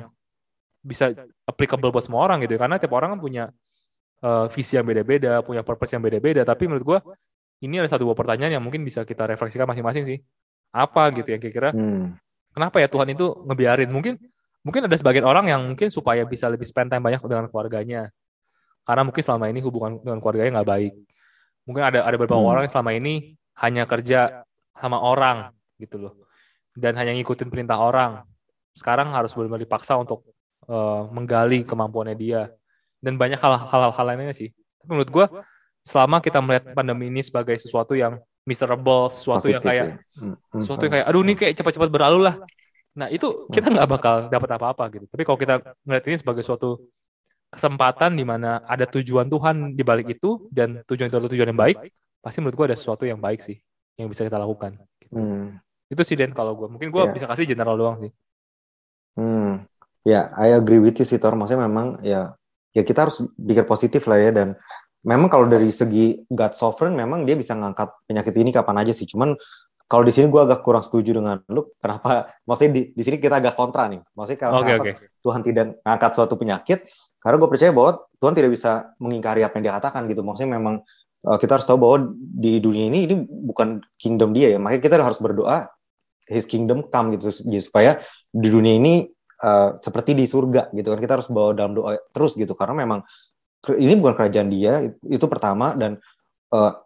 bisa 0.85 1.17
applicable 1.49 1.89
buat 1.89 2.05
semua 2.05 2.29
orang 2.29 2.45
gitu, 2.45 2.55
ya. 2.55 2.61
karena 2.61 2.77
tiap 2.77 2.93
orang 2.93 3.17
kan 3.17 3.21
punya 3.25 3.45
uh, 4.21 4.47
visi 4.53 4.77
yang 4.77 4.85
beda-beda, 4.85 5.41
punya 5.41 5.65
purpose 5.65 5.97
yang 5.97 6.05
beda-beda. 6.05 6.45
Tapi 6.45 6.69
menurut 6.69 6.85
gue 6.85 6.99
ini 7.65 7.81
ada 7.81 7.89
satu 7.89 8.05
buah 8.05 8.19
pertanyaan 8.19 8.61
yang 8.61 8.65
mungkin 8.65 8.85
bisa 8.85 9.07
kita 9.09 9.25
refleksikan 9.25 9.65
masing-masing 9.65 10.05
sih 10.05 10.19
apa 10.75 11.09
gitu 11.15 11.29
yang 11.33 11.41
kira-kira 11.41 11.73
hmm. 11.73 12.21
kenapa 12.53 12.85
ya 12.85 12.89
Tuhan 12.91 13.17
itu 13.17 13.33
ngebiarin 13.49 13.89
mungkin 13.89 14.21
mungkin 14.61 14.85
ada 14.85 14.97
sebagian 14.99 15.25
orang 15.25 15.49
yang 15.49 15.61
mungkin 15.65 15.89
supaya 15.89 16.27
bisa 16.29 16.51
lebih 16.53 16.69
spend 16.69 16.93
time 16.93 17.01
banyak 17.01 17.23
dengan 17.25 17.49
keluarganya 17.49 18.13
karena 18.87 19.03
mungkin 19.03 19.23
selama 19.23 19.51
ini 19.51 19.61
hubungan 19.61 19.99
dengan 20.01 20.19
keluarganya 20.23 20.63
nggak 20.63 20.71
baik 20.71 20.93
mungkin 21.67 21.83
ada 21.83 22.07
ada 22.07 22.15
beberapa 22.15 22.39
hmm. 22.39 22.51
orang 22.55 22.63
yang 22.65 22.73
selama 22.73 22.93
ini 22.95 23.15
hanya 23.59 23.83
kerja 23.85 24.47
sama 24.79 25.03
orang 25.03 25.51
gitu 25.83 25.99
loh 25.99 26.15
dan 26.79 26.95
hanya 26.95 27.13
ngikutin 27.19 27.51
perintah 27.51 27.83
orang 27.83 28.23
sekarang 28.77 29.11
harus 29.11 29.35
benar-benar 29.35 29.67
dipaksa 29.67 29.99
untuk 29.99 30.23
uh, 30.71 31.09
menggali 31.11 31.67
kemampuannya 31.67 32.15
dia 32.15 32.53
dan 33.03 33.19
banyak 33.19 33.41
hal-hal 33.41 34.05
lainnya 34.07 34.37
sih 34.37 34.55
tapi 34.81 34.91
menurut 34.95 35.11
gue 35.11 35.27
selama 35.83 36.23
kita 36.23 36.39
melihat 36.39 36.71
pandemi 36.75 37.11
ini 37.11 37.23
sebagai 37.23 37.59
sesuatu 37.59 37.95
yang 37.95 38.19
miserable, 38.47 39.11
sesuatu 39.11 39.51
Positif, 39.51 39.59
yang 39.59 39.65
kayak 39.67 39.87
ya. 39.87 39.95
Hmm, 40.19 40.35
hmm, 40.39 40.61
sesuatu 40.63 40.83
yang 40.87 40.95
hmm. 40.95 41.03
kayak 41.03 41.11
aduh 41.11 41.23
ini 41.27 41.35
kayak 41.35 41.53
cepat-cepat 41.59 41.91
berlalu 41.91 42.19
lah. 42.31 42.35
Nah, 42.97 43.13
itu 43.13 43.51
kita 43.53 43.69
nggak 43.69 43.89
bakal 43.91 44.15
dapat 44.33 44.51
apa-apa 44.57 44.85
gitu. 44.95 45.07
Tapi 45.11 45.23
kalau 45.27 45.37
kita 45.37 45.55
melihat 45.85 46.05
ini 46.09 46.17
sebagai 46.17 46.43
suatu 46.47 46.81
kesempatan 47.51 48.19
di 48.19 48.25
mana 48.27 48.63
ada 48.67 48.85
tujuan 48.91 49.31
Tuhan 49.31 49.79
di 49.79 49.83
balik 49.87 50.19
itu 50.19 50.51
dan 50.51 50.83
tujuan 50.85 51.09
itu 51.09 51.17
adalah 51.17 51.33
tujuan 51.33 51.49
yang 51.55 51.61
baik, 51.61 51.77
pasti 52.21 52.39
menurut 52.43 52.57
gue 52.59 52.67
ada 52.75 52.77
sesuatu 52.79 53.07
yang 53.07 53.23
baik 53.23 53.41
sih 53.43 53.57
yang 53.97 54.11
bisa 54.11 54.27
kita 54.27 54.37
lakukan. 54.37 54.77
Gitu. 55.01 55.15
Hmm. 55.17 55.57
Itu 55.89 56.03
sih 56.03 56.19
Den 56.19 56.35
kalau 56.35 56.59
gue. 56.59 56.69
Mungkin 56.69 56.91
gue 56.91 57.03
yeah. 57.03 57.15
bisa 57.15 57.27
kasih 57.31 57.47
general 57.49 57.79
doang 57.79 57.97
sih. 58.03 58.13
Hmm. 59.17 59.65
Ya, 60.07 60.31
yeah, 60.31 60.39
I 60.39 60.55
agree 60.55 60.79
with 60.79 60.99
you 61.01 61.07
sih 61.09 61.19
Tor. 61.19 61.35
Maksudnya 61.35 61.67
memang 61.67 62.03
ya 62.05 62.37
ya 62.77 62.83
kita 62.85 63.09
harus 63.09 63.25
pikir 63.35 63.65
positif 63.65 64.05
lah 64.05 64.21
ya 64.21 64.31
dan 64.31 64.49
memang 65.07 65.33
kalau 65.33 65.49
dari 65.49 65.73
segi 65.73 66.29
God 66.29 66.53
sovereign 66.53 66.99
memang 66.99 67.25
dia 67.25 67.39
bisa 67.39 67.57
ngangkat 67.57 67.89
penyakit 68.05 68.35
ini 68.37 68.51
kapan 68.53 68.85
aja 68.85 68.93
sih. 68.93 69.09
Cuman 69.09 69.35
kalau 69.87 70.03
di 70.03 70.11
sini 70.11 70.27
gue 70.27 70.43
agak 70.43 70.67
kurang 70.67 70.83
setuju 70.83 71.15
dengan 71.23 71.39
lu. 71.47 71.71
Kenapa? 71.79 72.35
Maksudnya 72.43 72.71
di, 72.75 72.83
di 72.91 73.03
sini 73.07 73.17
kita 73.23 73.39
agak 73.39 73.55
kontra 73.55 73.87
nih. 73.87 74.03
Maksudnya 74.03 74.41
kalau 74.43 74.61
okay, 74.67 74.75
okay. 74.83 74.95
Tuhan 75.23 75.41
tidak 75.47 75.79
ngangkat 75.87 76.11
suatu 76.11 76.35
penyakit, 76.35 76.79
karena 77.27 77.43
gue 77.43 77.51
percaya 77.51 77.75
bahwa 77.75 78.07
Tuhan 78.23 78.39
tidak 78.39 78.51
bisa 78.55 78.95
mengingkari 79.03 79.43
apa 79.43 79.59
yang 79.59 79.65
dia 79.67 79.75
katakan 79.83 80.07
gitu. 80.07 80.23
Maksudnya 80.23 80.63
memang 80.63 80.79
uh, 81.27 81.39
kita 81.43 81.59
harus 81.59 81.67
tahu 81.67 81.79
bahwa 81.83 82.15
di 82.15 82.63
dunia 82.63 82.87
ini 82.87 83.11
ini 83.11 83.15
bukan 83.27 83.83
kingdom 83.99 84.31
dia 84.31 84.55
ya. 84.55 84.63
Makanya 84.63 84.83
kita 84.87 84.95
harus 85.03 85.19
berdoa 85.19 85.67
His 86.31 86.47
kingdom 86.47 86.87
come 86.87 87.19
gitu 87.19 87.35
supaya 87.59 87.99
di 88.31 88.47
dunia 88.47 88.79
ini 88.79 89.11
uh, 89.43 89.75
seperti 89.75 90.15
di 90.15 90.23
surga 90.23 90.71
gitu 90.71 90.95
kan. 90.95 91.03
Kita 91.03 91.13
harus 91.19 91.27
bawa 91.27 91.51
dalam 91.51 91.75
doa 91.75 91.99
terus 92.15 92.39
gitu 92.39 92.55
karena 92.55 92.87
memang 92.87 93.03
ini 93.75 93.99
bukan 93.99 94.15
kerajaan 94.15 94.47
dia 94.47 94.87
itu 95.11 95.27
pertama 95.27 95.75
dan 95.75 95.99
uh, 96.55 96.79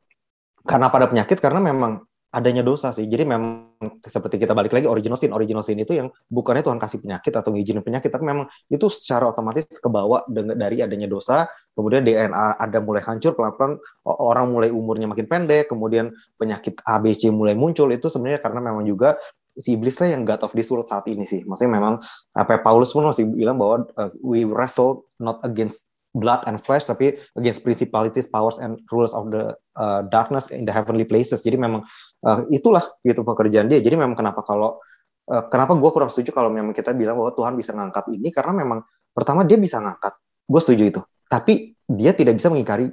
karena 0.65 0.89
pada 0.89 1.05
penyakit 1.13 1.37
karena 1.37 1.61
memang 1.61 2.01
adanya 2.31 2.63
dosa 2.63 2.95
sih. 2.95 3.11
Jadi 3.11 3.27
memang 3.27 3.75
seperti 4.07 4.39
kita 4.39 4.55
balik 4.55 4.71
lagi 4.71 4.87
original 4.87 5.19
sin, 5.19 5.35
original 5.35 5.67
sin 5.67 5.83
itu 5.83 5.99
yang 5.99 6.15
bukannya 6.31 6.63
Tuhan 6.63 6.79
kasih 6.79 7.03
penyakit 7.03 7.35
atau 7.35 7.51
ngizinin 7.51 7.83
penyakit, 7.83 8.11
tapi 8.15 8.23
memang 8.23 8.47
itu 8.71 8.87
secara 8.87 9.35
otomatis 9.35 9.67
kebawa 9.83 10.23
dari 10.31 10.79
adanya 10.79 11.11
dosa, 11.11 11.51
kemudian 11.75 12.07
DNA 12.07 12.63
ada 12.63 12.79
mulai 12.79 13.03
hancur 13.03 13.35
pelan-pelan, 13.35 13.83
orang 14.07 14.47
mulai 14.55 14.71
umurnya 14.71 15.11
makin 15.11 15.27
pendek, 15.27 15.67
kemudian 15.67 16.15
penyakit 16.39 16.79
ABC 16.87 17.35
mulai 17.35 17.59
muncul 17.59 17.91
itu 17.91 18.07
sebenarnya 18.07 18.39
karena 18.39 18.61
memang 18.63 18.87
juga 18.87 19.19
si 19.59 19.75
iblis 19.75 19.99
lah 19.99 20.15
yang 20.15 20.23
God 20.23 20.47
of 20.47 20.55
this 20.55 20.71
world 20.71 20.87
saat 20.87 21.11
ini 21.11 21.27
sih. 21.27 21.43
Maksudnya 21.43 21.83
memang 21.83 21.99
apa 22.39 22.63
Paulus 22.63 22.95
pun 22.95 23.11
masih 23.11 23.27
bilang 23.27 23.59
bahwa 23.59 23.91
uh, 23.99 24.11
we 24.23 24.47
wrestle 24.47 25.11
not 25.19 25.43
against 25.43 25.90
blood 26.11 26.43
and 26.51 26.59
flesh 26.59 26.91
tapi 26.91 27.15
against 27.39 27.63
principalities 27.63 28.27
powers 28.27 28.59
and 28.59 28.83
rulers 28.91 29.15
of 29.15 29.31
the 29.31 29.55
uh, 29.79 30.03
darkness 30.11 30.51
in 30.51 30.67
the 30.67 30.75
heavenly 30.75 31.07
places. 31.07 31.43
Jadi 31.47 31.57
memang 31.59 31.87
uh, 32.27 32.43
itulah 32.51 32.83
gitu 33.07 33.23
pekerjaan 33.23 33.71
dia. 33.71 33.79
Jadi 33.79 33.95
memang 33.95 34.19
kenapa 34.19 34.43
kalau 34.43 34.83
uh, 35.31 35.45
kenapa 35.49 35.79
gue 35.79 35.91
kurang 35.91 36.11
setuju 36.11 36.35
kalau 36.35 36.51
memang 36.51 36.75
kita 36.75 36.91
bilang 36.95 37.19
bahwa 37.19 37.31
Tuhan 37.35 37.55
bisa 37.55 37.71
ngangkat 37.75 38.11
ini? 38.15 38.29
Karena 38.35 38.53
memang 38.59 38.83
pertama 39.15 39.47
dia 39.47 39.59
bisa 39.59 39.79
ngangkat. 39.79 40.19
Gue 40.51 40.61
setuju 40.61 40.85
itu. 40.91 41.01
Tapi 41.31 41.79
dia 41.87 42.11
tidak 42.11 42.39
bisa 42.39 42.51
mengingkari 42.51 42.91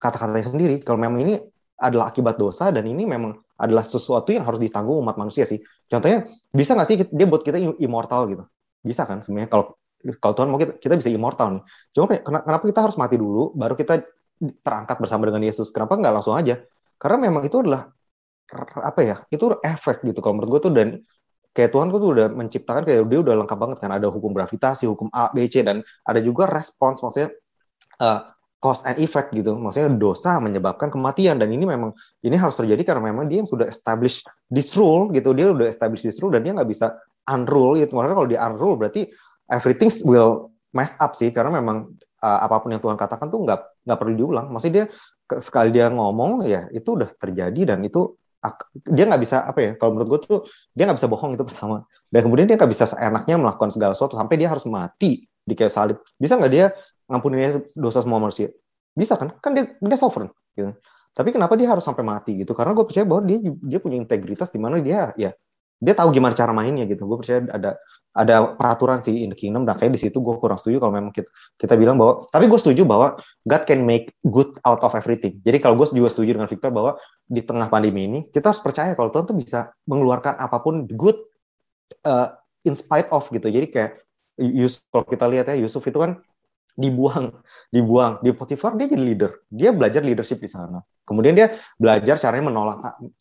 kata-katanya 0.00 0.46
sendiri. 0.48 0.76
Kalau 0.80 0.96
memang 0.96 1.20
ini 1.20 1.34
adalah 1.76 2.08
akibat 2.08 2.40
dosa 2.40 2.72
dan 2.72 2.86
ini 2.86 3.04
memang 3.04 3.34
adalah 3.60 3.84
sesuatu 3.84 4.32
yang 4.32 4.46
harus 4.46 4.62
ditanggung 4.62 5.04
umat 5.04 5.20
manusia 5.20 5.44
sih. 5.44 5.60
Contohnya 5.86 6.24
bisa 6.50 6.72
nggak 6.72 6.88
sih 6.88 6.96
dia 7.12 7.26
buat 7.28 7.44
kita 7.44 7.60
immortal 7.76 8.30
gitu? 8.32 8.44
Bisa 8.80 9.04
kan 9.04 9.20
sebenarnya 9.20 9.50
kalau 9.52 9.76
kalau 10.20 10.34
Tuhan 10.36 10.48
mau 10.52 10.60
kita, 10.60 10.76
kita 10.76 10.94
bisa 11.00 11.08
immortal 11.08 11.60
nih. 11.60 11.62
Cuma 11.96 12.06
kenapa 12.20 12.64
kita 12.64 12.80
harus 12.84 12.96
mati 13.00 13.16
dulu, 13.16 13.56
baru 13.56 13.74
kita 13.74 14.04
terangkat 14.60 14.96
bersama 15.00 15.28
dengan 15.30 15.42
Yesus? 15.46 15.72
Kenapa 15.72 15.96
nggak 15.96 16.12
langsung 16.20 16.36
aja? 16.36 16.60
Karena 17.00 17.30
memang 17.30 17.42
itu 17.46 17.60
adalah 17.64 17.88
apa 18.84 19.00
ya? 19.00 19.16
Itu 19.32 19.56
efek 19.64 20.04
gitu. 20.04 20.20
Kalau 20.20 20.36
menurut 20.36 20.50
gue 20.58 20.60
tuh 20.68 20.72
dan 20.72 20.88
kayak 21.54 21.70
Tuhan 21.70 21.88
tuh 21.88 22.02
udah 22.02 22.26
menciptakan 22.34 22.82
kayak 22.82 23.06
dia 23.06 23.20
udah 23.22 23.34
lengkap 23.46 23.58
banget 23.58 23.78
kan 23.78 23.90
ada 23.94 24.10
hukum 24.10 24.34
gravitasi, 24.34 24.90
hukum 24.90 25.08
A, 25.14 25.30
B, 25.30 25.46
C 25.46 25.62
dan 25.62 25.80
ada 26.02 26.18
juga 26.18 26.50
respons 26.50 26.98
maksudnya 26.98 27.30
uh, 28.02 28.34
cause 28.58 28.82
and 28.88 28.98
effect 28.98 29.30
gitu. 29.30 29.54
Maksudnya 29.54 29.94
dosa 29.94 30.42
menyebabkan 30.42 30.90
kematian 30.90 31.38
dan 31.38 31.52
ini 31.54 31.68
memang 31.68 31.94
ini 32.26 32.34
harus 32.34 32.58
terjadi 32.58 32.82
karena 32.96 33.12
memang 33.14 33.30
dia 33.30 33.44
yang 33.44 33.48
sudah 33.48 33.70
establish 33.70 34.26
this 34.50 34.74
rule 34.74 35.12
gitu. 35.14 35.30
Dia 35.36 35.54
udah 35.54 35.70
establish 35.70 36.02
this 36.02 36.18
rule 36.18 36.34
dan 36.34 36.42
dia 36.42 36.52
nggak 36.56 36.68
bisa 36.68 36.98
unrule 37.30 37.78
gitu. 37.78 37.94
Makanya 37.94 38.16
kalau 38.16 38.28
dia 38.28 38.40
unrule 38.42 38.76
berarti 38.80 39.02
everything 39.50 39.92
will 40.08 40.54
mess 40.74 40.96
up 40.98 41.14
sih 41.14 41.30
karena 41.30 41.62
memang 41.62 41.94
uh, 42.24 42.38
apa 42.44 42.60
pun 42.64 42.72
yang 42.74 42.82
Tuhan 42.82 42.98
katakan 42.98 43.28
tuh 43.28 43.44
nggak 43.44 43.60
nggak 43.84 43.98
perlu 44.00 44.14
diulang. 44.16 44.46
Maksudnya 44.50 44.74
dia 44.74 44.86
sekali 45.40 45.70
dia 45.70 45.86
ngomong 45.92 46.44
ya 46.48 46.68
itu 46.72 46.96
udah 46.96 47.08
terjadi 47.14 47.76
dan 47.76 47.84
itu 47.84 48.16
dia 48.92 49.08
nggak 49.08 49.22
bisa 49.24 49.40
apa 49.40 49.60
ya 49.60 49.70
kalau 49.80 49.96
menurut 49.96 50.08
gue 50.16 50.20
tuh 50.28 50.38
dia 50.76 50.84
nggak 50.84 51.00
bisa 51.00 51.08
bohong 51.08 51.36
itu 51.36 51.44
pertama. 51.48 51.84
Dan 52.08 52.20
kemudian 52.28 52.46
dia 52.48 52.56
nggak 52.56 52.72
bisa 52.72 52.84
seenaknya 52.88 53.36
melakukan 53.40 53.70
segala 53.72 53.92
sesuatu 53.92 54.16
sampai 54.16 54.36
dia 54.40 54.48
harus 54.50 54.64
mati 54.68 55.24
di 55.44 55.54
kayu 55.54 55.70
salib. 55.72 56.00
Bisa 56.16 56.40
nggak 56.40 56.52
dia 56.52 56.72
ngampunin 57.08 57.64
dosa 57.76 58.00
semua 58.00 58.18
manusia? 58.20 58.48
Bisa 58.96 59.14
kan? 59.20 59.36
Kan 59.38 59.54
dia 59.56 59.64
dia 59.78 59.98
sovereign 59.98 60.32
gitu. 60.56 60.72
Tapi 61.14 61.30
kenapa 61.30 61.54
dia 61.54 61.70
harus 61.70 61.86
sampai 61.86 62.02
mati 62.02 62.42
gitu? 62.42 62.58
Karena 62.58 62.74
gue 62.74 62.82
percaya 62.82 63.06
bahwa 63.06 63.22
dia 63.22 63.38
dia 63.46 63.78
punya 63.78 64.02
integritas 64.02 64.50
di 64.50 64.58
mana 64.58 64.82
dia 64.82 65.14
ya 65.14 65.30
dia 65.82 65.94
tahu 65.96 66.14
gimana 66.14 66.34
cara 66.34 66.52
mainnya 66.54 66.84
gitu. 66.86 67.06
Gue 67.06 67.22
percaya 67.22 67.44
ada 67.50 67.78
ada 68.14 68.54
peraturan 68.54 69.02
sih 69.02 69.26
in 69.26 69.34
the 69.34 69.38
kingdom. 69.38 69.66
Dan 69.66 69.74
kayak 69.74 69.92
di 69.94 70.00
situ 70.00 70.22
gue 70.22 70.34
kurang 70.38 70.58
setuju 70.58 70.78
kalau 70.78 70.94
memang 70.94 71.10
kita, 71.10 71.26
kita 71.58 71.74
bilang 71.74 71.98
bahwa 71.98 72.26
tapi 72.30 72.46
gue 72.46 72.58
setuju 72.60 72.86
bahwa 72.86 73.18
God 73.42 73.62
can 73.66 73.82
make 73.82 74.14
good 74.22 74.54
out 74.62 74.80
of 74.86 74.94
everything. 74.94 75.42
Jadi 75.42 75.58
kalau 75.58 75.74
gue 75.74 75.86
juga 75.90 76.10
setuju 76.14 76.38
dengan 76.38 76.46
Victor 76.46 76.70
bahwa 76.70 76.94
di 77.26 77.42
tengah 77.42 77.66
pandemi 77.66 78.06
ini 78.06 78.20
kita 78.30 78.54
harus 78.54 78.62
percaya 78.62 78.94
kalau 78.94 79.10
Tuhan 79.10 79.26
tuh 79.26 79.36
bisa 79.36 79.74
mengeluarkan 79.90 80.38
apa 80.38 80.62
pun 80.62 80.86
good 80.86 81.18
uh, 82.06 82.34
in 82.62 82.78
spite 82.78 83.10
of 83.10 83.26
gitu. 83.34 83.50
Jadi 83.50 83.66
kayak 83.70 83.92
Yusuf 84.38 84.82
kalau 84.90 85.06
kita 85.06 85.26
lihat 85.30 85.46
ya 85.50 85.56
Yusuf 85.58 85.82
itu 85.86 85.98
kan 85.98 86.18
dibuang, 86.74 87.30
dibuang 87.70 88.18
di 88.20 88.34
Potifar 88.34 88.74
dia 88.74 88.90
jadi 88.90 89.02
leader. 89.02 89.32
Dia 89.46 89.70
belajar 89.70 90.02
leadership 90.02 90.42
di 90.42 90.50
sana. 90.50 90.82
Kemudian 91.04 91.36
dia 91.36 91.54
belajar 91.76 92.16
caranya 92.18 92.50
menolak 92.50 92.78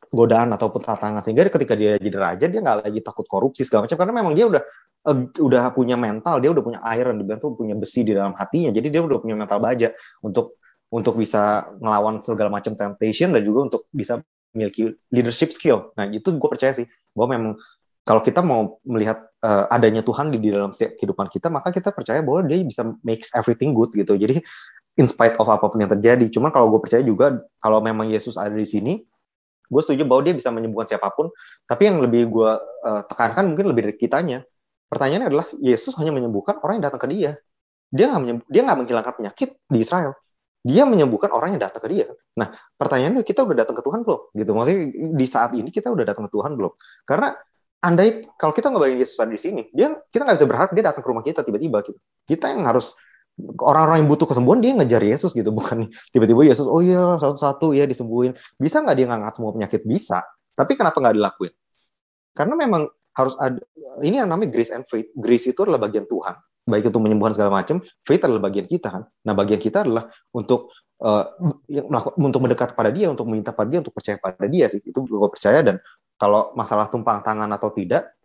godaan 0.09 0.55
ataupun 0.55 0.81
tantangan 0.81 1.21
sehingga 1.21 1.51
ketika 1.51 1.75
dia 1.75 1.99
jadi 1.99 2.17
raja 2.17 2.45
dia 2.47 2.59
nggak 2.63 2.87
lagi 2.87 2.99
takut 3.03 3.27
korupsi 3.27 3.67
segala 3.67 3.85
macam 3.85 3.97
karena 3.99 4.13
memang 4.23 4.33
dia 4.33 4.45
udah 4.47 4.61
uh, 5.05 5.17
udah 5.37 5.63
punya 5.75 5.99
mental, 5.99 6.39
dia 6.39 6.49
udah 6.49 6.63
punya 6.63 6.79
iron, 6.95 7.21
dia 7.21 7.37
tuh 7.37 7.53
punya 7.53 7.75
besi 7.75 8.01
di 8.07 8.15
dalam 8.15 8.33
hatinya. 8.33 8.71
Jadi 8.71 8.87
dia 8.87 9.01
udah 9.03 9.19
punya 9.19 9.35
mental 9.35 9.59
baja 9.59 9.91
untuk 10.23 10.57
untuk 10.93 11.17
bisa 11.17 11.73
ngelawan 11.81 12.21
segala 12.21 12.53
macam 12.53 12.77
temptation 12.77 13.33
dan 13.33 13.41
juga 13.41 13.59
untuk 13.73 13.81
bisa 13.89 14.21
memiliki 14.53 14.93
leadership 15.09 15.49
skill. 15.49 15.91
Nah, 15.97 16.05
itu 16.05 16.29
gue 16.37 16.49
percaya 16.49 16.71
sih 16.77 16.85
bahwa 17.17 17.27
memang 17.33 17.53
kalau 18.03 18.19
kita 18.19 18.43
mau 18.43 18.83
melihat 18.83 19.31
uh, 19.39 19.71
adanya 19.71 20.03
Tuhan 20.03 20.27
di, 20.27 20.37
di 20.39 20.51
dalam 20.51 20.75
kehidupan 20.75 21.31
kita, 21.31 21.47
maka 21.47 21.71
kita 21.71 21.95
percaya 21.95 22.19
bahwa 22.19 22.43
dia 22.43 22.59
bisa 22.59 22.83
makes 23.03 23.31
everything 23.31 23.71
good 23.71 23.95
gitu. 23.95 24.19
Jadi 24.19 24.43
in 24.99 25.07
spite 25.07 25.39
of 25.39 25.47
apa 25.47 25.71
pun 25.71 25.79
yang 25.79 25.91
terjadi. 25.91 26.27
Cuman 26.27 26.51
kalau 26.51 26.67
gue 26.67 26.83
percaya 26.83 26.99
juga 26.99 27.39
kalau 27.63 27.79
memang 27.79 28.11
Yesus 28.11 28.35
ada 28.35 28.51
di 28.51 28.67
sini, 28.67 28.99
gue 29.71 29.81
setuju 29.81 30.03
bahwa 30.03 30.21
dia 30.27 30.35
bisa 30.35 30.51
menyembuhkan 30.51 30.91
siapa 30.91 31.15
pun. 31.15 31.31
Tapi 31.63 31.87
yang 31.87 32.03
lebih 32.03 32.27
gue 32.27 32.51
uh, 32.59 33.01
tekankan 33.07 33.55
mungkin 33.55 33.71
lebih 33.71 33.89
dari 33.89 33.95
kitanya. 33.95 34.43
Pertanyaannya 34.91 35.27
adalah 35.31 35.47
Yesus 35.57 35.97
hanya 35.97 36.11
menyembuhkan 36.11 36.59
orang 36.59 36.83
yang 36.83 36.85
datang 36.91 37.01
ke 37.01 37.09
dia. 37.09 37.31
Dia 37.89 38.11
nggak 38.11 38.51
dia 38.51 38.61
nggak 38.67 38.77
menghilangkan 38.83 39.13
penyakit 39.15 39.49
di 39.65 39.79
Israel. 39.79 40.13
Dia 40.63 40.83
menyembuhkan 40.87 41.31
orang 41.31 41.55
yang 41.55 41.61
datang 41.63 41.81
ke 41.83 41.89
dia. 41.91 42.07
Nah, 42.39 42.55
pertanyaannya 42.79 43.27
kita 43.27 43.43
udah 43.43 43.63
datang 43.63 43.75
ke 43.75 43.83
Tuhan 43.83 43.99
belum? 44.07 44.21
Gitu. 44.31 44.51
Maksudnya 44.55 44.79
di 45.11 45.27
saat 45.27 45.51
ini 45.59 45.69
kita 45.75 45.91
udah 45.91 46.05
datang 46.07 46.29
ke 46.29 46.31
Tuhan 46.31 46.55
belum? 46.55 46.71
Karena 47.03 47.35
andai 47.83 48.23
kalau 48.39 48.55
kita 48.55 48.71
ngebayangin 48.71 49.03
Yesus 49.03 49.19
ada 49.19 49.35
di 49.35 49.41
sini, 49.41 49.61
dia 49.75 49.91
kita 50.09 50.23
nggak 50.23 50.37
bisa 50.39 50.47
berharap 50.47 50.71
dia 50.71 50.83
datang 50.87 51.03
ke 51.03 51.09
rumah 51.11 51.25
kita 51.27 51.43
tiba-tiba 51.43 51.83
gitu. 51.83 51.99
Kita 52.23 52.55
yang 52.55 52.63
harus 52.63 52.95
orang-orang 53.59 54.05
yang 54.05 54.09
butuh 54.09 54.29
kesembuhan 54.29 54.63
dia 54.63 54.71
ngejar 54.71 55.03
Yesus 55.03 55.35
gitu, 55.35 55.51
bukan 55.59 55.91
tiba-tiba 56.15 56.47
Yesus 56.47 56.63
oh 56.63 56.79
iya 56.79 57.19
satu-satu 57.19 57.75
ya 57.75 57.83
disembuhin. 57.83 58.31
Bisa 58.55 58.79
nggak 58.79 58.95
dia 58.95 59.05
ngangkat 59.11 59.33
semua 59.35 59.51
penyakit? 59.51 59.83
Bisa. 59.83 60.23
Tapi 60.55 60.79
kenapa 60.79 60.97
nggak 61.03 61.15
dilakuin? 61.19 61.53
Karena 62.33 62.55
memang 62.57 62.87
harus 63.13 63.37
ada 63.37 63.61
ini 64.01 64.17
yang 64.17 64.31
namanya 64.31 64.49
grace 64.49 64.73
and 64.73 64.87
faith. 64.87 65.11
Grace 65.13 65.45
itu 65.45 65.59
adalah 65.61 65.83
bagian 65.83 66.09
Tuhan, 66.09 66.33
baik 66.65 66.89
itu 66.89 66.97
menyembuhkan 66.97 67.35
segala 67.37 67.51
macam. 67.53 67.83
Faith 68.07 68.23
adalah 68.25 68.41
bagian 68.47 68.65
kita 68.65 68.89
kan. 68.89 69.03
Nah 69.27 69.33
bagian 69.37 69.61
kita 69.61 69.85
adalah 69.85 70.09
untuk 70.33 70.73
uh, 71.03 71.25
untuk 72.17 72.41
mendekat 72.41 72.73
pada 72.73 72.89
dia, 72.89 73.11
untuk 73.11 73.29
meminta 73.29 73.53
pada 73.53 73.69
dia, 73.69 73.79
untuk 73.83 73.93
percaya 73.93 74.17
pada 74.17 74.47
dia 74.49 74.65
sih. 74.71 74.81
Itu 74.81 75.05
gue 75.05 75.29
percaya 75.29 75.61
dan 75.61 75.77
kalau 76.23 76.55
masalah 76.55 76.87
tumpang 76.87 77.19
tangan 77.19 77.51
atau 77.51 77.75
tidak, 77.75 78.15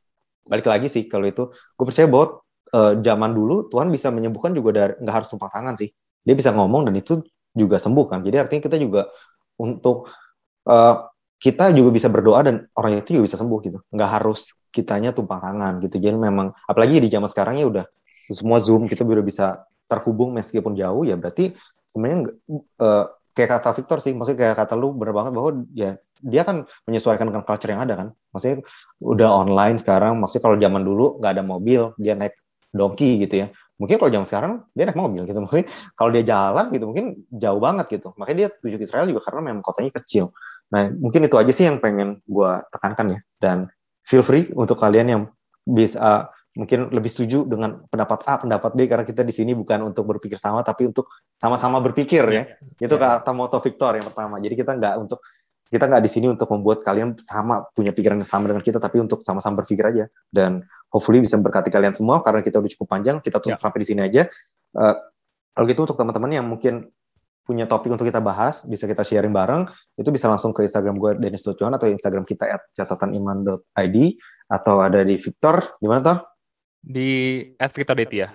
balik 0.47 0.71
lagi 0.71 0.87
sih 0.87 1.11
kalau 1.11 1.27
itu, 1.27 1.51
gue 1.51 1.85
percaya 1.85 2.07
bahwa 2.07 2.39
uh, 2.71 2.95
zaman 3.03 3.35
dulu 3.35 3.67
Tuhan 3.67 3.91
bisa 3.91 4.15
menyembuhkan 4.15 4.55
juga 4.55 4.71
dari 4.71 4.93
nggak 5.03 5.15
harus 5.19 5.29
tumpang 5.35 5.51
tangan 5.51 5.75
sih. 5.75 5.91
Dia 6.23 6.39
bisa 6.39 6.55
ngomong 6.55 6.87
dan 6.87 6.95
itu 6.95 7.27
juga 7.59 7.83
sembuh 7.83 8.07
kan. 8.07 8.23
Jadi 8.23 8.39
artinya 8.39 8.63
kita 8.71 8.79
juga 8.79 9.11
untuk 9.59 10.07
uh, 10.71 11.11
kita 11.43 11.75
juga 11.75 11.91
bisa 11.91 12.07
berdoa 12.07 12.47
dan 12.47 12.71
orang 12.79 13.03
itu 13.03 13.19
juga 13.19 13.35
bisa 13.35 13.39
sembuh 13.43 13.59
gitu. 13.67 13.79
Nggak 13.91 14.11
harus 14.15 14.55
kitanya 14.71 15.11
tumpang 15.11 15.43
tangan 15.43 15.83
gitu. 15.83 15.99
Jadi 15.99 16.15
memang 16.15 16.55
apalagi 16.71 17.03
di 17.03 17.11
zaman 17.11 17.27
sekarang 17.27 17.59
ya 17.59 17.67
udah 17.67 17.85
semua 18.31 18.63
Zoom 18.63 18.87
kita 18.87 19.03
udah 19.03 19.27
bisa 19.27 19.67
terhubung 19.91 20.37
meskipun 20.39 20.77
jauh 20.77 21.03
ya 21.03 21.17
berarti 21.17 21.57
sebenarnya 21.89 22.31
uh, 22.79 23.05
kayak 23.33 23.51
kata 23.63 23.71
Victor 23.79 23.99
sih, 24.03 24.13
maksudnya 24.19 24.51
kayak 24.51 24.57
kata 24.67 24.75
lu 24.75 24.99
bener 24.99 25.15
banget 25.15 25.33
bahwa 25.33 25.51
ya 25.71 25.95
dia 26.21 26.43
kan 26.43 26.67
menyesuaikan 26.89 27.29
dengan 27.31 27.43
culture 27.47 27.71
yang 27.71 27.83
ada 27.83 27.95
kan. 27.95 28.09
Maksudnya 28.35 28.57
udah 29.03 29.29
online 29.47 29.77
sekarang, 29.79 30.19
maksudnya 30.19 30.45
kalau 30.45 30.57
zaman 30.59 30.83
dulu 30.83 31.07
nggak 31.23 31.33
ada 31.39 31.45
mobil, 31.45 31.93
dia 31.99 32.15
naik 32.19 32.35
donkey 32.73 33.25
gitu 33.25 33.45
ya. 33.45 33.47
Mungkin 33.79 33.97
kalau 33.97 34.11
zaman 34.11 34.27
sekarang 34.27 34.53
dia 34.75 34.85
naik 34.91 34.99
mobil 34.99 35.23
gitu. 35.25 35.39
Maksudnya 35.45 35.67
kalau 35.95 36.11
dia 36.11 36.25
jalan 36.27 36.65
gitu 36.75 36.85
mungkin 36.91 37.07
jauh 37.31 37.61
banget 37.63 37.87
gitu. 37.95 38.09
Makanya 38.19 38.37
dia 38.37 38.49
tuju 38.59 38.77
ke 38.77 38.85
Israel 38.85 39.07
juga 39.07 39.23
karena 39.31 39.41
memang 39.55 39.63
kotanya 39.63 39.93
kecil. 40.03 40.35
Nah 40.75 40.91
mungkin 40.99 41.25
itu 41.25 41.37
aja 41.39 41.53
sih 41.55 41.65
yang 41.65 41.79
pengen 41.79 42.19
gue 42.27 42.51
tekankan 42.75 43.07
ya. 43.15 43.21
Dan 43.39 43.71
feel 44.03 44.27
free 44.27 44.51
untuk 44.53 44.83
kalian 44.83 45.07
yang 45.09 45.23
bisa 45.63 46.35
mungkin 46.59 46.91
lebih 46.91 47.07
setuju 47.07 47.47
dengan 47.47 47.87
pendapat 47.87 48.27
A, 48.27 48.43
pendapat 48.43 48.75
B 48.75 48.91
karena 48.91 49.07
kita 49.07 49.23
di 49.23 49.31
sini 49.31 49.55
bukan 49.55 49.95
untuk 49.95 50.11
berpikir 50.11 50.43
sama 50.43 50.67
tapi 50.67 50.91
untuk 50.91 51.07
sama-sama 51.39 51.79
berpikir 51.79 52.27
ya. 52.27 52.35
Yeah. 52.35 52.91
Itu 52.91 52.99
yeah. 52.99 53.23
kata 53.23 53.31
moto 53.31 53.63
Victor 53.63 53.95
yang 53.95 54.07
pertama. 54.11 54.43
Jadi 54.43 54.55
kita 54.59 54.75
nggak 54.75 54.95
untuk 54.99 55.23
kita 55.69 55.85
nggak 55.85 56.03
di 56.05 56.11
sini 56.11 56.27
untuk 56.33 56.49
membuat 56.49 56.81
kalian 56.81 57.17
sama 57.21 57.69
punya 57.77 57.93
pikiran 57.93 58.17
yang 58.17 58.29
sama 58.29 58.49
dengan 58.49 58.65
kita 58.65 58.81
tapi 58.81 59.05
untuk 59.05 59.21
sama-sama 59.21 59.65
berpikir 59.65 59.85
aja 59.85 60.05
dan 60.33 60.65
hopefully 60.89 61.21
bisa 61.21 61.37
berkati 61.37 61.69
kalian 61.69 61.93
semua 61.93 62.25
karena 62.25 62.41
kita 62.41 62.57
udah 62.61 62.71
cukup 62.73 62.89
panjang 62.89 63.17
kita 63.21 63.37
tutup 63.39 63.57
yeah. 63.57 63.63
sampai 63.63 63.79
di 63.85 63.87
sini 63.87 64.01
aja. 64.05 64.23
Uh, 64.73 64.97
kalau 65.53 65.67
gitu 65.69 65.81
untuk 65.85 65.99
teman-teman 66.01 66.31
yang 66.33 66.47
mungkin 66.47 66.89
punya 67.45 67.65
topik 67.65 67.89
untuk 67.89 68.05
kita 68.05 68.21
bahas, 68.21 68.61
bisa 68.69 68.85
kita 68.85 69.01
sharing 69.01 69.33
bareng, 69.33 69.65
itu 69.97 70.13
bisa 70.13 70.29
langsung 70.29 70.53
ke 70.53 70.69
Instagram 70.69 71.01
gue 71.01 71.17
Dennis 71.17 71.41
Tujuan 71.49 71.73
atau 71.73 71.89
Instagram 71.89 72.29
kita 72.29 72.45
at 72.45 72.63
catataniman.id 72.77 73.97
atau 74.53 74.75
ada 74.85 75.01
di 75.01 75.17
Victor, 75.17 75.81
gimana 75.81 76.01
Tor? 76.05 76.19
di 76.83 77.43
Victor 77.59 77.97
Detia. 77.99 78.29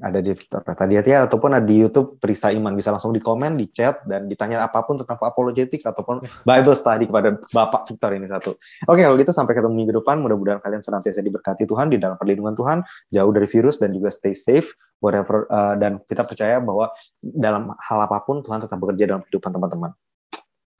Ada 0.00 0.18
di 0.24 0.32
Victor 0.32 0.64
Detia 0.64 1.26
ataupun 1.26 1.54
ada 1.54 1.66
di 1.66 1.78
YouTube 1.78 2.18
Perisa 2.18 2.50
Iman 2.50 2.74
bisa 2.74 2.90
langsung 2.90 3.14
di 3.14 3.20
komen, 3.20 3.54
di 3.54 3.70
chat 3.70 4.02
dan 4.08 4.26
ditanya 4.26 4.64
apa 4.64 4.82
pun 4.82 4.98
tentang 4.98 5.20
apologetics 5.20 5.84
ataupun 5.84 6.24
Bible 6.48 6.76
study 6.78 7.04
kepada 7.06 7.36
Bapak 7.52 7.90
Victor 7.90 8.16
ini 8.16 8.26
satu. 8.26 8.56
Oke 8.90 9.04
kalau 9.04 9.14
gitu 9.20 9.30
sampai 9.30 9.54
ketemu 9.54 9.74
minggu 9.74 9.92
depan. 10.02 10.18
Mudah-mudahan 10.24 10.58
kalian 10.64 10.82
senantiasa 10.82 11.20
diberkati 11.20 11.68
Tuhan 11.68 11.92
di 11.92 12.00
dalam 12.00 12.16
perlindungan 12.16 12.56
Tuhan, 12.56 12.78
jauh 13.12 13.32
dari 13.34 13.46
virus 13.46 13.78
dan 13.78 13.92
juga 13.92 14.08
stay 14.10 14.32
safe 14.32 14.72
whatever 15.04 15.44
uh, 15.52 15.76
dan 15.76 16.00
kita 16.08 16.24
percaya 16.24 16.56
bahwa 16.64 16.88
dalam 17.20 17.76
hal 17.76 17.98
apa 18.08 18.24
pun 18.24 18.40
Tuhan 18.40 18.64
tetap 18.64 18.80
bekerja 18.80 19.04
dalam 19.04 19.20
kehidupan 19.28 19.52
teman-teman. 19.52 19.92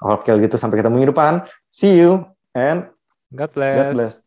Oke, 0.01 0.33
kalau 0.33 0.41
gitu 0.41 0.57
sampai 0.57 0.81
ketemu 0.81 0.95
minggu 0.97 1.12
depan. 1.12 1.45
See 1.69 2.01
you 2.01 2.25
and 2.57 2.89
God 3.37 3.53
bless. 3.53 3.77
God 3.77 3.93
bless. 3.93 4.24